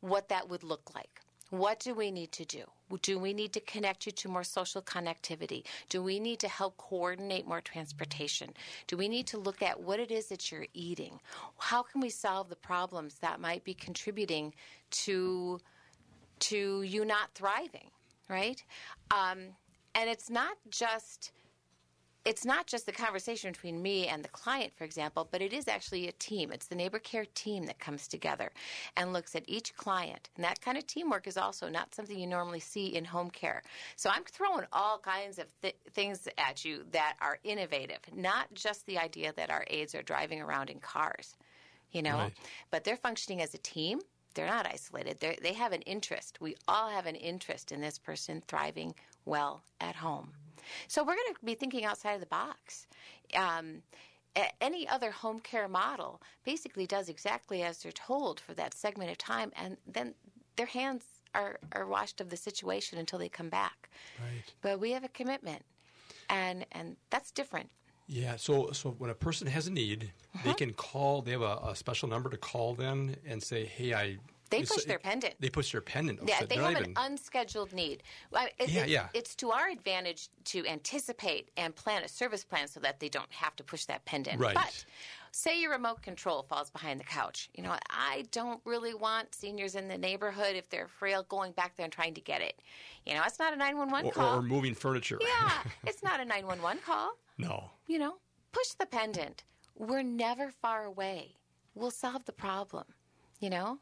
what 0.00 0.28
that 0.28 0.48
would 0.48 0.62
look 0.62 0.94
like. 0.94 1.20
What 1.50 1.78
do 1.78 1.94
we 1.94 2.10
need 2.10 2.32
to 2.32 2.44
do? 2.44 2.64
Do 3.02 3.18
we 3.18 3.32
need 3.32 3.52
to 3.52 3.60
connect 3.60 4.06
you 4.06 4.12
to 4.12 4.28
more 4.28 4.44
social 4.44 4.82
connectivity? 4.82 5.64
Do 5.88 6.02
we 6.02 6.18
need 6.20 6.40
to 6.40 6.48
help 6.48 6.76
coordinate 6.76 7.46
more 7.46 7.60
transportation? 7.60 8.52
Do 8.86 8.96
we 8.96 9.08
need 9.08 9.26
to 9.28 9.38
look 9.38 9.62
at 9.62 9.80
what 9.80 10.00
it 10.00 10.10
is 10.10 10.26
that 10.28 10.50
you're 10.50 10.66
eating? 10.74 11.20
How 11.58 11.82
can 11.82 12.00
we 12.00 12.10
solve 12.10 12.48
the 12.48 12.56
problems 12.56 13.16
that 13.20 13.40
might 13.40 13.64
be 13.64 13.74
contributing 13.74 14.54
to 14.90 15.60
to 16.38 16.82
you 16.82 17.04
not 17.04 17.30
thriving, 17.34 17.90
right? 18.28 18.62
Um, 19.10 19.38
and 19.94 20.10
it's 20.10 20.28
not 20.28 20.56
just 20.68 21.32
it's 22.26 22.44
not 22.44 22.66
just 22.66 22.86
the 22.86 22.92
conversation 22.92 23.52
between 23.52 23.80
me 23.80 24.08
and 24.08 24.22
the 24.24 24.28
client, 24.28 24.72
for 24.76 24.82
example, 24.82 25.28
but 25.30 25.40
it 25.40 25.52
is 25.52 25.68
actually 25.68 26.08
a 26.08 26.12
team. 26.12 26.50
It's 26.50 26.66
the 26.66 26.74
neighbor 26.74 26.98
care 26.98 27.24
team 27.34 27.66
that 27.66 27.78
comes 27.78 28.08
together 28.08 28.50
and 28.96 29.12
looks 29.12 29.36
at 29.36 29.44
each 29.46 29.76
client. 29.76 30.28
And 30.34 30.44
that 30.44 30.60
kind 30.60 30.76
of 30.76 30.86
teamwork 30.88 31.28
is 31.28 31.36
also 31.36 31.68
not 31.68 31.94
something 31.94 32.18
you 32.18 32.26
normally 32.26 32.58
see 32.58 32.88
in 32.96 33.04
home 33.04 33.30
care. 33.30 33.62
So 33.94 34.10
I'm 34.10 34.24
throwing 34.24 34.66
all 34.72 34.98
kinds 34.98 35.38
of 35.38 35.46
th- 35.62 35.76
things 35.92 36.26
at 36.36 36.64
you 36.64 36.84
that 36.90 37.14
are 37.20 37.38
innovative, 37.44 38.00
not 38.12 38.52
just 38.54 38.84
the 38.86 38.98
idea 38.98 39.32
that 39.36 39.50
our 39.50 39.64
aides 39.68 39.94
are 39.94 40.02
driving 40.02 40.42
around 40.42 40.68
in 40.68 40.80
cars, 40.80 41.36
you 41.92 42.02
know, 42.02 42.16
Right. 42.16 42.32
but 42.72 42.82
they're 42.82 42.96
functioning 42.96 43.40
as 43.40 43.54
a 43.54 43.58
team. 43.58 44.00
They're 44.34 44.46
not 44.48 44.66
isolated. 44.66 45.20
They're, 45.20 45.36
they 45.40 45.52
have 45.52 45.72
an 45.72 45.82
interest. 45.82 46.40
We 46.40 46.56
all 46.66 46.88
have 46.90 47.06
an 47.06 47.14
interest 47.14 47.70
in 47.70 47.80
this 47.80 47.98
person 47.98 48.42
thriving 48.48 48.94
well 49.24 49.62
at 49.80 49.94
home. 49.94 50.32
So 50.88 51.02
we're 51.02 51.14
going 51.14 51.34
to 51.34 51.44
be 51.44 51.54
thinking 51.54 51.84
outside 51.84 52.14
of 52.14 52.20
the 52.20 52.26
box. 52.26 52.86
Um, 53.34 53.82
any 54.60 54.86
other 54.86 55.10
home 55.10 55.40
care 55.40 55.68
model 55.68 56.20
basically 56.44 56.86
does 56.86 57.08
exactly 57.08 57.62
as 57.62 57.78
they're 57.82 57.92
told 57.92 58.38
for 58.40 58.52
that 58.54 58.74
segment 58.74 59.10
of 59.10 59.18
time, 59.18 59.50
and 59.56 59.76
then 59.86 60.14
their 60.56 60.66
hands 60.66 61.04
are, 61.34 61.58
are 61.72 61.86
washed 61.86 62.20
of 62.20 62.28
the 62.28 62.36
situation 62.36 62.98
until 62.98 63.18
they 63.18 63.28
come 63.28 63.48
back. 63.48 63.88
Right. 64.20 64.42
But 64.60 64.78
we 64.80 64.90
have 64.92 65.04
a 65.04 65.08
commitment, 65.08 65.62
and 66.28 66.66
and 66.72 66.96
that's 67.10 67.30
different. 67.30 67.70
Yeah. 68.08 68.36
So 68.36 68.70
so 68.72 68.90
when 68.90 69.10
a 69.10 69.14
person 69.14 69.46
has 69.46 69.66
a 69.66 69.72
need, 69.72 70.12
they 70.42 70.50
Uh-huh. 70.50 70.54
can 70.54 70.72
call. 70.74 71.22
They 71.22 71.32
have 71.32 71.42
a, 71.42 71.58
a 71.64 71.74
special 71.74 72.08
number 72.08 72.28
to 72.30 72.36
call 72.36 72.74
then 72.74 73.16
and 73.26 73.42
say, 73.42 73.64
"Hey, 73.64 73.94
I." 73.94 74.18
They 74.50 74.62
push 74.62 74.84
their 74.84 74.98
pendant. 74.98 75.34
They 75.40 75.50
push 75.50 75.72
their 75.72 75.80
pendant. 75.80 76.20
Yeah, 76.26 76.38
So 76.40 76.46
they 76.46 76.56
have 76.56 76.76
an 76.76 76.94
unscheduled 76.96 77.72
need. 77.72 78.02
Well, 78.30 78.46
it- 78.58 78.68
Yeah, 78.68 78.82
it- 78.82 78.88
yeah. 78.88 79.08
It's 79.14 79.34
to 79.36 79.50
our 79.50 79.68
advantage 79.68 80.28
to 80.46 80.66
anticipate 80.66 81.50
and 81.56 81.74
plan 81.74 82.02
a 82.04 82.08
service 82.08 82.44
plan 82.44 82.68
so 82.68 82.80
that 82.80 83.00
they 83.00 83.08
don't 83.08 83.32
have 83.32 83.56
to 83.56 83.64
push 83.64 83.84
that 83.86 84.04
pendant. 84.04 84.40
Right. 84.40 84.54
But 84.54 84.84
say 85.32 85.60
your 85.60 85.72
remote 85.72 86.00
control 86.02 86.42
falls 86.42 86.70
behind 86.70 87.00
the 87.00 87.04
couch. 87.04 87.50
You 87.54 87.62
know, 87.64 87.76
I 87.90 88.24
don't 88.30 88.60
really 88.64 88.94
want 88.94 89.34
seniors 89.34 89.74
in 89.74 89.88
the 89.88 89.98
neighborhood 89.98 90.54
if 90.56 90.68
they're 90.70 90.88
frail 90.88 91.24
going 91.24 91.52
back 91.52 91.76
there 91.76 91.84
and 91.84 91.92
trying 91.92 92.14
to 92.14 92.20
get 92.20 92.40
it. 92.40 92.60
You 93.04 93.14
know, 93.14 93.22
it's 93.26 93.38
not 93.38 93.52
a 93.52 93.56
911 93.56 94.06
or, 94.06 94.12
call. 94.12 94.38
or 94.38 94.42
moving 94.42 94.74
furniture. 94.74 95.18
yeah, 95.20 95.62
it's 95.86 96.02
not 96.02 96.20
a 96.20 96.24
911 96.24 96.82
call. 96.84 97.12
No. 97.38 97.70
You 97.86 97.98
know, 97.98 98.16
push 98.52 98.68
the 98.78 98.86
pendant. 98.86 99.44
We're 99.74 100.02
never 100.02 100.50
far 100.50 100.84
away. 100.84 101.36
We'll 101.74 101.90
solve 101.90 102.24
the 102.24 102.32
problem. 102.32 102.84
You 103.40 103.50
know, 103.50 103.78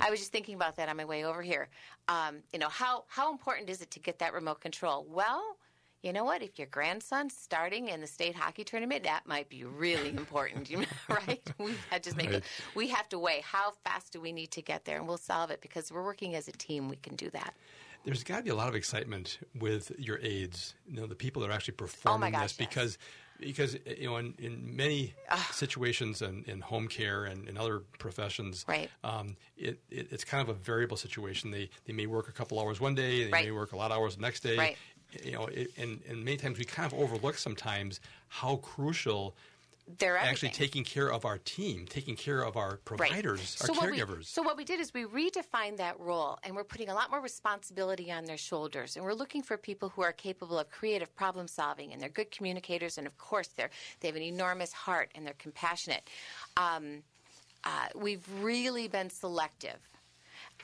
I 0.00 0.10
was 0.10 0.18
just 0.20 0.32
thinking 0.32 0.54
about 0.54 0.76
that 0.76 0.88
on 0.88 0.96
my 0.96 1.04
way 1.04 1.24
over 1.24 1.42
here. 1.42 1.68
Um, 2.08 2.42
you 2.52 2.58
know, 2.58 2.68
how 2.68 3.04
how 3.08 3.30
important 3.32 3.70
is 3.70 3.80
it 3.80 3.90
to 3.92 4.00
get 4.00 4.18
that 4.18 4.32
remote 4.32 4.60
control? 4.60 5.06
Well, 5.08 5.56
you 6.02 6.12
know 6.12 6.24
what? 6.24 6.42
If 6.42 6.58
your 6.58 6.68
grandson's 6.68 7.34
starting 7.36 7.88
in 7.88 8.00
the 8.00 8.06
state 8.06 8.36
hockey 8.36 8.62
tournament, 8.64 9.04
that 9.04 9.26
might 9.26 9.48
be 9.48 9.64
really 9.64 10.10
important, 10.16 10.70
you 10.70 10.78
know, 10.78 10.86
right? 11.08 11.40
We 11.58 11.78
have 11.90 12.02
just 12.02 12.16
make 12.16 12.26
Right. 12.26 12.36
it, 12.36 12.44
we 12.74 12.88
have 12.88 13.08
to 13.10 13.18
weigh 13.18 13.40
how 13.40 13.72
fast 13.84 14.12
do 14.12 14.20
we 14.20 14.32
need 14.32 14.50
to 14.52 14.62
get 14.62 14.84
there, 14.84 14.98
and 14.98 15.08
we'll 15.08 15.16
solve 15.18 15.50
it 15.50 15.60
because 15.60 15.90
we're 15.90 16.04
working 16.04 16.34
as 16.34 16.46
a 16.48 16.52
team. 16.52 16.88
We 16.88 16.96
can 16.96 17.16
do 17.16 17.30
that. 17.30 17.54
There's 18.04 18.22
got 18.22 18.38
to 18.38 18.42
be 18.44 18.50
a 18.50 18.54
lot 18.54 18.68
of 18.68 18.76
excitement 18.76 19.40
with 19.58 19.90
your 19.98 20.20
aides, 20.22 20.74
you 20.86 20.94
know, 21.00 21.06
the 21.06 21.16
people 21.16 21.42
that 21.42 21.50
are 21.50 21.52
actually 21.52 21.74
performing 21.74 22.28
Oh 22.28 22.30
gosh, 22.30 22.42
this 22.42 22.52
because 22.52 22.98
because 23.40 23.76
you 23.98 24.06
know 24.08 24.16
in, 24.16 24.34
in 24.38 24.76
many 24.76 25.14
situations 25.52 26.22
and 26.22 26.46
in 26.48 26.60
home 26.60 26.88
care 26.88 27.24
and 27.24 27.48
in 27.48 27.56
other 27.56 27.80
professions, 27.98 28.64
Right. 28.68 28.90
um, 29.04 29.36
it, 29.56 29.78
it, 29.90 30.08
it's 30.10 30.24
kind 30.24 30.42
of 30.42 30.48
a 30.48 30.58
variable 30.58 30.96
situation. 30.96 31.50
They 31.50 31.70
they 31.86 31.92
may 31.92 32.06
work 32.06 32.28
a 32.28 32.32
couple 32.32 32.60
hours 32.60 32.80
one 32.80 32.94
day, 32.94 33.24
they 33.24 33.30
Right. 33.30 33.44
may 33.46 33.50
work 33.52 33.72
a 33.72 33.76
lot 33.76 33.90
of 33.90 33.96
hours 33.98 34.16
the 34.16 34.22
next 34.22 34.40
day. 34.40 34.56
Right. 34.56 34.76
You 35.24 35.32
know, 35.32 35.46
it, 35.46 35.70
and 35.78 36.00
and 36.08 36.24
many 36.24 36.36
times 36.36 36.58
we 36.58 36.64
kind 36.64 36.90
of 36.90 36.98
overlook 36.98 37.36
sometimes 37.38 38.00
how 38.28 38.56
crucial. 38.56 39.36
They're 39.98 40.16
actually 40.16 40.48
taking 40.48 40.82
care 40.82 41.12
of 41.12 41.24
our 41.24 41.38
team, 41.38 41.86
taking 41.88 42.16
care 42.16 42.42
of 42.42 42.56
our 42.56 42.78
providers, 42.78 43.56
our 43.60 43.68
what 43.74 43.90
we, 43.90 43.98
caregivers. 43.98 44.26
so 44.26 44.42
what 44.42 44.56
we 44.56 44.64
did 44.64 44.80
is 44.80 44.92
we 44.92 45.04
redefined 45.04 45.76
that 45.76 45.98
role, 46.00 46.38
and 46.42 46.56
we're 46.56 46.64
putting 46.64 46.88
a 46.88 46.94
lot 46.94 47.08
more 47.08 47.20
responsibility 47.20 48.10
on 48.10 48.24
their 48.24 48.36
shoulders, 48.36 48.96
and 48.96 49.04
we're 49.04 49.14
looking 49.14 49.42
for 49.42 49.56
people 49.56 49.88
who 49.90 50.02
are 50.02 50.12
capable 50.12 50.58
of 50.58 50.68
creative 50.70 51.14
problem 51.14 51.46
solving, 51.46 51.92
and 51.92 52.02
they're 52.02 52.08
good 52.08 52.32
communicators, 52.32 52.98
and 52.98 53.06
of 53.06 53.16
course 53.16 53.48
they're 53.48 53.70
they 54.00 54.08
have 54.08 54.16
an 54.16 54.22
enormous 54.22 54.72
heart 54.72 55.12
and 55.14 55.24
they're 55.24 55.34
compassionate. 55.38 56.10
Um, 56.56 57.04
uh, 57.62 57.88
we've 57.94 58.26
really 58.40 58.88
been 58.88 59.10
selective. 59.10 59.78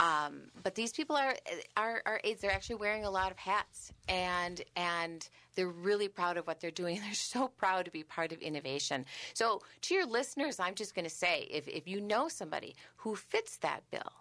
Um, 0.00 0.42
but 0.62 0.74
these 0.74 0.92
people 0.92 1.16
are 1.16 1.36
are 1.76 2.02
are 2.06 2.20
aides. 2.24 2.40
They're 2.40 2.52
actually 2.52 2.76
wearing 2.76 3.04
a 3.04 3.10
lot 3.10 3.30
of 3.30 3.36
hats, 3.36 3.92
and 4.08 4.60
and 4.76 5.28
they're 5.54 5.68
really 5.68 6.08
proud 6.08 6.36
of 6.36 6.46
what 6.46 6.60
they're 6.60 6.70
doing. 6.70 7.00
They're 7.04 7.14
so 7.14 7.48
proud 7.48 7.84
to 7.86 7.90
be 7.90 8.02
part 8.02 8.32
of 8.32 8.40
innovation. 8.40 9.04
So, 9.34 9.60
to 9.82 9.94
your 9.94 10.06
listeners, 10.06 10.58
I'm 10.60 10.74
just 10.74 10.94
going 10.94 11.04
to 11.04 11.10
say, 11.14 11.48
if 11.50 11.68
if 11.68 11.86
you 11.86 12.00
know 12.00 12.28
somebody 12.28 12.74
who 12.96 13.16
fits 13.16 13.58
that 13.58 13.82
bill, 13.90 14.12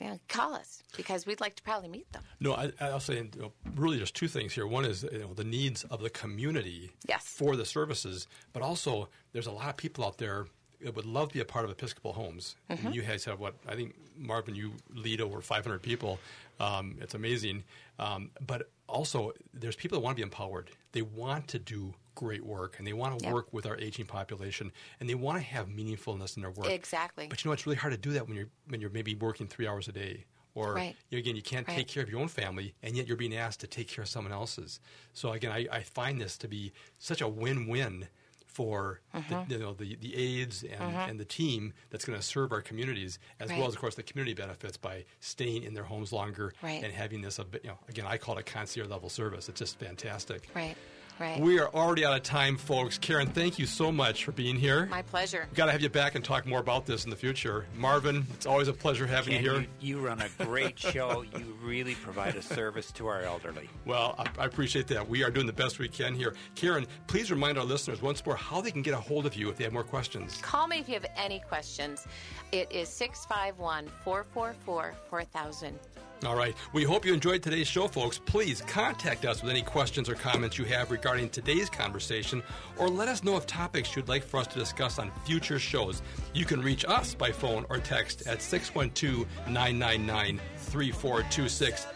know, 0.00 0.18
call 0.28 0.54
us 0.54 0.82
because 0.96 1.26
we'd 1.26 1.40
like 1.40 1.56
to 1.56 1.62
probably 1.62 1.88
meet 1.88 2.10
them. 2.12 2.22
No, 2.40 2.54
I, 2.54 2.72
I'll 2.80 3.00
say 3.00 3.16
you 3.16 3.30
know, 3.40 3.52
really 3.74 3.96
there's 3.96 4.10
two 4.10 4.28
things 4.28 4.52
here. 4.52 4.66
One 4.66 4.84
is 4.84 5.04
you 5.04 5.20
know, 5.20 5.34
the 5.34 5.44
needs 5.44 5.84
of 5.84 6.00
the 6.00 6.10
community 6.10 6.90
Yes. 7.08 7.22
for 7.26 7.56
the 7.56 7.64
services, 7.64 8.26
but 8.52 8.62
also 8.62 9.08
there's 9.32 9.46
a 9.46 9.52
lot 9.52 9.68
of 9.68 9.76
people 9.76 10.04
out 10.04 10.18
there 10.18 10.46
would 10.84 11.06
love 11.06 11.28
to 11.28 11.34
be 11.34 11.40
a 11.40 11.44
part 11.44 11.64
of 11.64 11.70
Episcopal 11.70 12.12
Homes. 12.12 12.56
And 12.68 12.78
Mhm. 12.80 12.94
you 12.94 13.02
guys 13.02 13.24
have 13.24 13.40
what 13.40 13.54
I 13.66 13.74
think 13.74 13.94
Marvin, 14.16 14.54
you 14.54 14.74
lead 14.90 15.20
over 15.20 15.40
500 15.40 15.82
people. 15.82 16.18
Um, 16.60 16.96
it's 17.00 17.14
amazing, 17.14 17.64
um, 17.98 18.30
but 18.46 18.70
also 18.88 19.32
there's 19.52 19.76
people 19.76 19.98
that 19.98 20.04
want 20.04 20.16
to 20.16 20.20
be 20.20 20.22
empowered. 20.22 20.70
They 20.92 21.02
want 21.02 21.48
to 21.48 21.58
do 21.58 21.94
great 22.14 22.44
work 22.44 22.78
and 22.78 22.86
they 22.86 22.94
want 22.94 23.18
to 23.18 23.24
Yep. 23.24 23.32
work 23.34 23.52
with 23.52 23.66
our 23.66 23.76
aging 23.78 24.06
population 24.06 24.72
and 25.00 25.08
they 25.08 25.14
want 25.14 25.36
to 25.38 25.44
have 25.44 25.68
meaningfulness 25.68 26.36
in 26.36 26.42
their 26.42 26.50
work. 26.50 26.70
Exactly. 26.70 27.26
But 27.28 27.44
you 27.44 27.48
know, 27.50 27.52
it's 27.52 27.66
really 27.66 27.76
hard 27.76 27.92
to 27.92 27.98
do 27.98 28.12
that 28.12 28.26
when 28.26 28.36
you're 28.36 28.48
when 28.68 28.80
you're 28.80 28.90
maybe 28.90 29.14
working 29.14 29.46
three 29.48 29.66
hours 29.66 29.86
a 29.88 29.92
day, 29.92 30.24
or 30.54 30.74
Right. 30.76 30.96
you 31.10 31.18
know, 31.18 31.20
again, 31.20 31.36
you 31.36 31.42
can't 31.42 31.68
Right. 31.68 31.74
take 31.76 31.88
care 31.88 32.02
of 32.02 32.08
your 32.08 32.20
own 32.20 32.28
family, 32.28 32.74
and 32.82 32.96
yet 32.96 33.06
you're 33.06 33.18
being 33.18 33.34
asked 33.36 33.60
to 33.60 33.66
take 33.66 33.88
care 33.88 34.02
of 34.02 34.08
someone 34.08 34.32
else's. 34.32 34.80
So 35.12 35.32
again, 35.32 35.52
I, 35.52 35.66
I 35.70 35.82
find 35.82 36.18
this 36.18 36.38
to 36.38 36.48
be 36.48 36.72
such 36.98 37.20
a 37.20 37.28
win-win 37.28 38.08
for 38.56 39.00
Mhm. 39.14 39.48
the, 39.48 39.54
you 39.54 39.60
know 39.60 39.74
the, 39.74 39.96
the 39.96 40.16
aides 40.16 40.62
and, 40.62 40.80
Mhm. 40.80 41.08
and 41.10 41.20
the 41.20 41.24
team 41.26 41.74
that's 41.90 42.06
going 42.06 42.18
to 42.18 42.24
serve 42.24 42.52
our 42.52 42.62
communities, 42.62 43.18
as 43.38 43.50
Right. 43.50 43.58
well 43.58 43.68
as 43.68 43.74
of 43.74 43.80
course 43.80 43.96
the 43.96 44.02
community 44.02 44.32
benefits 44.32 44.78
by 44.78 45.04
staying 45.20 45.62
in 45.62 45.74
their 45.74 45.84
homes 45.84 46.10
longer 46.10 46.54
Right. 46.62 46.82
and 46.82 46.90
having 46.92 47.20
this. 47.20 47.38
a 47.38 47.44
You 47.62 47.68
know, 47.70 47.78
again, 47.88 48.06
I 48.06 48.16
call 48.16 48.38
it 48.38 48.40
a 48.40 48.44
concierge 48.44 48.88
level 48.88 49.10
service. 49.10 49.48
It's 49.50 49.58
just 49.58 49.78
fantastic. 49.78 50.48
Right. 50.54 50.76
Right. 51.18 51.40
We 51.40 51.58
are 51.58 51.68
already 51.68 52.04
out 52.04 52.14
of 52.14 52.22
time, 52.22 52.58
folks. 52.58 52.98
Karen, 52.98 53.28
thank 53.28 53.58
you 53.58 53.64
so 53.64 53.90
much 53.90 54.24
for 54.24 54.32
being 54.32 54.56
here. 54.56 54.84
My 54.86 55.00
pleasure. 55.00 55.46
We've 55.48 55.56
got 55.56 55.66
to 55.66 55.72
have 55.72 55.80
you 55.80 55.88
back 55.88 56.14
and 56.14 56.22
talk 56.22 56.44
more 56.44 56.60
about 56.60 56.84
this 56.84 57.04
in 57.04 57.10
the 57.10 57.16
future. 57.16 57.64
Marvin, 57.74 58.26
it's 58.34 58.44
always 58.44 58.68
a 58.68 58.72
pleasure 58.74 59.06
having 59.06 59.32
Ken, 59.34 59.42
you 59.42 59.50
here. 59.50 59.60
You, 59.60 59.98
you 59.98 59.98
run 59.98 60.20
a 60.20 60.44
great 60.44 60.78
show. 60.78 61.22
You 61.22 61.56
really 61.62 61.94
provide 61.94 62.36
a 62.36 62.42
service 62.42 62.92
to 62.92 63.06
our 63.06 63.22
elderly. 63.22 63.70
Well, 63.86 64.14
I, 64.18 64.42
I 64.42 64.44
appreciate 64.44 64.88
that. 64.88 65.08
We 65.08 65.24
are 65.24 65.30
doing 65.30 65.46
the 65.46 65.54
best 65.54 65.78
we 65.78 65.88
can 65.88 66.14
here. 66.14 66.34
Karen, 66.54 66.86
please 67.06 67.30
remind 67.30 67.56
our 67.56 67.64
listeners 67.64 68.02
once 68.02 68.24
more 68.26 68.36
how 68.36 68.60
they 68.60 68.70
can 68.70 68.82
get 68.82 68.92
a 68.92 69.00
hold 69.00 69.24
of 69.24 69.34
you 69.34 69.48
if 69.48 69.56
they 69.56 69.64
have 69.64 69.72
more 69.72 69.84
questions. 69.84 70.38
Call 70.42 70.68
me 70.68 70.80
if 70.80 70.88
you 70.88 70.94
have 70.94 71.06
any 71.16 71.40
questions. 71.40 72.06
It 72.52 72.70
is 72.70 72.90
651 72.90 73.88
444 74.04 74.94
4000. 75.08 75.78
All 76.24 76.36
right. 76.36 76.56
We 76.72 76.82
hope 76.82 77.04
you 77.04 77.12
enjoyed 77.12 77.42
today's 77.42 77.66
show, 77.68 77.88
folks. 77.88 78.18
Please 78.18 78.62
contact 78.62 79.26
us 79.26 79.42
with 79.42 79.50
any 79.50 79.60
questions 79.62 80.08
or 80.08 80.14
comments 80.14 80.56
you 80.56 80.64
have 80.64 80.90
regarding 80.90 81.28
today's 81.28 81.68
conversation, 81.68 82.42
or 82.78 82.88
let 82.88 83.08
us 83.08 83.22
know 83.22 83.36
of 83.36 83.46
topics 83.46 83.94
you'd 83.94 84.08
like 84.08 84.24
for 84.24 84.40
us 84.40 84.46
to 84.48 84.58
discuss 84.58 84.98
on 84.98 85.12
future 85.24 85.58
shows. 85.58 86.02
You 86.32 86.46
can 86.46 86.62
reach 86.62 86.84
us 86.88 87.14
by 87.14 87.32
phone 87.32 87.66
or 87.68 87.78
text 87.78 88.26
at 88.26 88.40
612 88.40 89.26
999 89.46 90.40
3426. 90.56 91.86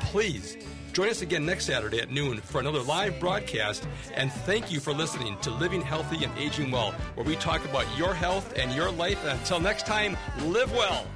Please 0.00 0.56
join 0.92 1.08
us 1.08 1.22
again 1.22 1.44
next 1.44 1.66
Saturday 1.66 1.98
at 1.98 2.10
noon 2.10 2.38
for 2.38 2.60
another 2.60 2.80
live 2.80 3.18
broadcast. 3.18 3.88
And 4.14 4.30
thank 4.30 4.70
you 4.70 4.78
for 4.78 4.92
listening 4.92 5.36
to 5.40 5.50
Living 5.50 5.82
Healthy 5.82 6.24
and 6.24 6.38
Aging 6.38 6.70
Well, 6.70 6.92
where 7.16 7.26
we 7.26 7.34
talk 7.34 7.64
about 7.64 7.86
your 7.98 8.14
health 8.14 8.56
and 8.56 8.72
your 8.72 8.92
life. 8.92 9.20
And 9.24 9.36
until 9.38 9.58
next 9.58 9.84
time, 9.84 10.16
live 10.44 10.72
well. 10.72 11.06